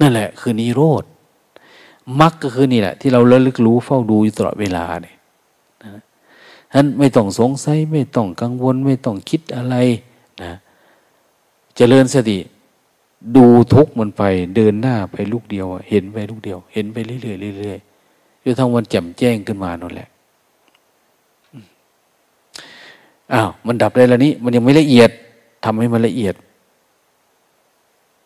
[0.00, 1.04] นั่นแหละ คือนิโรธ
[2.20, 5.16] มรรคก็คือนี่แหละ ที่เราเระลึกรู้เฝ้าดูอยู่ตลอดเวลาเนี่ย
[5.82, 5.88] ฉะ
[6.74, 9.76] นั้นไม่ต้องสงสัย ไม่ต้องกังวล ไม่ต้องคิดอะไร
[10.42, 10.52] นะ
[11.78, 12.38] จะเจริญสติ
[13.36, 14.22] ดูทุกมันไป
[14.54, 20.08] เดินหน้าไปลูกเดียว เห็นไปลูกเดียว เห็นไปเรื่อยๆเรื่อยๆจนทั้งวันแจ่มแจ้งขึ้นมานั่นแหละ
[23.34, 25.10] อ้าวมันดับได้แล้วนี้ มันยังไม่ละเอียด
[25.64, 26.34] ทำให้มันละเอียด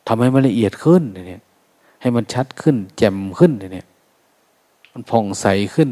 [0.08, 1.42] ทำให้มันละเอียดขึ้นเนี่ย
[2.00, 3.86] ให้มันชัดขึ้น แจ่มขึ้นเนี่ย
[4.92, 5.88] มันผ่องใสขึ้น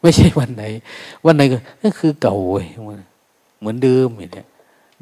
[0.00, 0.64] ไม่ใช่วันไหน
[1.26, 1.42] วันไหน
[1.82, 4.46] ก็คือเก่าเว้ยเหมือนเดิมอย่างเนี้ย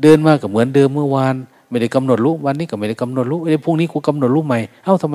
[0.02, 1.34] เดินมากับเหมือนเดิมเมื่อวาน
[1.68, 5.14] ไม่ได้กำหนดรู้วันนี้ก็ไม่ได้กำหนดรู้ไอ้พรุ่งนี้กูกำหนดรู้ใหม่เอ้าทำไม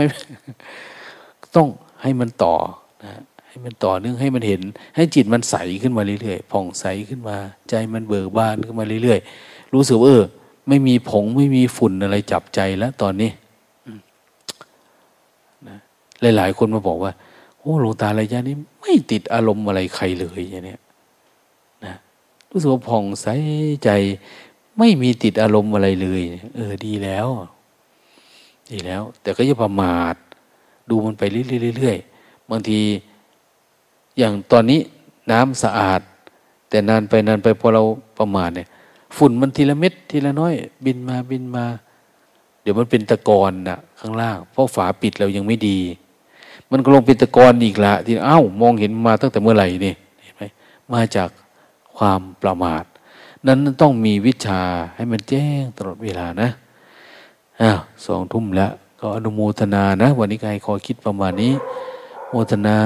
[1.56, 1.68] ต้อง
[2.02, 2.56] ให้มันต่อ
[3.04, 3.12] นะ
[3.50, 4.62] ให้มันต่อเนื่องให้มันเห็น
[4.96, 7.38] ให้จิตมันใสขึ้นมาเรื่อยๆผ่องใสขึ้นมา
[7.70, 10.24] ใจมันเบิกบานขึ้นมาเรื่อยๆรู้สึกว่าเออ
[10.68, 13.32] ไม่มีผงไม่มีฝุ่นอะไรจับใจแล้วตอนนี้
[15.68, 15.78] นะ
[16.38, 17.12] หลายๆคนมาบอกว่า
[17.60, 20.76] โอ้หลวงตาระยะนี้ไม่ติดอารมณ์อะไรใครเลยอย่างนี้
[21.86, 21.96] นะ
[22.52, 23.28] รู้สึกว่าผ่องใส
[23.84, 23.90] ใจ
[24.80, 26.22] ไม่มีติดอารมณ์อะไรเลย
[26.56, 27.28] เออ ดีแล้ว
[28.72, 30.16] ดีแล้ว แต่ก็อย่าประมาท
[30.90, 32.80] ดูมันไปเรื่อยๆบางที
[34.20, 34.80] อย่างตอนนี้
[35.32, 36.02] น้ำสะอาด
[36.70, 37.84] แต่นานไปนานไปพอเรา
[38.18, 38.68] ประมาทเนี่ย
[39.18, 40.54] ฝุ่นมันทีละเม็ดทีละน้อย
[40.86, 41.66] บินมาบินมา
[42.62, 45.80] เดี๋ยวมันเป็นตะกอนนะข้างล่าง เพราะฝาปิดเรายังไม่ดี
[46.72, 49.94] มันก็ลงเป็นตะกอนอีกละที่อ้าวมองเห็นมาตั้งแต่เมื่อไหร่นี่
[50.24, 50.44] เห็นไหม
[50.94, 51.30] มาจาก
[51.98, 52.84] ความประมาท
[53.48, 54.62] นั้นต้องมีวิชา
[54.96, 56.50] ให้มันแจ้งตลอดเวลานะ
[57.62, 61.54] อ้าวสองทุ่มแล้ว ก็อนุโมทนานะ วันนี้ใครขอคิดประมาณนี้
[62.30, 62.78] โมทนา